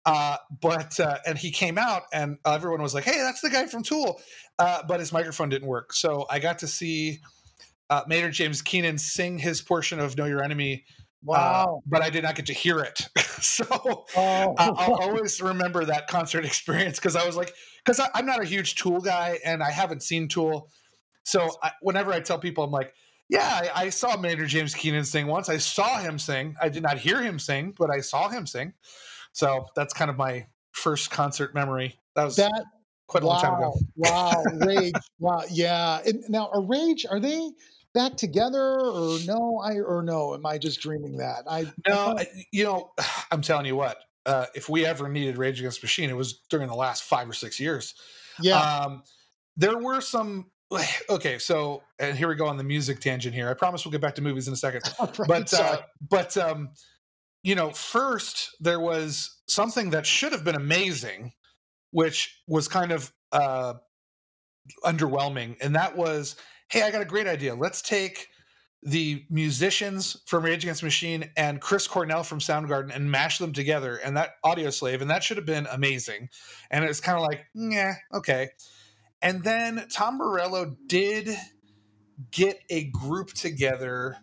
Uh, 0.06 0.38
but 0.62 0.98
uh, 1.00 1.18
and 1.26 1.38
he 1.38 1.52
came 1.52 1.78
out, 1.78 2.04
and 2.14 2.38
everyone 2.46 2.82
was 2.82 2.94
like, 2.94 3.04
"Hey, 3.04 3.18
that's 3.18 3.42
the 3.42 3.50
guy 3.50 3.66
from 3.66 3.84
Tool," 3.84 4.22
uh, 4.60 4.84
but 4.88 5.00
his 5.00 5.12
microphone 5.12 5.50
didn't 5.50 5.68
work. 5.68 5.94
So 5.94 6.26
I 6.30 6.40
got 6.40 6.60
to 6.60 6.68
see 6.68 7.20
uh, 7.90 8.04
Maynard 8.08 8.34
James 8.34 8.62
Keenan 8.62 8.98
sing 8.98 9.38
his 9.38 9.62
portion 9.62 10.00
of 10.00 10.18
"Know 10.18 10.26
Your 10.26 10.44
Enemy." 10.44 10.86
Uh, 11.24 11.26
Wow. 11.26 11.82
but 11.86 12.02
I 12.02 12.10
did 12.10 12.24
not 12.24 12.36
get 12.36 12.46
to 12.48 12.54
hear 12.54 12.80
it. 12.80 13.08
so 13.42 13.66
oh. 14.16 14.56
I- 14.58 14.70
I'll 14.70 14.96
always 15.02 15.42
remember 15.42 15.86
that 15.86 16.08
concert 16.08 16.46
experience 16.52 17.00
because 17.00 17.16
I 17.16 17.26
was 17.26 17.36
like, 17.36 17.54
because 17.84 18.00
I'm 18.14 18.26
not 18.26 18.42
a 18.42 18.46
huge 18.46 18.76
Tool 18.76 19.00
guy 19.00 19.40
and 19.46 19.64
I 19.64 19.72
haven't 19.72 20.04
seen 20.04 20.28
Tool. 20.28 20.70
So 21.24 21.50
I, 21.62 21.72
whenever 21.82 22.12
I 22.14 22.20
tell 22.22 22.40
people, 22.40 22.64
I'm 22.64 22.72
like, 22.72 22.94
yeah, 23.30 23.70
I, 23.76 23.84
I 23.86 23.90
saw 23.90 24.16
Maynard 24.16 24.48
James 24.48 24.74
Keenan 24.74 25.04
sing 25.04 25.28
once. 25.28 25.50
I 25.50 25.58
saw 25.58 26.00
him 26.00 26.18
sing. 26.18 26.56
I 26.62 26.70
did 26.70 26.84
not 26.84 26.98
hear 26.98 27.22
him 27.22 27.40
sing, 27.40 27.74
but 27.78 27.90
I 27.90 28.00
saw 28.00 28.30
him 28.30 28.46
sing. 28.48 28.72
So 29.34 29.66
that's 29.76 29.94
kind 29.94 30.10
of 30.10 30.16
my 30.18 30.48
first 30.72 31.12
concert 31.12 31.54
memory. 31.54 32.00
That 32.16 32.24
was 32.24 32.38
that 32.38 32.64
quite 33.08 33.24
a 33.24 33.28
long 33.28 33.42
time 33.42 33.56
ago. 33.56 33.78
wow, 33.96 34.32
wow, 34.32 34.66
Rage, 34.66 34.94
wow, 35.20 35.42
yeah. 35.52 36.00
And 36.06 36.24
now, 36.30 36.50
are 36.54 36.62
Rage 36.62 37.06
are 37.10 37.20
they 37.20 37.50
back 37.98 38.16
together 38.16 38.80
or 38.80 39.18
no? 39.26 39.60
I 39.64 39.80
or 39.80 40.04
no? 40.04 40.36
Am 40.36 40.46
I 40.46 40.58
just 40.58 40.80
dreaming 40.80 41.18
that? 41.18 41.44
I 41.50 41.72
No, 41.88 42.16
I, 42.18 42.28
you 42.52 42.64
know, 42.64 42.92
I'm 43.32 43.42
telling 43.42 43.66
you 43.66 43.76
what. 43.76 43.98
Uh, 44.26 44.46
if 44.56 44.68
we 44.68 44.86
ever 44.86 45.08
needed 45.08 45.38
Rage 45.38 45.60
Against 45.60 45.82
Machine, 45.82 46.10
it 46.10 46.16
was 46.16 46.42
during 46.50 46.68
the 46.68 46.76
last 46.76 47.04
five 47.04 47.30
or 47.30 47.34
six 47.34 47.60
years. 47.60 47.96
yeah, 48.42 48.60
Um, 48.60 49.04
there 49.56 49.78
were 49.78 50.02
some. 50.02 50.52
Okay, 51.10 51.40
so 51.40 51.82
and 51.98 52.18
here 52.18 52.28
we 52.28 52.36
go 52.36 52.46
on 52.46 52.58
the 52.58 52.64
music 52.64 53.00
tangent 53.00 53.34
here. 53.34 53.50
I 53.50 53.54
promise 53.54 53.86
we'll 53.86 53.94
get 53.94 54.02
back 54.02 54.16
to 54.16 54.22
movies 54.22 54.48
in 54.50 54.54
a 54.54 54.58
second. 54.58 54.82
right, 55.00 55.28
But 55.28 55.54
uh, 55.54 55.78
but 56.10 56.36
um, 56.36 56.72
you 57.42 57.56
know, 57.56 57.72
first 57.72 58.50
there 58.60 58.82
was 58.82 59.38
something 59.48 59.92
that 59.92 60.06
should 60.06 60.34
have 60.34 60.44
been 60.44 60.56
amazing, 60.56 61.32
which 61.92 62.42
was 62.48 62.68
kind 62.68 62.92
of 62.92 63.14
uh, 63.32 63.76
underwhelming, 64.84 65.56
and 65.62 65.74
that 65.76 65.96
was, 65.96 66.36
hey, 66.70 66.84
I 66.84 66.92
got 66.92 67.02
a 67.02 67.06
great 67.06 67.28
idea. 67.28 67.56
Let's 67.56 67.82
take 67.82 68.28
the 68.84 69.26
musicians 69.30 70.22
from 70.26 70.46
Rage 70.46 70.64
Against 70.64 70.84
Machine 70.84 71.30
and 71.36 71.60
Chris 71.60 71.88
Cornell 71.88 72.24
from 72.24 72.40
Soundgarden 72.40 72.96
and 72.96 73.10
mash 73.10 73.40
them 73.40 73.52
together, 73.52 73.96
and 73.98 74.16
that 74.18 74.42
Audioslave, 74.46 75.02
and 75.02 75.10
that 75.10 75.24
should 75.24 75.38
have 75.38 75.46
been 75.46 75.68
amazing. 75.72 76.30
And 76.70 76.86
it's 76.86 77.00
kind 77.00 77.18
of 77.18 77.24
like, 77.24 77.46
yeah, 77.54 77.96
okay. 78.14 78.50
And 79.22 79.44
then 79.44 79.88
Tom 79.92 80.20
Morello 80.20 80.76
did 80.88 81.30
get 82.32 82.60
a 82.70 82.86
group 82.86 83.30
together 83.30 84.18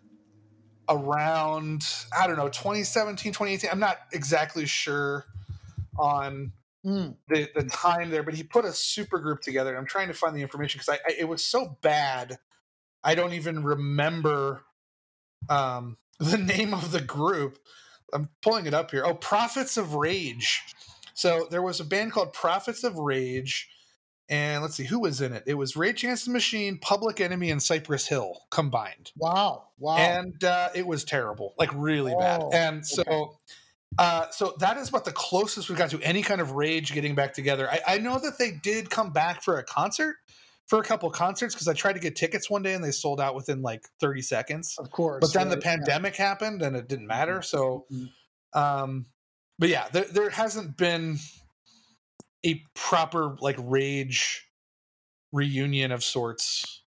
around, 0.87 1.83
I 2.17 2.27
don't 2.27 2.37
know, 2.37 2.47
2017, 2.47 3.33
2018. 3.33 3.69
I'm 3.69 3.79
not 3.79 3.97
exactly 4.13 4.65
sure 4.65 5.25
on 5.97 6.53
Mm, 6.85 7.15
the, 7.29 7.49
the 7.55 7.63
time 7.63 8.11
there, 8.11 8.21
but 8.21 8.35
he 8.35 8.43
put 8.43 8.63
a 8.63 8.71
super 8.71 9.17
group 9.17 9.41
together. 9.41 9.75
I'm 9.75 9.87
trying 9.87 10.07
to 10.09 10.13
find 10.13 10.35
the 10.35 10.41
information 10.41 10.77
because 10.77 10.89
I, 10.89 11.09
I 11.09 11.15
it 11.19 11.27
was 11.27 11.43
so 11.43 11.77
bad, 11.81 12.37
I 13.03 13.15
don't 13.15 13.33
even 13.33 13.63
remember 13.63 14.61
um, 15.49 15.97
the 16.19 16.37
name 16.37 16.73
of 16.73 16.91
the 16.91 17.01
group. 17.01 17.57
I'm 18.13 18.29
pulling 18.41 18.67
it 18.67 18.73
up 18.73 18.91
here. 18.91 19.03
Oh, 19.03 19.15
Prophets 19.15 19.77
of 19.77 19.95
Rage. 19.95 20.61
So 21.15 21.47
there 21.49 21.61
was 21.61 21.79
a 21.79 21.85
band 21.85 22.11
called 22.11 22.33
Prophets 22.33 22.83
of 22.83 22.97
Rage, 22.97 23.67
and 24.29 24.61
let's 24.61 24.75
see 24.75 24.83
who 24.83 24.99
was 24.99 25.21
in 25.21 25.33
it. 25.33 25.43
It 25.47 25.55
was 25.55 25.75
Rage 25.75 26.03
Against 26.03 26.25
the 26.25 26.31
Machine, 26.31 26.77
Public 26.77 27.19
Enemy, 27.19 27.51
and 27.51 27.63
Cypress 27.63 28.07
Hill 28.07 28.41
combined 28.51 29.11
wow, 29.17 29.69
wow. 29.79 29.97
and 29.97 30.43
uh, 30.43 30.69
it 30.75 30.85
was 30.85 31.03
terrible, 31.03 31.55
like 31.57 31.71
really 31.73 32.13
bad. 32.19 32.41
Oh, 32.43 32.51
And 32.53 32.85
so, 32.85 33.03
okay. 33.07 33.31
Uh, 33.97 34.29
so 34.31 34.55
that 34.59 34.77
is 34.77 34.89
about 34.89 35.05
the 35.05 35.11
closest 35.11 35.69
we 35.69 35.75
got 35.75 35.89
to 35.91 36.01
any 36.01 36.21
kind 36.21 36.41
of 36.41 36.51
rage 36.51 36.93
getting 36.93 37.15
back 37.15 37.33
together. 37.33 37.69
I, 37.69 37.81
I 37.87 37.97
know 37.97 38.19
that 38.19 38.37
they 38.37 38.51
did 38.63 38.89
come 38.89 39.11
back 39.11 39.41
for 39.41 39.57
a 39.57 39.63
concert, 39.63 40.15
for 40.67 40.79
a 40.79 40.83
couple 40.83 41.09
concerts, 41.09 41.53
because 41.53 41.67
I 41.67 41.73
tried 41.73 41.93
to 41.93 41.99
get 41.99 42.15
tickets 42.15 42.49
one 42.49 42.61
day 42.63 42.73
and 42.73 42.83
they 42.83 42.91
sold 42.91 43.21
out 43.21 43.35
within 43.35 43.61
like 43.61 43.85
30 43.99 44.21
seconds. 44.21 44.75
of 44.77 44.91
course. 44.91 45.21
But 45.21 45.33
then 45.33 45.49
the 45.49 45.55
right, 45.55 45.63
yeah. 45.65 45.77
pandemic 45.77 46.15
happened 46.15 46.61
and 46.61 46.75
it 46.75 46.87
didn't 46.87 47.07
matter. 47.07 47.41
So, 47.41 47.85
Mhm. 47.91 48.09
um, 48.53 49.05
but 49.59 49.69
yeah, 49.69 49.87
there, 49.93 50.05
there 50.05 50.29
hasn't 50.29 50.75
been 50.77 51.17
a 52.45 52.61
proper 52.73 53.37
like 53.39 53.55
rage 53.59 54.45
reunion 55.31 55.91
of 55.91 56.03
sorts 56.03 56.83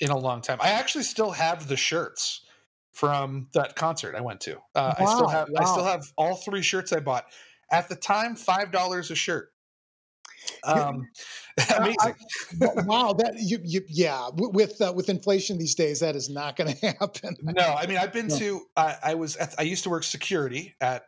in 0.00 0.10
a 0.10 0.16
long 0.18 0.40
time. 0.40 0.58
I 0.60 0.70
actually 0.70 1.04
still 1.04 1.30
have 1.30 1.68
the 1.68 1.76
shirts 1.76 2.44
from 2.92 3.48
that 3.54 3.74
concert 3.76 4.14
I 4.14 4.20
went 4.20 4.40
to. 4.42 4.58
Uh, 4.74 4.94
I 4.98 5.04
still 5.04 5.26
Wow, 5.26 5.28
have 5.28 5.48
I 5.58 5.64
still 5.64 5.84
have 5.84 6.04
all 6.16 6.36
three 6.36 6.62
shirts 6.62 6.92
I 6.92 7.00
bought 7.00 7.24
at 7.70 7.88
the 7.88 7.96
time. 7.96 8.36
Five 8.36 8.70
dollars 8.70 9.10
a 9.10 9.14
shirt. 9.14 9.50
Um, 10.64 11.06
amazing. 11.76 12.14
Wa- 12.60 12.82
wow, 12.84 13.12
that 13.14 13.34
you, 13.38 13.58
you 13.64 13.82
yeah. 13.88 14.26
w- 14.30 14.50
With 14.52 14.80
uh, 14.80 14.92
with 14.94 15.08
inflation 15.08 15.58
these 15.58 15.74
days, 15.74 16.00
that 16.00 16.16
is 16.16 16.28
not 16.28 16.56
going 16.56 16.74
to 16.76 16.86
happen. 17.00 17.36
No, 17.42 17.74
I 17.78 17.86
mean 17.86 17.98
I've 17.98 18.12
been 18.12 18.28
No. 18.28 18.36
to. 18.38 18.60
I, 18.76 18.96
I 19.02 19.14
was. 19.14 19.36
At, 19.36 19.54
I 19.58 19.62
used 19.62 19.84
to 19.84 19.90
work 19.90 20.04
security 20.04 20.74
at 20.80 21.04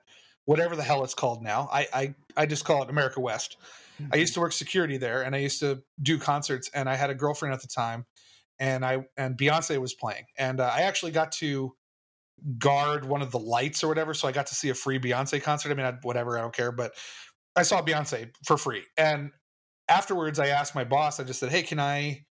whatever 0.47 0.77
the 0.77 0.83
hell 0.83 1.05
it's 1.05 1.15
called 1.15 1.43
now. 1.43 1.69
I 1.73 1.87
I, 1.93 2.15
I 2.37 2.47
just 2.47 2.65
call 2.65 2.83
it 2.83 2.91
America 2.91 3.21
West. 3.21 3.57
I 4.13 4.17
used 4.17 4.35
to 4.35 4.41
work 4.41 4.53
security 4.53 4.97
there, 4.97 5.23
and 5.23 5.37
I 5.37 5.39
used 5.39 5.61
to 5.61 5.83
do 6.03 6.19
concerts. 6.19 6.69
And 6.75 6.89
I 6.89 6.97
had 6.97 7.11
a 7.11 7.15
girlfriend 7.15 7.55
at 7.55 7.63
the 7.63 7.69
time, 7.69 8.07
and 8.59 8.85
I 8.85 9.07
and 9.17 9.37
Beyonce 9.37 9.79
was 9.79 9.95
playing, 9.95 10.25
and 10.39 10.61
uh, 10.61 10.71
I 10.73 10.83
actually 10.83 11.13
got 11.13 11.33
to 11.33 11.75
guard 12.59 13.05
one 13.05 13.23
of 13.23 13.31
the 13.31 13.39
lights 13.39 13.85
or 13.85 13.89
whatever. 13.89 14.15
So 14.15 14.29
I 14.29 14.33
got 14.33 14.47
to 14.49 14.55
see 14.55 14.71
a 14.71 14.75
free 14.75 14.99
Beyonce 14.99 15.43
concert. 15.43 15.71
I 15.71 15.75
mean, 15.75 15.87
I, 15.87 15.93
whatever, 16.03 16.39
I 16.39 16.43
don't 16.43 16.55
care, 16.55 16.73
but 16.73 16.93
I 17.57 17.63
saw 17.63 17.83
Beyonce 17.83 18.31
for 18.47 18.57
free. 18.57 18.85
And 18.97 19.31
afterwards, 19.89 20.39
I 20.39 20.49
asked 20.49 20.75
my 20.75 20.85
boss. 20.85 21.21
I 21.21 21.25
just 21.25 21.41
said, 21.41 21.51
"Hey, 21.51 21.63
can 21.63 21.81
I 21.81 22.27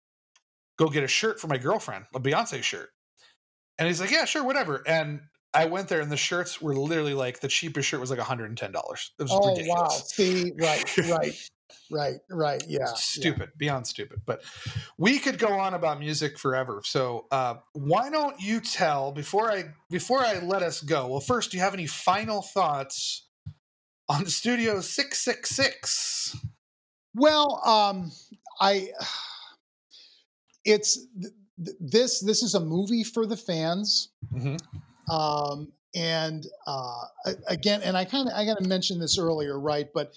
go 0.77 0.87
get 0.89 1.03
a 1.03 1.07
shirt 1.07 1.39
for 1.39 1.47
my 1.47 1.57
girlfriend, 1.57 2.05
a 2.15 2.19
Beyonce 2.19 2.63
shirt?" 2.63 2.89
And 3.77 3.87
he's 3.87 4.01
like, 4.01 4.11
"Yeah, 4.11 4.25
sure, 4.25 4.43
whatever." 4.43 4.83
And 4.87 5.21
I 5.53 5.65
went 5.65 5.89
there, 5.89 6.01
and 6.01 6.11
the 6.11 6.17
shirts 6.17 6.61
were 6.61 6.75
literally 6.75 7.13
like 7.13 7.39
the 7.41 7.47
cheapest 7.47 7.89
shirt 7.89 7.99
was 7.99 8.09
like 8.09 8.19
one 8.19 8.27
hundred 8.27 8.47
and 8.49 8.57
ten 8.57 8.71
dollars. 8.71 9.11
It 9.19 9.23
was 9.23 9.31
Oh 9.31 9.45
ridiculous. 9.45 9.69
wow! 9.69 9.89
See, 10.07 10.51
right, 10.59 10.85
right, 11.05 11.33
right, 11.91 12.19
right. 12.29 12.63
Yeah, 12.67 12.79
yeah. 12.81 12.93
stupid, 12.95 13.49
beyond 13.57 13.87
stupid. 13.87 14.21
But 14.25 14.41
we 14.97 15.19
could 15.19 15.37
go 15.37 15.49
on 15.49 15.73
about 15.73 15.99
music 15.99 16.37
forever. 16.37 16.81
So 16.83 17.25
uh, 17.31 17.55
why 17.73 18.09
don't 18.09 18.39
you 18.39 18.59
tell 18.59 19.11
before 19.11 19.51
I 19.51 19.65
before 19.89 20.21
I 20.21 20.39
let 20.39 20.63
us 20.63 20.81
go? 20.81 21.07
Well, 21.07 21.19
first, 21.19 21.51
do 21.51 21.57
you 21.57 21.63
have 21.63 21.73
any 21.73 21.87
final 21.87 22.41
thoughts 22.41 23.27
on 24.07 24.25
Studio 24.25 24.81
Six 24.81 25.19
Six 25.19 25.49
Six? 25.49 26.37
Well, 27.15 27.61
um, 27.65 28.11
I 28.59 28.89
it's 30.65 31.05
th- 31.21 31.33
th- 31.63 31.77
this 31.79 32.19
this 32.19 32.43
is 32.43 32.55
a 32.55 32.59
movie 32.59 33.03
for 33.03 33.25
the 33.25 33.37
fans. 33.37 34.09
Mhm. 34.33 34.59
um, 35.09 35.71
and 35.95 36.45
uh, 36.67 37.01
again, 37.47 37.81
and 37.81 37.97
I 37.97 38.05
kind 38.05 38.27
of 38.27 38.35
I 38.35 38.45
got 38.45 38.59
to 38.59 38.67
mention 38.67 38.99
this 38.99 39.17
earlier, 39.17 39.59
right? 39.59 39.87
But 39.91 40.13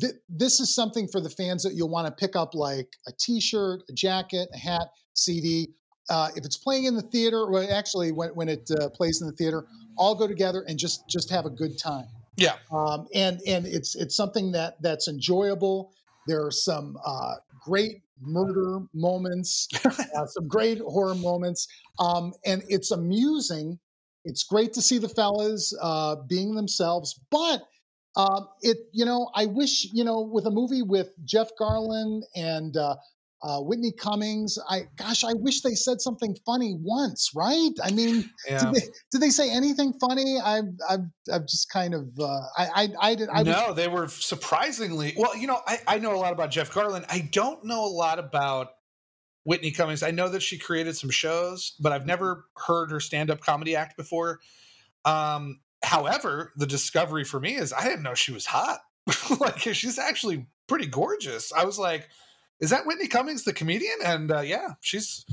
th- 0.00 0.14
this 0.28 0.60
is 0.60 0.74
something 0.74 1.08
for 1.08 1.20
the 1.20 1.30
fans 1.30 1.62
that 1.62 1.74
you'll 1.74 1.88
want 1.88 2.06
to 2.06 2.12
pick 2.12 2.36
up, 2.36 2.54
like 2.54 2.88
a 3.06 3.12
T-shirt, 3.12 3.82
a 3.88 3.92
jacket, 3.92 4.48
a 4.52 4.58
hat, 4.58 4.88
CD. 5.14 5.68
Uh, 6.10 6.28
if 6.36 6.44
it's 6.44 6.56
playing 6.56 6.84
in 6.84 6.94
the 6.94 7.02
theater, 7.02 7.48
well, 7.50 7.66
actually, 7.72 8.12
when 8.12 8.30
when 8.30 8.48
it 8.48 8.70
uh, 8.80 8.88
plays 8.90 9.20
in 9.20 9.26
the 9.26 9.34
theater, 9.34 9.66
all 9.96 10.14
go 10.14 10.26
together 10.26 10.64
and 10.68 10.78
just 10.78 11.08
just 11.08 11.30
have 11.30 11.46
a 11.46 11.50
good 11.50 11.78
time. 11.78 12.06
Yeah. 12.36 12.56
Um, 12.70 13.06
and 13.14 13.40
and 13.46 13.66
it's 13.66 13.94
it's 13.94 14.16
something 14.16 14.52
that 14.52 14.80
that's 14.82 15.08
enjoyable. 15.08 15.92
There 16.26 16.44
are 16.44 16.50
some 16.50 16.98
uh, 17.04 17.34
great 17.60 18.02
murder 18.20 18.80
moments, 18.94 19.68
uh, 19.84 20.26
some 20.26 20.48
great 20.48 20.78
horror 20.78 21.14
moments, 21.14 21.68
um, 21.98 22.32
and 22.44 22.62
it's 22.68 22.90
amusing. 22.90 23.78
It's 24.24 24.44
great 24.44 24.72
to 24.74 24.82
see 24.82 24.98
the 24.98 25.08
fellas 25.08 25.76
uh, 25.80 26.16
being 26.28 26.54
themselves, 26.54 27.18
but 27.30 27.62
um, 28.16 28.48
it 28.60 28.76
you 28.92 29.04
know 29.04 29.30
I 29.34 29.46
wish 29.46 29.86
you 29.92 30.04
know 30.04 30.20
with 30.20 30.46
a 30.46 30.50
movie 30.50 30.82
with 30.82 31.08
Jeff 31.24 31.48
Garlin 31.60 32.22
and 32.36 32.76
uh, 32.76 32.96
uh, 33.42 33.60
Whitney 33.60 33.92
Cummings. 33.92 34.58
I 34.68 34.82
gosh, 34.96 35.24
I 35.24 35.32
wish 35.34 35.62
they 35.62 35.74
said 35.74 36.00
something 36.00 36.36
funny 36.46 36.76
once, 36.80 37.30
right? 37.34 37.70
I 37.82 37.90
mean, 37.90 38.30
Yeah. 38.48 38.58
did, 38.58 38.74
they, 38.74 38.86
did 39.12 39.20
they 39.20 39.30
say 39.30 39.50
anything 39.50 39.94
funny? 40.00 40.38
I've 40.38 40.68
I've, 40.88 41.00
I've 41.32 41.46
just 41.46 41.70
kind 41.70 41.94
of 41.94 42.08
uh, 42.20 42.40
I 42.56 42.68
I 42.74 42.88
I 43.00 43.14
did 43.14 43.28
I 43.30 43.38
was- 43.42 43.46
no, 43.48 43.72
they 43.72 43.88
were 43.88 44.08
surprisingly 44.08 45.14
well. 45.16 45.36
You 45.36 45.46
know, 45.48 45.60
I, 45.66 45.78
I 45.88 45.98
know 45.98 46.14
a 46.14 46.18
lot 46.18 46.32
about 46.32 46.50
Jeff 46.50 46.70
Garlin. 46.70 47.04
I 47.08 47.28
don't 47.32 47.64
know 47.64 47.84
a 47.84 47.88
lot 47.88 48.18
about 48.18 48.68
Whitney 49.44 49.72
Cummings. 49.72 50.04
I 50.04 50.12
know 50.12 50.28
that 50.28 50.40
she 50.42 50.56
created 50.56 50.96
some 50.96 51.10
shows, 51.10 51.74
but 51.80 51.90
I've 51.92 52.06
never 52.06 52.44
heard 52.56 52.92
her 52.92 53.00
stand 53.00 53.28
up 53.30 53.40
comedy 53.40 53.74
act 53.74 53.96
before. 53.96 54.38
Um, 55.04 55.58
however, 55.84 56.52
the 56.56 56.66
discovery 56.66 57.24
for 57.24 57.40
me 57.40 57.54
is 57.54 57.72
I 57.72 57.84
didn't 57.84 58.02
know 58.02 58.14
she 58.14 58.32
was 58.32 58.46
hot. 58.46 58.80
like 59.40 59.58
she's 59.58 59.98
actually 59.98 60.46
pretty 60.68 60.86
gorgeous. 60.86 61.52
I 61.52 61.64
was 61.64 61.78
like, 61.78 62.08
is 62.60 62.70
that 62.70 62.86
Whitney 62.86 63.08
Cummings, 63.08 63.44
the 63.44 63.52
comedian? 63.52 63.96
And 64.04 64.30
uh, 64.30 64.40
yeah, 64.40 64.74
she's 64.80 65.24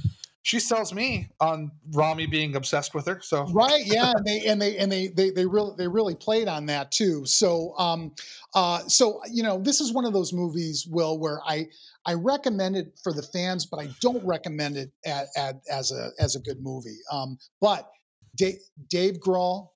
she 0.41 0.60
sells 0.60 0.93
me 0.93 1.30
on 1.39 1.72
Rami 1.91 2.26
being 2.26 2.56
obsessed 2.56 2.95
with 2.95 3.06
her. 3.06 3.20
So 3.22 3.45
right 3.52 3.86
yeah 3.86 4.12
and 4.16 4.26
they 4.26 4.45
and 4.45 4.62
they 4.62 4.78
and 4.78 4.91
they 4.91 5.08
they, 5.08 5.30
they 5.32 5.45
really 5.45 5.74
they 5.78 5.88
really 5.88 6.16
played 6.16 6.47
on 6.47 6.66
that 6.68 6.91
too 6.91 7.26
so 7.26 7.74
um 7.78 8.14
uh 8.56 8.80
so 8.88 9.22
you 9.30 9.43
know 9.43 9.60
this 9.60 9.82
is 9.82 9.93
one 9.93 10.06
of 10.06 10.14
those 10.14 10.34
movies 10.34 10.88
will 10.89 11.20
where 11.20 11.39
i 11.45 11.68
i 12.06 12.14
recommend 12.14 12.76
it 12.76 12.97
for 13.04 13.14
the 13.14 13.22
fans 13.22 13.66
but 13.66 13.80
i 13.80 13.88
don't 14.02 14.26
recommend 14.26 14.78
it 14.78 14.91
at, 15.06 15.28
at, 15.36 15.62
as 15.70 15.91
a 15.91 16.10
as 16.20 16.36
a 16.36 16.39
good 16.39 16.62
movie 16.62 16.97
um 17.12 17.38
but 17.62 17.91
dave, 18.36 18.60
dave 18.89 19.20
grohl 19.20 19.70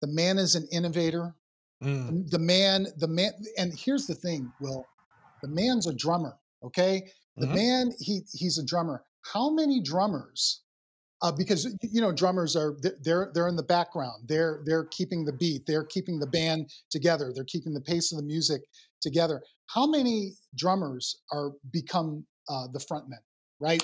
the 0.00 0.08
man 0.08 0.38
is 0.38 0.54
an 0.54 0.66
innovator. 0.72 1.34
Mm, 1.82 2.28
the 2.30 2.38
man 2.38 2.86
the 2.96 3.08
man 3.08 3.32
and 3.56 3.72
here's 3.72 4.06
the 4.06 4.14
thing 4.14 4.52
will. 4.60 4.86
The 5.42 5.48
man's 5.48 5.86
a 5.86 5.94
drummer 5.94 6.38
okay? 6.62 7.10
The 7.36 7.46
Mhm. 7.46 7.54
man 7.54 7.92
he 8.00 8.22
he's 8.32 8.58
a 8.58 8.64
drummer. 8.64 9.04
How 9.22 9.50
many 9.50 9.80
drummers 9.80 10.62
uh, 11.20 11.32
because 11.32 11.66
you 11.82 12.00
know 12.00 12.12
drummers 12.12 12.54
are 12.54 12.76
they're 13.02 13.30
they're 13.34 13.48
in 13.48 13.56
the 13.56 13.62
background. 13.62 14.28
They're 14.28 14.62
they're 14.64 14.84
keeping 14.86 15.24
the 15.24 15.32
beat. 15.32 15.66
They're 15.66 15.84
keeping 15.84 16.18
the 16.20 16.26
band 16.28 16.70
together. 16.90 17.32
They're 17.34 17.44
keeping 17.44 17.74
the 17.74 17.80
pace 17.80 18.12
of 18.12 18.18
the 18.18 18.24
music 18.24 18.62
together. 19.00 19.42
How 19.66 19.86
many 19.86 20.34
drummers 20.56 21.20
are 21.32 21.52
become 21.72 22.26
uh, 22.48 22.68
the 22.72 22.78
frontmen 22.78 23.18
right? 23.60 23.82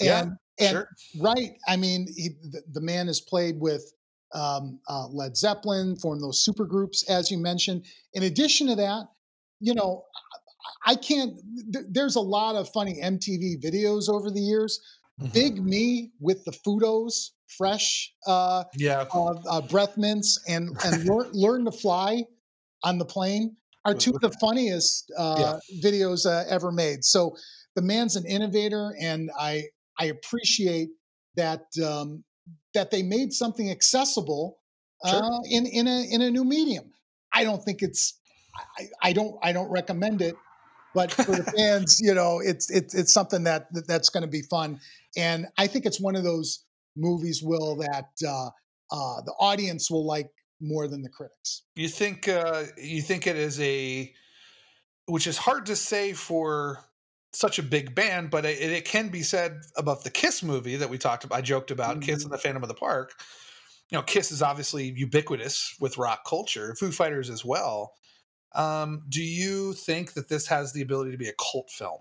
Yeah, 0.00 0.22
and 0.22 0.32
and 0.58 0.70
sure. 0.70 0.88
right 1.18 1.52
i 1.68 1.76
mean 1.76 2.06
he, 2.16 2.30
the, 2.50 2.62
the 2.72 2.80
man 2.80 3.06
has 3.06 3.20
played 3.20 3.60
with 3.60 3.92
um, 4.34 4.80
uh, 4.88 5.06
led 5.08 5.36
zeppelin 5.36 5.96
formed 5.96 6.22
those 6.22 6.42
super 6.44 6.64
groups 6.64 7.08
as 7.10 7.30
you 7.30 7.38
mentioned 7.38 7.84
in 8.14 8.22
addition 8.24 8.66
to 8.66 8.74
that 8.76 9.06
you 9.60 9.74
know 9.74 10.04
i 10.86 10.94
can't 10.94 11.40
th- 11.72 11.86
there's 11.90 12.16
a 12.16 12.20
lot 12.20 12.54
of 12.56 12.68
funny 12.70 13.00
mtv 13.02 13.62
videos 13.62 14.08
over 14.08 14.30
the 14.30 14.40
years 14.40 14.80
Mhm. 15.20 15.32
big 15.32 15.64
me 15.64 16.12
with 16.20 16.44
the 16.44 16.52
Footos 16.52 17.30
fresh 17.58 18.12
uh, 18.26 18.64
Yeah. 18.78 19.04
uh, 19.14 19.34
uh, 19.50 19.60
breath 19.62 19.96
mints 19.96 20.38
and 20.48 20.70
and 20.84 21.04
learn, 21.04 21.30
learn 21.32 21.64
to 21.64 21.72
fly 21.72 22.24
on 22.82 22.98
the 22.98 23.04
plane 23.04 23.56
are 23.84 23.94
two 23.94 24.12
of 24.14 24.20
the 24.20 24.30
funniest 24.40 25.10
uh, 25.18 25.58
videos 25.82 26.26
uh, 26.26 26.44
ever 26.48 26.70
made. 26.70 27.04
So 27.04 27.36
the 27.74 27.82
man's 27.82 28.16
an 28.16 28.26
innovator, 28.26 28.94
and 29.00 29.30
I 29.38 29.64
I 29.98 30.06
appreciate 30.06 30.90
that 31.36 31.64
um, 31.84 32.24
that 32.74 32.90
they 32.90 33.02
made 33.02 33.32
something 33.32 33.70
accessible 33.70 34.58
Sure. 35.06 35.22
uh, 35.22 35.40
in 35.48 35.66
in 35.66 35.86
a 35.86 36.02
in 36.10 36.20
a 36.20 36.30
new 36.30 36.44
medium. 36.44 36.92
I 37.32 37.44
don't 37.44 37.62
think 37.64 37.82
it's 37.82 38.20
I, 38.78 38.88
I 39.02 39.12
don't 39.14 39.34
I 39.42 39.52
don't 39.52 39.70
recommend 39.70 40.20
it, 40.20 40.34
but 40.94 41.10
for 41.10 41.32
the 41.32 41.44
fans, 41.56 41.98
you 42.02 42.12
know, 42.12 42.40
it's 42.40 42.70
it's 42.70 42.94
it's 42.94 43.12
something 43.12 43.44
that, 43.44 43.72
that 43.72 43.86
that's 43.88 44.10
going 44.10 44.24
to 44.24 44.28
be 44.28 44.42
fun, 44.42 44.78
and 45.16 45.46
I 45.56 45.68
think 45.68 45.86
it's 45.86 46.00
one 46.00 46.16
of 46.16 46.22
those 46.22 46.64
movies, 46.96 47.42
Will, 47.42 47.76
that 47.76 48.10
uh, 48.26 48.48
uh, 48.90 49.22
the 49.22 49.32
audience 49.38 49.90
will 49.90 50.04
like 50.04 50.30
more 50.60 50.86
than 50.86 51.02
the 51.02 51.08
critics. 51.08 51.62
You 51.76 51.88
think 51.88 52.28
uh, 52.28 52.64
you 52.76 53.00
think 53.00 53.26
it 53.26 53.36
is 53.36 53.58
a, 53.60 54.12
which 55.06 55.26
is 55.26 55.38
hard 55.38 55.64
to 55.66 55.76
say 55.76 56.12
for 56.12 56.84
such 57.32 57.58
a 57.58 57.62
big 57.62 57.94
band, 57.94 58.30
but 58.30 58.44
it, 58.44 58.60
it 58.60 58.84
can 58.84 59.08
be 59.08 59.22
said 59.22 59.60
about 59.76 60.02
the 60.04 60.10
Kiss 60.10 60.42
movie 60.42 60.76
that 60.76 60.88
we 60.90 60.98
talked 60.98 61.24
about. 61.24 61.38
I 61.38 61.40
joked 61.42 61.70
about 61.70 62.00
Kiss 62.02 62.20
Mhm. 62.20 62.24
and 62.24 62.32
the 62.32 62.38
Phantom 62.38 62.62
of 62.62 62.68
the 62.68 62.74
Park. 62.74 63.12
You 63.90 63.98
know, 63.98 64.02
Kiss 64.02 64.30
is 64.32 64.42
obviously 64.42 64.90
ubiquitous 64.96 65.74
with 65.80 65.98
rock 65.98 66.24
culture. 66.26 66.74
Foo 66.78 66.90
Fighters 66.92 67.30
as 67.30 67.44
well. 67.44 67.94
Um, 68.54 69.02
do 69.08 69.22
you 69.22 69.74
think 69.74 70.14
that 70.14 70.28
this 70.28 70.46
has 70.48 70.72
the 70.72 70.82
ability 70.82 71.12
to 71.12 71.16
be 71.18 71.28
a 71.28 71.32
cult 71.52 71.70
film? 71.70 71.98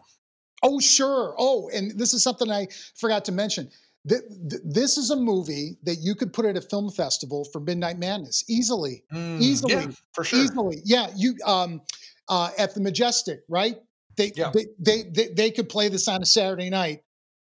Oh, 0.63 0.80
sure. 0.80 1.36
Oh, 1.38 1.69
and 1.73 1.97
this 1.97 2.13
is 2.13 2.23
something 2.23 2.49
I 2.51 2.67
forgot 2.95 3.23
to 3.25 3.32
mention. 3.32 3.69
Th- 4.07 4.21
th- 4.49 4.61
This 4.65 4.97
is 4.97 5.09
a 5.11 5.15
movie 5.15 5.77
that 5.84 5.95
you 5.97 6.15
could 6.15 6.34
put 6.34 6.45
at 6.45 6.57
a 6.57 6.61
film 6.61 6.89
festival 6.91 7.45
for 7.51 7.59
Midnight 7.59 7.97
Madness 7.99 8.43
easily. 8.49 9.03
Mm, 9.13 9.41
Easily. 9.41 9.73
yeah, 9.73 9.88
for 10.13 10.23
sure. 10.23 10.39
Easily, 10.43 10.82
yeah. 10.86 11.11
You 11.15 11.36
um, 11.45 11.82
uh, 12.30 12.51
at 12.57 12.73
the 12.73 12.82
Majestic, 12.82 13.41
right? 13.47 13.77
They, 14.20 14.32
Yeah. 14.36 14.51
they, 14.53 14.65
they 14.80 15.03
they 15.15 15.28
they 15.34 15.51
could 15.51 15.70
play 15.70 15.88
this 15.89 16.07
on 16.07 16.22
a 16.22 16.26
Saturday 16.26 16.70
night 16.70 16.99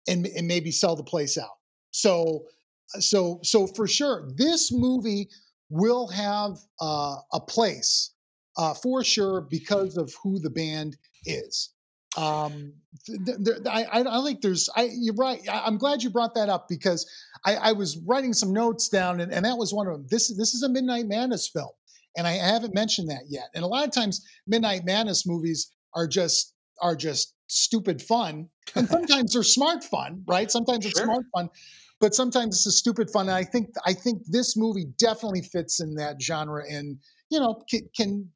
and 0.08 0.26
and 0.26 0.46
maybe 0.46 0.70
sell 0.70 0.96
the 0.96 1.04
place 1.14 1.38
out. 1.38 1.56
So 1.92 2.46
so 2.98 3.40
so 3.42 3.66
for 3.68 3.86
sure, 3.86 4.28
this 4.36 4.70
movie 4.72 5.28
will 5.70 6.06
have 6.08 6.58
uh, 6.80 7.16
a 7.32 7.40
place 7.40 8.12
uh, 8.56 8.74
for 8.74 9.02
sure 9.02 9.40
because 9.40 9.96
of 9.96 10.12
who 10.22 10.38
the 10.40 10.50
band 10.50 10.96
is. 11.24 11.70
Um, 12.16 12.74
th- 13.06 13.38
th- 13.44 13.58
I, 13.66 13.82
I, 13.84 14.20
I 14.20 14.24
think 14.24 14.40
there's, 14.40 14.68
I, 14.76 14.88
you're 14.96 15.16
right. 15.16 15.40
I, 15.48 15.62
I'm 15.66 15.78
glad 15.78 16.02
you 16.02 16.10
brought 16.10 16.34
that 16.36 16.48
up 16.48 16.66
because 16.68 17.04
I, 17.44 17.56
I 17.56 17.72
was 17.72 17.98
writing 18.06 18.32
some 18.32 18.52
notes 18.52 18.88
down 18.88 19.20
and, 19.20 19.32
and 19.32 19.44
that 19.44 19.56
was 19.58 19.72
one 19.74 19.88
of 19.88 19.94
them. 19.94 20.06
This, 20.08 20.28
this 20.36 20.54
is 20.54 20.62
a 20.62 20.68
Midnight 20.68 21.06
Madness 21.06 21.48
film. 21.48 21.72
And 22.16 22.24
I 22.24 22.32
haven't 22.34 22.72
mentioned 22.72 23.08
that 23.10 23.24
yet. 23.28 23.46
And 23.56 23.64
a 23.64 23.66
lot 23.66 23.84
of 23.84 23.92
times 23.92 24.24
Midnight 24.46 24.84
Madness 24.84 25.26
movies 25.26 25.72
are 25.94 26.06
just, 26.06 26.53
are 26.80 26.96
just 26.96 27.34
stupid 27.46 28.02
fun. 28.02 28.48
And 28.76 28.88
sometimes 28.88 29.34
they're 29.34 29.42
smart 29.42 29.84
fun, 29.84 30.24
right? 30.26 30.50
Sometimes 30.50 30.86
it's 30.86 30.98
Sure. 30.98 31.04
smart 31.04 31.26
fun, 31.34 31.50
but 32.00 32.14
sometimes 32.14 32.56
it's 32.56 32.66
a 32.66 32.72
stupid 32.72 33.10
fun. 33.10 33.28
And 33.28 33.36
I 33.36 33.44
think, 33.44 33.68
I 33.86 33.92
think 33.92 34.22
this 34.26 34.56
movie 34.56 34.86
definitely 34.98 35.42
fits 35.42 35.80
in 35.80 35.94
that 35.96 36.20
genre 36.20 36.64
and, 36.68 36.98
you 37.30 37.38
know, 37.38 37.62
can, 37.70 37.88
can 37.94 38.30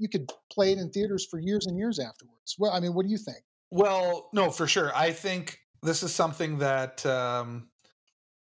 you 0.00 0.08
could 0.08 0.30
play 0.50 0.72
it 0.72 0.78
in 0.78 0.90
theaters 0.90 1.26
for 1.30 1.38
years 1.38 1.66
and 1.66 1.76
years 1.76 1.98
afterwards. 1.98 2.56
Well, 2.58 2.72
I 2.72 2.80
mean, 2.80 2.94
what 2.94 3.04
do 3.04 3.12
you 3.12 3.18
think? 3.18 3.38
Well, 3.70 4.30
no, 4.32 4.50
for 4.50 4.66
sure. 4.66 4.90
I 4.96 5.12
think 5.12 5.58
this 5.82 6.02
is 6.02 6.12
something 6.12 6.58
that 6.58 7.04
um, 7.06 7.68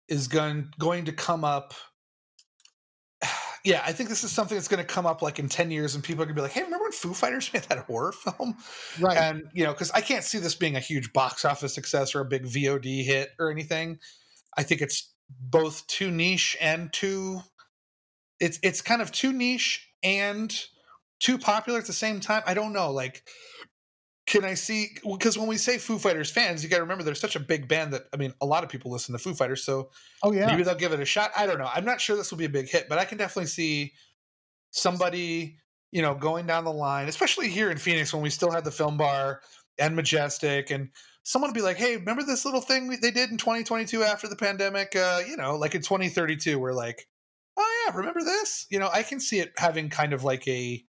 is 0.08 0.28
going 0.28 0.74
going 0.80 1.06
to 1.06 1.12
come 1.12 1.44
up. 1.44 1.74
Yeah, 3.66 3.84
I 3.86 3.92
think 3.92 4.10
this 4.10 4.24
is 4.24 4.32
something 4.32 4.56
that's 4.56 4.68
going 4.68 4.86
to 4.86 4.88
come 4.88 5.06
up 5.06 5.22
like 5.22 5.40
in 5.40 5.50
ten 5.50 5.72
years, 5.72 5.96
and 5.96 6.04
people 6.04 6.24
are 6.24 6.26
going 6.26 6.36
to 6.36 6.40
be 6.40 6.44
like, 6.44 6.52
"Hey, 6.52 6.64
remember 6.64 6.86
when 6.86 6.92
Foo 6.92 7.14
Fighters 7.14 7.52
made 7.54 7.64
that 7.64 7.80
horror 7.80 8.12
film?" 8.12 8.56
Right. 9.00 9.18
And 9.18 9.44
you 9.54 9.64
know, 9.64 9.74
because 9.74 9.92
I 9.92 10.02
can't 10.02 10.24
see 10.24 10.40
this 10.40 10.56
being 10.56 10.76
a 10.76 10.80
huge 10.80 11.12
box 11.14 11.46
office 11.46 11.74
success 11.74 12.16
or 12.16 12.22
a 12.22 12.26
big 12.26 12.46
VOD 12.46 13.04
hit 13.04 13.30
or 13.40 13.52
anything. 13.52 14.00
I 14.58 14.64
think 14.64 14.82
it's 14.82 15.14
both 15.30 15.86
too 15.88 16.12
niche 16.12 16.58
and 16.62 16.92
too. 16.94 17.42
It's 18.40 18.60
it's 18.64 18.82
kind 18.82 19.02
of 19.02 19.12
too 19.12 19.34
niche 19.34 19.88
and 20.04 20.54
too 21.20 21.38
popular 21.38 21.80
at 21.80 21.86
the 21.86 21.94
same 21.94 22.20
time. 22.20 22.44
I 22.46 22.54
don't 22.54 22.74
know. 22.74 22.92
Like, 22.92 23.24
can 24.30 24.46
I 24.46 24.54
see? 24.54 24.90
Because 25.04 25.40
when 25.40 25.48
we 25.48 25.58
say 25.58 25.80
Foo 25.80 25.98
Fighters 25.98 26.30
fans, 26.30 26.64
you 26.64 26.70
got 26.70 26.78
to 26.78 26.84
remember 26.84 27.04
they're 27.04 27.16
such 27.16 27.36
a 27.36 27.40
big 27.40 27.68
band 27.68 27.94
that 27.94 28.04
I 28.14 28.18
mean, 28.18 28.32
a 28.42 28.46
lot 28.46 28.64
of 28.64 28.70
people 28.70 28.92
listen 28.92 29.12
to 29.14 29.20
Foo 29.20 29.34
Fighters, 29.34 29.64
so 29.64 29.90
oh 30.22 30.32
yeah. 30.32 30.46
maybe 30.46 30.62
they'll 30.62 30.76
give 30.76 30.94
it 30.94 31.00
a 31.00 31.06
shot. 31.06 31.32
I 31.36 31.48
don't 31.48 31.58
know. 31.58 31.70
I'm 31.74 31.84
not 31.84 32.00
sure 32.00 32.16
this 32.16 32.30
will 32.30 32.38
be 32.38 32.46
a 32.46 32.50
big 32.50 32.70
hit, 32.70 32.88
but 32.88 33.00
I 33.00 33.06
can 33.06 33.18
definitely 33.18 33.48
see 33.48 33.94
somebody, 34.70 35.58
you 35.92 36.04
know, 36.04 36.14
going 36.14 36.46
down 36.46 36.64
the 36.64 36.72
line, 36.72 37.08
especially 37.08 37.50
here 37.50 37.72
in 37.72 37.78
Phoenix 37.78 38.14
when 38.14 38.22
we 38.22 38.30
still 38.30 38.52
had 38.52 38.64
the 38.64 38.72
Film 38.72 38.98
Bar 38.98 39.42
and 39.80 39.96
Majestic, 39.96 40.70
and 40.70 40.90
someone 41.24 41.50
will 41.50 41.56
be 41.56 41.64
like, 41.64 41.78
"Hey, 41.78 41.98
remember 41.98 42.22
this 42.22 42.46
little 42.46 42.62
thing 42.62 42.88
we, 42.88 42.98
they 42.98 43.12
did 43.12 43.32
in 43.32 43.38
2022 43.38 44.04
after 44.04 44.28
the 44.28 44.36
pandemic? 44.36 44.96
Uh, 44.96 45.22
you 45.28 45.38
know, 45.38 45.56
like 45.56 45.74
in 45.74 45.82
2032, 45.82 46.60
we're 46.60 46.74
like." 46.74 47.08
Oh 47.58 47.86
yeah, 47.88 47.98
remember 47.98 48.22
this? 48.22 48.68
You 48.70 48.78
know, 48.80 48.90
I 48.94 49.02
can 49.02 49.20
see 49.20 49.40
it 49.40 49.52
having 49.58 49.90
kind 49.90 50.14
of 50.14 50.24
like 50.24 50.48
a 50.48 50.86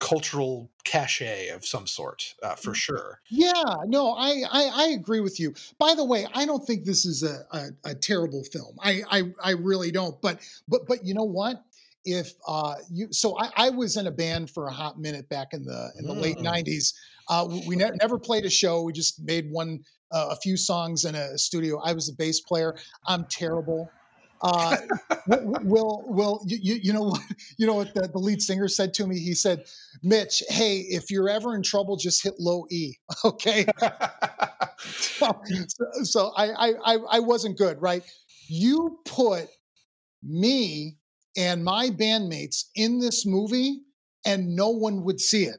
cultural 0.00 0.70
cachet 0.84 1.48
of 1.48 1.64
some 1.64 1.86
sort, 1.86 2.34
uh, 2.42 2.54
for 2.56 2.74
sure. 2.74 3.20
Yeah, 3.30 3.52
no, 3.86 4.12
I, 4.14 4.42
I 4.50 4.70
I 4.74 4.84
agree 4.88 5.20
with 5.20 5.38
you. 5.38 5.54
By 5.78 5.94
the 5.94 6.04
way, 6.04 6.26
I 6.34 6.44
don't 6.46 6.66
think 6.66 6.84
this 6.84 7.04
is 7.04 7.22
a, 7.22 7.44
a, 7.52 7.90
a 7.90 7.94
terrible 7.94 8.42
film. 8.44 8.76
I, 8.80 9.02
I 9.10 9.22
I 9.42 9.50
really 9.52 9.90
don't. 9.92 10.20
But 10.20 10.40
but 10.66 10.86
but 10.88 11.04
you 11.04 11.14
know 11.14 11.24
what? 11.24 11.62
If 12.06 12.32
uh 12.48 12.76
you 12.90 13.08
so 13.12 13.38
I, 13.38 13.50
I 13.56 13.70
was 13.70 13.96
in 13.98 14.06
a 14.06 14.10
band 14.10 14.50
for 14.50 14.66
a 14.68 14.72
hot 14.72 14.98
minute 14.98 15.28
back 15.28 15.48
in 15.52 15.64
the 15.64 15.92
in 15.98 16.06
the 16.06 16.14
late 16.14 16.38
Mm. 16.38 16.46
'90s. 16.64 16.94
Uh, 17.28 17.46
we 17.48 17.62
we 17.68 17.76
ne- 17.76 17.90
never 18.00 18.18
played 18.18 18.44
a 18.46 18.50
show. 18.50 18.82
We 18.82 18.92
just 18.92 19.22
made 19.22 19.50
one 19.50 19.84
uh, 20.10 20.28
a 20.30 20.36
few 20.36 20.56
songs 20.56 21.04
in 21.04 21.14
a 21.14 21.36
studio. 21.38 21.78
I 21.84 21.92
was 21.92 22.08
a 22.08 22.14
bass 22.14 22.40
player. 22.40 22.74
I'm 23.06 23.26
terrible. 23.30 23.92
Uh, 24.42 24.76
will 25.62 26.04
will 26.06 26.42
you, 26.46 26.74
you 26.82 26.92
know 26.92 27.02
what 27.04 27.20
you 27.58 27.66
know 27.66 27.74
what 27.74 27.92
the, 27.94 28.08
the 28.08 28.18
lead 28.18 28.40
singer 28.40 28.68
said 28.68 28.94
to 28.94 29.06
me? 29.06 29.18
He 29.18 29.34
said, 29.34 29.64
"Mitch, 30.02 30.42
hey, 30.48 30.78
if 30.80 31.10
you're 31.10 31.28
ever 31.28 31.54
in 31.54 31.62
trouble, 31.62 31.96
just 31.96 32.22
hit 32.22 32.34
low 32.38 32.66
E, 32.70 32.94
okay?" 33.24 33.66
so, 34.96 35.32
so 36.02 36.32
I, 36.36 36.72
I 36.84 36.96
I 37.12 37.20
wasn't 37.20 37.58
good, 37.58 37.80
right? 37.82 38.02
You 38.48 38.98
put 39.04 39.48
me 40.22 40.98
and 41.36 41.64
my 41.64 41.90
bandmates 41.90 42.64
in 42.76 42.98
this 43.00 43.26
movie, 43.26 43.82
and 44.26 44.56
no 44.56 44.70
one 44.70 45.04
would 45.04 45.20
see 45.20 45.44
it 45.44 45.58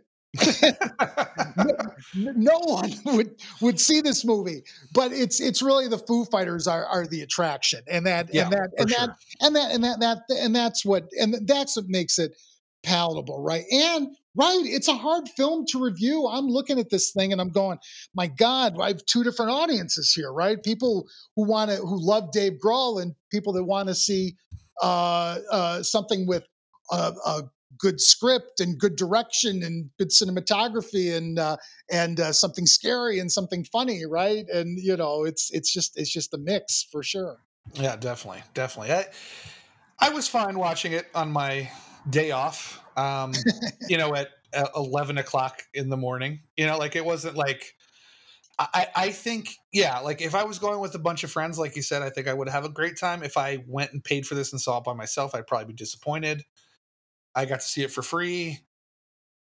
no, 2.16 2.32
no, 2.36 2.60
one 2.60 2.92
would 3.06 3.36
would 3.62 3.80
see 3.80 4.02
this 4.02 4.26
movie, 4.26 4.64
but 4.94 5.12
it's 5.12 5.40
it's 5.40 5.62
really 5.62 5.88
the 5.88 5.98
Foo 5.98 6.26
Fighters 6.26 6.68
are, 6.68 6.86
are 6.86 7.08
the 7.08 7.22
attraction, 7.22 7.82
and 7.90 8.06
that 8.06 8.34
yeah, 8.34 8.44
and 8.44 8.54
that 8.54 8.70
and 8.78 8.90
sure. 8.90 9.00
that 9.00 9.18
and 9.42 9.56
that 9.56 9.72
and 9.72 9.84
that 9.84 10.00
that 10.00 10.22
and 10.40 10.56
that's 10.56 10.86
what 10.86 11.10
and 11.20 11.36
that's 11.48 11.76
what 11.76 11.88
makes 11.88 12.20
it 12.20 12.36
palatable, 12.84 13.42
right? 13.42 13.64
And 13.72 14.16
right, 14.36 14.62
it's 14.64 14.88
a 14.88 14.96
hard 14.96 15.30
film 15.30 15.66
to 15.68 15.84
review. 15.84 16.28
I'm 16.28 16.48
looking 16.48 16.80
at 16.80 16.90
this 16.90 17.12
thing 17.12 17.32
and 17.32 17.42
I'm 17.42 17.52
going, 17.52 17.78
my 18.16 18.28
God, 18.28 18.76
I 18.80 18.90
have 18.90 19.06
two 19.06 19.24
different 19.24 19.52
audiences 19.52 20.14
here, 20.14 20.32
right? 20.32 20.62
People 20.62 21.08
who 21.36 21.48
want 21.48 21.72
to 21.72 21.78
who 21.78 21.98
love 22.00 22.32
Dave 22.32 22.54
Grohl 22.64 23.02
and 23.02 23.14
people 23.32 23.54
that 23.54 23.64
want 23.64 23.90
to 23.90 23.96
see 23.96 24.36
uh, 24.82 25.40
uh, 25.52 25.84
something 25.84 26.28
with 26.28 26.44
a, 26.92 27.14
a 27.26 27.44
good 27.82 28.00
script 28.00 28.60
and 28.60 28.78
good 28.78 28.96
direction 28.96 29.64
and 29.64 29.90
good 29.98 30.10
cinematography 30.10 31.16
and 31.16 31.40
uh, 31.40 31.58
and 31.92 32.20
uh, 32.20 32.32
something 32.32 32.66
scary 32.66 33.20
and 33.20 33.32
something 33.32 33.64
funny, 33.66 34.06
right? 34.06 34.46
And 34.54 34.78
you 34.80 34.96
know, 34.96 35.24
it's 35.24 35.50
it's 35.52 35.74
just 35.74 36.00
it's 36.00 36.12
just 36.12 36.34
a 36.34 36.38
mix 36.38 36.88
for 36.92 37.04
sure. 37.04 37.40
Yeah, 37.74 37.96
definitely, 37.96 38.44
definitely. 38.54 38.94
I 38.94 39.06
I 40.00 40.10
was 40.10 40.28
fine 40.28 40.58
watching 40.58 40.94
it 40.94 41.08
on 41.16 41.32
my 41.32 41.70
day 42.10 42.32
off. 42.32 42.80
Um, 42.96 43.34
you 43.90 43.98
know, 43.98 44.14
at, 44.16 44.30
at 44.54 44.70
eleven 44.76 45.18
o'clock 45.18 45.64
in 45.74 45.90
the 45.90 45.98
morning. 45.98 46.42
You 46.56 46.68
know, 46.68 46.78
like 46.78 46.96
it 46.96 47.04
wasn't 47.04 47.36
like. 47.36 47.76
I, 48.60 48.88
I 48.96 49.10
think, 49.10 49.56
yeah, 49.74 49.98
like 50.00 50.22
if 50.22 50.36
I 50.36 50.44
was 50.44 50.60
going 50.60 50.80
with 50.82 50.94
a 50.94 51.00
bunch 51.00 51.24
of 51.24 51.32
friends, 51.32 51.58
like 51.58 51.76
you 51.76 51.82
said, 51.82 52.04
I 52.04 52.12
think 52.12 52.28
I 52.28 52.34
would 52.34 52.48
have 52.48 52.64
a 52.64 52.70
great 52.70 52.96
time. 52.96 53.24
If 53.24 53.36
I 53.36 53.64
went 53.66 53.92
and 53.92 54.04
paid 54.04 54.28
for 54.28 54.36
this 54.36 54.52
and 54.52 54.62
saw 54.62 54.78
it 54.78 54.84
by 54.84 54.94
myself, 54.94 55.34
I'd 55.34 55.48
probably 55.48 55.66
be 55.66 55.74
disappointed. 55.74 56.44
I 57.36 57.46
got 57.46 57.62
to 57.62 57.68
see 57.68 57.84
it 57.84 57.92
for 57.92 58.02
free 58.02 58.60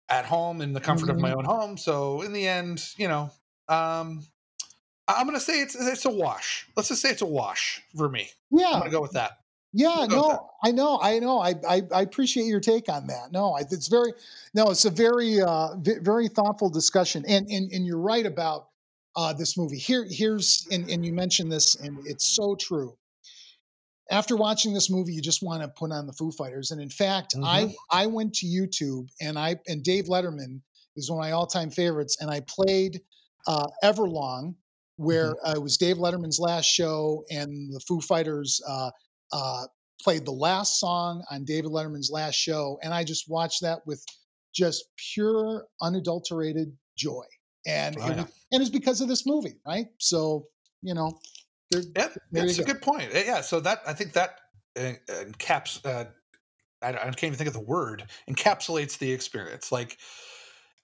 at 0.08 0.24
home 0.24 0.60
in 0.60 0.72
the 0.72 0.80
comfort 0.80 1.06
mm-hmm. 1.06 1.16
of 1.16 1.20
my 1.20 1.30
mm-hmm. 1.30 1.38
own 1.38 1.44
home. 1.44 1.76
So 1.76 2.22
in 2.22 2.32
the 2.32 2.46
end, 2.46 2.84
you 2.96 3.08
know, 3.08 3.30
um, 3.68 4.24
I'm 5.08 5.26
going 5.26 5.38
to 5.38 5.44
say 5.44 5.60
it's 5.60 5.74
it's 5.74 6.04
a 6.04 6.10
wash. 6.10 6.68
Let's 6.76 6.88
just 6.88 7.02
say 7.02 7.10
it's 7.10 7.22
a 7.22 7.26
wash 7.26 7.82
for 7.96 8.08
me. 8.08 8.30
Yeah, 8.50 8.66
I'm 8.66 8.80
going 8.80 8.84
to 8.84 8.90
go 8.90 9.02
with 9.02 9.12
that. 9.12 9.38
Yeah, 9.74 10.06
no, 10.08 10.50
I 10.62 10.70
know, 10.70 11.00
I 11.00 11.18
know. 11.18 11.38
I, 11.38 11.54
I, 11.66 11.82
I 11.94 12.02
appreciate 12.02 12.44
your 12.44 12.60
take 12.60 12.90
on 12.90 13.06
that. 13.06 13.32
No, 13.32 13.56
it's 13.56 13.88
very 13.88 14.12
no, 14.52 14.70
it's 14.70 14.84
a 14.84 14.90
very 14.90 15.40
uh, 15.40 15.76
very 15.78 16.28
thoughtful 16.28 16.68
discussion, 16.68 17.24
and 17.26 17.50
and 17.50 17.72
and 17.72 17.86
you're 17.86 17.98
right 17.98 18.26
about 18.26 18.68
uh, 19.16 19.32
this 19.32 19.56
movie. 19.56 19.78
Here 19.78 20.06
here's 20.08 20.68
and 20.70 20.90
and 20.90 21.06
you 21.06 21.12
mentioned 21.14 21.50
this, 21.50 21.74
and 21.76 22.06
it's 22.06 22.28
so 22.28 22.54
true 22.54 22.94
after 24.10 24.36
watching 24.36 24.74
this 24.74 24.90
movie, 24.90 25.12
you 25.12 25.22
just 25.22 25.42
want 25.42 25.62
to 25.62 25.68
put 25.68 25.92
on 25.92 26.06
the 26.06 26.12
Foo 26.12 26.30
Fighters. 26.32 26.70
And 26.70 26.80
in 26.80 26.90
fact, 26.90 27.34
mm-hmm. 27.34 27.44
I 27.44 27.74
I 27.90 28.06
went 28.06 28.34
to 28.34 28.46
YouTube 28.46 29.08
and 29.20 29.38
I 29.38 29.56
and 29.66 29.82
Dave 29.82 30.06
Letterman 30.06 30.60
is 30.96 31.10
one 31.10 31.18
of 31.18 31.22
my 31.22 31.32
all 31.32 31.46
time 31.46 31.70
favorites, 31.70 32.18
and 32.20 32.30
I 32.30 32.40
played 32.40 33.00
uh, 33.46 33.66
Everlong, 33.82 34.54
where 34.96 35.32
mm-hmm. 35.32 35.50
uh, 35.50 35.54
it 35.54 35.62
was 35.62 35.76
Dave 35.76 35.96
Letterman's 35.96 36.38
last 36.38 36.66
show, 36.66 37.24
and 37.30 37.72
the 37.72 37.80
Foo 37.80 38.00
Fighters 38.00 38.60
uh, 38.68 38.90
uh, 39.32 39.64
played 40.02 40.24
the 40.26 40.32
last 40.32 40.80
song 40.80 41.24
on 41.30 41.44
David 41.44 41.70
Letterman's 41.70 42.10
last 42.10 42.34
show, 42.34 42.78
and 42.82 42.92
I 42.92 43.04
just 43.04 43.28
watched 43.28 43.62
that 43.62 43.80
with 43.86 44.04
just 44.54 44.84
pure, 45.14 45.66
unadulterated 45.80 46.76
joy. 46.96 47.24
And 47.66 47.96
oh, 47.98 48.06
it 48.10 48.16
was, 48.16 48.26
and 48.52 48.60
it's 48.60 48.70
because 48.70 49.00
of 49.00 49.08
this 49.08 49.26
movie, 49.26 49.54
right? 49.66 49.86
So 49.98 50.46
you 50.82 50.94
know, 50.94 51.18
yeah, 51.72 52.08
that's 52.30 52.58
a 52.58 52.64
good 52.64 52.82
point. 52.82 53.10
Yeah, 53.14 53.40
so 53.40 53.60
that 53.60 53.80
I 53.86 53.92
think 53.92 54.12
that 54.12 54.40
uh, 54.78 54.92
encaps. 55.08 55.84
Uh, 55.84 56.06
I, 56.82 56.88
I 56.88 56.92
can't 56.92 57.24
even 57.24 57.36
think 57.36 57.48
of 57.48 57.54
the 57.54 57.60
word. 57.60 58.04
Encapsulates 58.28 58.98
the 58.98 59.12
experience. 59.12 59.70
Like, 59.70 59.98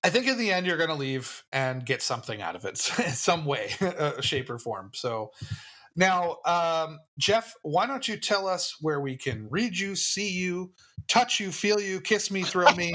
I 0.05 0.11
think 0.11 0.27
in 0.27 0.39
the 0.39 0.53
end 0.53 0.67
you're 0.67 0.77
going 0.77 0.91
to 0.91 0.95
leave 0.95 1.43
and 1.53 1.85
get 1.85 2.03
something 2.03 2.41
out 2.41 2.57
of 2.57 2.65
it, 2.65 2.79
some 2.79 3.45
way, 3.45 3.71
uh, 3.81 4.21
shape 4.21 4.49
or 4.51 4.59
form. 4.59 4.91
So, 4.95 5.33
now, 5.97 6.37
um, 6.45 7.01
Jeff, 7.19 7.55
why 7.63 7.87
don't 7.87 8.07
you 8.07 8.17
tell 8.17 8.47
us 8.47 8.77
where 8.81 9.01
we 9.01 9.17
can 9.17 9.49
read 9.51 9.77
you, 9.77 9.97
see 9.97 10.31
you, 10.31 10.73
touch 11.09 11.41
you, 11.41 11.51
feel 11.51 11.81
you, 11.81 12.01
kiss 12.01 12.31
me, 12.31 12.43
thrill 12.43 12.75
me? 12.75 12.93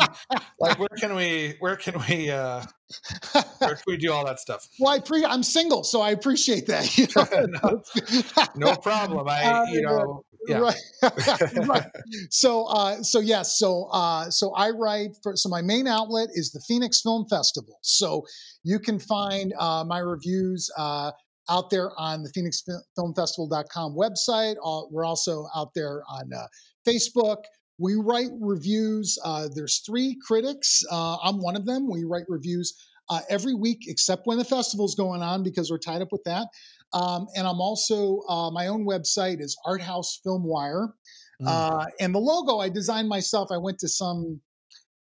like, 0.59 0.79
where 0.79 0.89
can 0.97 1.15
we, 1.15 1.55
where 1.59 1.75
can 1.75 1.95
we, 2.07 2.29
uh, 2.29 2.63
where 3.59 3.75
can 3.75 3.83
we 3.87 3.97
do 3.97 4.11
all 4.11 4.25
that 4.25 4.39
stuff? 4.39 4.67
Well, 4.79 4.93
I 4.93 4.99
pre- 4.99 5.25
I'm 5.25 5.43
single, 5.43 5.83
so 5.83 6.01
I 6.01 6.11
appreciate 6.11 6.67
that. 6.67 6.97
You 6.97 7.07
know? 7.15 7.81
no, 8.55 8.67
no, 8.69 8.75
problem. 8.75 9.27
I, 9.27 9.43
uh, 9.43 9.65
you 9.65 9.81
know, 9.81 10.23
yeah. 10.47 10.59
Right. 10.59 10.75
right. 11.67 11.85
So, 12.29 12.65
uh, 12.65 13.01
so 13.01 13.19
yes, 13.19 13.57
so, 13.57 13.85
uh, 13.91 14.29
so 14.29 14.53
I 14.53 14.71
write 14.71 15.11
for, 15.23 15.35
so 15.35 15.49
my 15.49 15.61
main 15.61 15.87
outlet 15.87 16.29
is 16.33 16.51
the 16.51 16.61
Phoenix 16.67 17.01
Film 17.01 17.25
Festival. 17.29 17.79
So 17.81 18.25
you 18.63 18.79
can 18.79 18.99
find, 18.99 19.53
uh, 19.57 19.85
my 19.87 19.99
reviews, 19.99 20.69
uh, 20.77 21.11
out 21.49 21.69
there 21.69 21.91
on 21.99 22.23
the 22.23 22.29
phoenixfilmfestival.com 22.29 23.95
website. 23.95 24.55
we're 24.91 25.05
also 25.05 25.45
out 25.55 25.73
there 25.73 26.01
on 26.09 26.31
uh, 26.33 26.47
Facebook. 26.87 27.43
We 27.83 27.95
write 27.95 28.29
reviews. 28.39 29.19
Uh, 29.25 29.49
there's 29.53 29.79
three 29.79 30.17
critics. 30.25 30.81
Uh, 30.89 31.17
I'm 31.21 31.41
one 31.41 31.57
of 31.57 31.65
them. 31.65 31.89
We 31.91 32.05
write 32.05 32.23
reviews 32.29 32.73
uh, 33.09 33.19
every 33.29 33.53
week, 33.53 33.79
except 33.87 34.21
when 34.25 34.37
the 34.37 34.45
festival's 34.45 34.95
going 34.95 35.21
on, 35.21 35.43
because 35.43 35.69
we're 35.69 35.79
tied 35.79 36.01
up 36.01 36.07
with 36.13 36.23
that. 36.23 36.47
Um, 36.93 37.27
and 37.35 37.45
I'm 37.45 37.59
also 37.59 38.21
uh, 38.29 38.49
my 38.51 38.67
own 38.67 38.85
website 38.85 39.41
is 39.41 39.57
Art 39.65 39.81
House 39.81 40.21
Film 40.23 40.45
Wire, 40.45 40.93
mm. 41.41 41.45
Uh, 41.45 41.85
and 41.99 42.15
the 42.15 42.19
logo 42.19 42.59
I 42.59 42.69
designed 42.69 43.09
myself. 43.09 43.49
I 43.51 43.57
went 43.57 43.79
to 43.79 43.89
some 43.89 44.39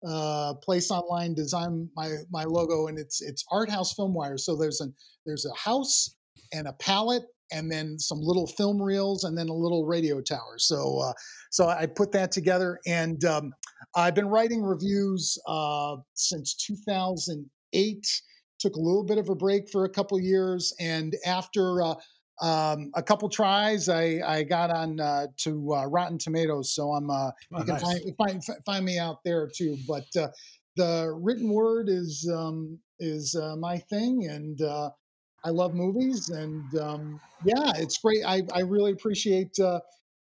uh, 0.05 0.55
place 0.55 0.91
online, 0.91 1.35
design 1.35 1.87
my 1.95 2.09
my 2.31 2.43
logo, 2.43 2.87
and 2.87 2.99
it's 2.99 3.21
it's 3.21 3.45
Art 3.49 3.69
House 3.69 3.93
Film 3.93 4.13
Wire. 4.13 4.37
So 4.37 4.57
there's 4.57 4.81
an 4.81 4.93
there's 5.25 5.45
a 5.45 5.55
house 5.57 6.17
and 6.51 6.67
a 6.67 6.73
palette 6.73 7.23
and 7.53 7.71
then 7.71 7.97
some 7.99 8.19
little 8.19 8.47
film 8.47 8.81
reels 8.81 9.23
and 9.23 9.37
then 9.37 9.47
a 9.47 9.53
little 9.53 9.85
radio 9.85 10.19
tower. 10.19 10.57
So, 10.57 10.99
uh, 10.99 11.13
so 11.51 11.67
I 11.67 11.85
put 11.85 12.11
that 12.13 12.31
together, 12.31 12.79
and 12.85 13.23
um, 13.25 13.53
I've 13.95 14.15
been 14.15 14.27
writing 14.27 14.61
reviews 14.63 15.37
uh, 15.47 15.97
since 16.15 16.55
2008. 16.55 18.21
Took 18.59 18.75
a 18.75 18.79
little 18.79 19.03
bit 19.03 19.17
of 19.17 19.29
a 19.29 19.35
break 19.35 19.69
for 19.69 19.85
a 19.85 19.89
couple 19.89 20.19
years, 20.19 20.73
and 20.79 21.15
after 21.25 21.81
uh, 21.81 21.95
um, 22.41 22.91
a 22.95 23.03
couple 23.03 23.29
tries, 23.29 23.89
I, 23.89 24.21
I 24.25 24.43
got 24.43 24.71
on 24.71 24.99
uh, 24.99 25.27
to 25.43 25.73
uh, 25.73 25.85
Rotten 25.85 26.17
Tomatoes. 26.17 26.73
So 26.73 26.91
I'm 26.91 27.09
uh, 27.09 27.31
oh, 27.53 27.59
you 27.59 27.65
can 27.65 27.67
nice. 27.67 27.81
find, 27.81 28.17
find, 28.17 28.43
find 28.65 28.85
me 28.85 28.97
out 28.97 29.17
there 29.23 29.49
too. 29.53 29.77
But 29.87 30.05
the 30.75 31.15
written 31.21 31.49
word 31.49 31.87
is 31.89 32.29
um, 32.33 32.79
is 32.99 33.35
my 33.59 33.77
thing, 33.77 34.27
and 34.29 34.59
I 35.45 35.49
love 35.49 35.73
movies, 35.73 36.29
and 36.29 36.63
um, 36.79 37.19
yeah, 37.43 37.73
it's 37.75 37.97
great. 37.97 38.23
I, 38.25 38.43
I 38.53 38.61
really 38.61 38.91
appreciate 38.91 39.59
uh, 39.59 39.79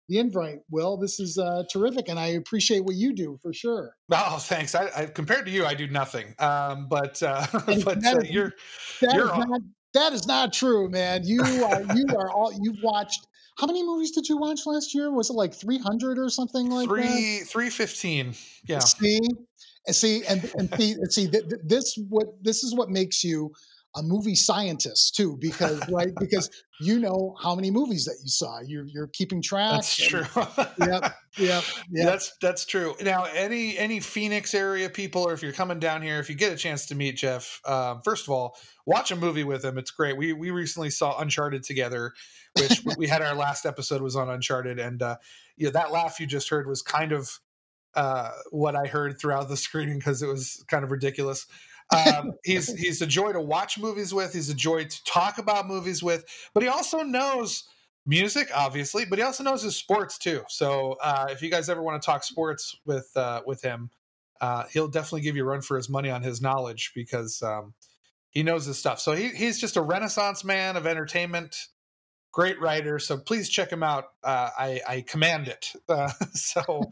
the 0.08 0.18
invite, 0.18 0.60
Will. 0.70 0.96
This 0.96 1.20
is 1.20 1.38
uh, 1.38 1.62
terrific, 1.72 2.08
and 2.08 2.18
I 2.18 2.28
appreciate 2.28 2.84
what 2.84 2.96
you 2.96 3.14
do 3.14 3.38
for 3.40 3.52
sure. 3.52 3.96
Oh, 4.10 4.38
thanks. 4.38 4.74
I, 4.74 4.90
I 4.96 5.06
compared 5.06 5.46
to 5.46 5.52
you, 5.52 5.64
I 5.64 5.74
do 5.74 5.86
nothing. 5.86 6.34
Um, 6.38 6.88
but 6.88 7.22
uh, 7.22 7.46
but 7.84 8.04
uh, 8.04 8.20
you're 8.24 8.52
that 9.00 9.14
you're 9.14 9.26
is 9.26 9.46
not, 9.46 9.60
that 9.94 10.12
is 10.12 10.26
not 10.26 10.52
true, 10.52 10.88
man. 10.90 11.22
You 11.24 11.42
are 11.42 11.82
you 11.94 12.06
are 12.16 12.30
all 12.30 12.52
you've 12.60 12.82
watched. 12.82 13.26
How 13.58 13.66
many 13.66 13.84
movies 13.84 14.10
did 14.10 14.28
you 14.28 14.38
watch 14.38 14.60
last 14.66 14.94
year? 14.94 15.12
Was 15.12 15.30
it 15.30 15.34
like 15.34 15.54
three 15.54 15.78
hundred 15.78 16.18
or 16.18 16.30
something 16.30 16.68
like 16.68 16.88
three 16.88 17.40
three 17.46 17.70
fifteen? 17.70 18.34
Yeah. 18.66 18.80
See, 18.80 19.20
and 19.86 19.94
see, 19.94 20.24
and 20.26 20.50
and 20.56 20.74
see, 20.74 20.92
and 20.92 21.12
see. 21.12 21.30
This 21.64 21.96
what 22.08 22.26
this 22.42 22.64
is 22.64 22.74
what 22.74 22.90
makes 22.90 23.22
you 23.22 23.52
a 23.94 24.02
movie 24.02 24.34
scientist 24.34 25.14
too, 25.14 25.36
because 25.38 25.86
right, 25.90 26.14
because 26.18 26.50
you 26.80 26.98
know 26.98 27.36
how 27.40 27.54
many 27.54 27.70
movies 27.70 28.04
that 28.06 28.16
you 28.22 28.28
saw. 28.28 28.60
You're 28.60 28.86
you're 28.86 29.08
keeping 29.08 29.42
track. 29.42 29.72
That's 29.72 30.12
and, 30.12 30.24
true. 30.26 30.42
yep, 30.78 31.14
yep, 31.38 31.64
yep. 31.90 32.06
That's 32.06 32.32
that's 32.40 32.64
true. 32.64 32.94
Now, 33.02 33.24
any 33.34 33.76
any 33.76 34.00
Phoenix 34.00 34.54
area 34.54 34.88
people, 34.88 35.22
or 35.22 35.32
if 35.32 35.42
you're 35.42 35.52
coming 35.52 35.78
down 35.78 36.02
here, 36.02 36.18
if 36.18 36.28
you 36.28 36.34
get 36.34 36.52
a 36.52 36.56
chance 36.56 36.86
to 36.86 36.94
meet 36.94 37.16
Jeff, 37.16 37.60
um, 37.66 38.00
first 38.04 38.26
of 38.26 38.30
all, 38.30 38.56
watch 38.86 39.10
a 39.10 39.16
movie 39.16 39.44
with 39.44 39.64
him. 39.64 39.78
It's 39.78 39.90
great. 39.90 40.16
We 40.16 40.32
we 40.32 40.50
recently 40.50 40.90
saw 40.90 41.18
Uncharted 41.20 41.62
together, 41.62 42.12
which 42.58 42.82
we 42.96 43.06
had 43.06 43.22
our 43.22 43.34
last 43.34 43.66
episode 43.66 44.00
was 44.00 44.16
on 44.16 44.30
Uncharted, 44.30 44.78
and 44.78 45.02
uh, 45.02 45.16
yeah, 45.56 45.70
that 45.70 45.92
laugh 45.92 46.18
you 46.18 46.26
just 46.26 46.48
heard 46.48 46.66
was 46.66 46.82
kind 46.82 47.12
of 47.12 47.38
uh, 47.94 48.30
what 48.50 48.74
I 48.74 48.86
heard 48.86 49.18
throughout 49.18 49.48
the 49.48 49.56
screening 49.56 49.98
because 49.98 50.22
it 50.22 50.28
was 50.28 50.64
kind 50.68 50.84
of 50.84 50.90
ridiculous. 50.90 51.46
Um, 51.92 52.32
he's 52.44 52.72
he's 52.74 53.02
a 53.02 53.06
joy 53.06 53.32
to 53.32 53.40
watch 53.40 53.78
movies 53.78 54.14
with. 54.14 54.32
He's 54.32 54.48
a 54.50 54.54
joy 54.54 54.84
to 54.84 55.04
talk 55.04 55.38
about 55.38 55.66
movies 55.66 56.02
with. 56.02 56.24
But 56.54 56.62
he 56.62 56.68
also 56.68 57.02
knows 57.02 57.64
music, 58.06 58.50
obviously, 58.54 59.04
but 59.04 59.18
he 59.18 59.24
also 59.24 59.44
knows 59.44 59.62
his 59.62 59.76
sports 59.76 60.18
too. 60.18 60.42
So 60.48 60.96
uh, 61.02 61.28
if 61.30 61.42
you 61.42 61.50
guys 61.50 61.68
ever 61.68 61.82
want 61.82 62.00
to 62.00 62.06
talk 62.06 62.24
sports 62.24 62.76
with 62.86 63.10
uh, 63.16 63.42
with 63.46 63.62
him, 63.62 63.90
uh, 64.40 64.64
he'll 64.72 64.88
definitely 64.88 65.22
give 65.22 65.36
you 65.36 65.44
a 65.44 65.46
run 65.46 65.62
for 65.62 65.76
his 65.76 65.88
money 65.88 66.10
on 66.10 66.22
his 66.22 66.40
knowledge 66.40 66.92
because 66.94 67.42
um, 67.42 67.74
he 68.30 68.42
knows 68.42 68.66
his 68.66 68.78
stuff. 68.78 69.00
So 69.00 69.12
he, 69.12 69.28
he's 69.28 69.60
just 69.60 69.76
a 69.76 69.82
renaissance 69.82 70.44
man 70.44 70.76
of 70.76 70.86
entertainment. 70.86 71.56
Great 72.32 72.60
writer. 72.60 72.98
So 72.98 73.18
please 73.18 73.48
check 73.50 73.70
him 73.70 73.82
out. 73.82 74.04
Uh, 74.24 74.48
I, 74.58 74.80
I 74.88 75.00
command 75.02 75.48
it. 75.48 75.72
Uh, 75.88 76.08
so. 76.32 76.90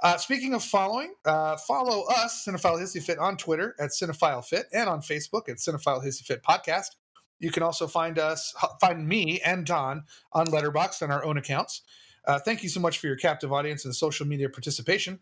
Uh, 0.00 0.16
speaking 0.16 0.54
of 0.54 0.62
following, 0.62 1.12
uh, 1.24 1.56
follow 1.56 2.04
us, 2.08 2.46
Cinephile 2.46 2.80
Hissy 2.80 3.02
Fit, 3.02 3.18
on 3.18 3.36
Twitter 3.36 3.74
at 3.80 3.90
Cinephile 3.90 4.44
Fit 4.44 4.66
and 4.72 4.88
on 4.88 5.00
Facebook 5.00 5.48
at 5.48 5.56
Cinephile 5.56 6.04
Hissy 6.04 6.22
Fit 6.22 6.42
Podcast. 6.42 6.96
You 7.40 7.50
can 7.50 7.62
also 7.62 7.86
find 7.86 8.18
us, 8.18 8.54
find 8.80 9.06
me 9.06 9.40
and 9.44 9.66
Don 9.66 10.04
on 10.32 10.46
Letterboxd 10.46 11.02
on 11.02 11.10
our 11.10 11.24
own 11.24 11.36
accounts. 11.36 11.82
Uh, 12.26 12.38
thank 12.38 12.62
you 12.62 12.68
so 12.68 12.78
much 12.78 12.98
for 12.98 13.06
your 13.06 13.16
captive 13.16 13.52
audience 13.52 13.84
and 13.86 13.94
social 13.94 14.26
media 14.26 14.48
participation. 14.48 15.18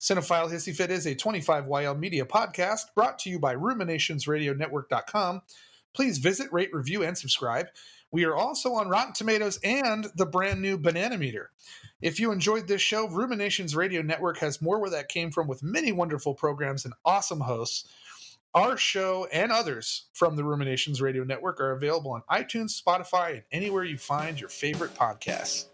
Cinephile 0.00 0.50
Hissy 0.50 0.74
Fit 0.74 0.90
is 0.90 1.06
a 1.06 1.14
25YL 1.14 1.98
media 1.98 2.24
podcast 2.24 2.94
brought 2.94 3.18
to 3.20 3.30
you 3.30 3.38
by 3.38 3.54
RuminationsRadioNetwork.com. 3.54 5.42
Please 5.92 6.18
visit, 6.18 6.52
rate, 6.52 6.70
review, 6.72 7.02
and 7.02 7.16
subscribe. 7.16 7.68
We 8.12 8.24
are 8.24 8.34
also 8.34 8.74
on 8.74 8.88
Rotten 8.88 9.12
Tomatoes 9.12 9.58
and 9.64 10.06
the 10.14 10.26
brand 10.26 10.62
new 10.62 10.78
Banana 10.78 11.18
Meter. 11.18 11.50
If 12.00 12.20
you 12.20 12.30
enjoyed 12.30 12.68
this 12.68 12.82
show, 12.82 13.08
Ruminations 13.08 13.74
Radio 13.74 14.02
Network 14.02 14.38
has 14.38 14.62
more 14.62 14.78
where 14.78 14.90
that 14.90 15.08
came 15.08 15.30
from 15.30 15.48
with 15.48 15.62
many 15.62 15.92
wonderful 15.92 16.34
programs 16.34 16.84
and 16.84 16.94
awesome 17.04 17.40
hosts. 17.40 17.88
Our 18.54 18.76
show 18.76 19.26
and 19.32 19.52
others 19.52 20.06
from 20.14 20.36
the 20.36 20.44
Ruminations 20.44 21.02
Radio 21.02 21.24
Network 21.24 21.60
are 21.60 21.72
available 21.72 22.12
on 22.12 22.22
iTunes, 22.30 22.80
Spotify, 22.80 23.32
and 23.32 23.42
anywhere 23.52 23.84
you 23.84 23.98
find 23.98 24.40
your 24.40 24.48
favorite 24.48 24.94
podcasts. 24.94 25.66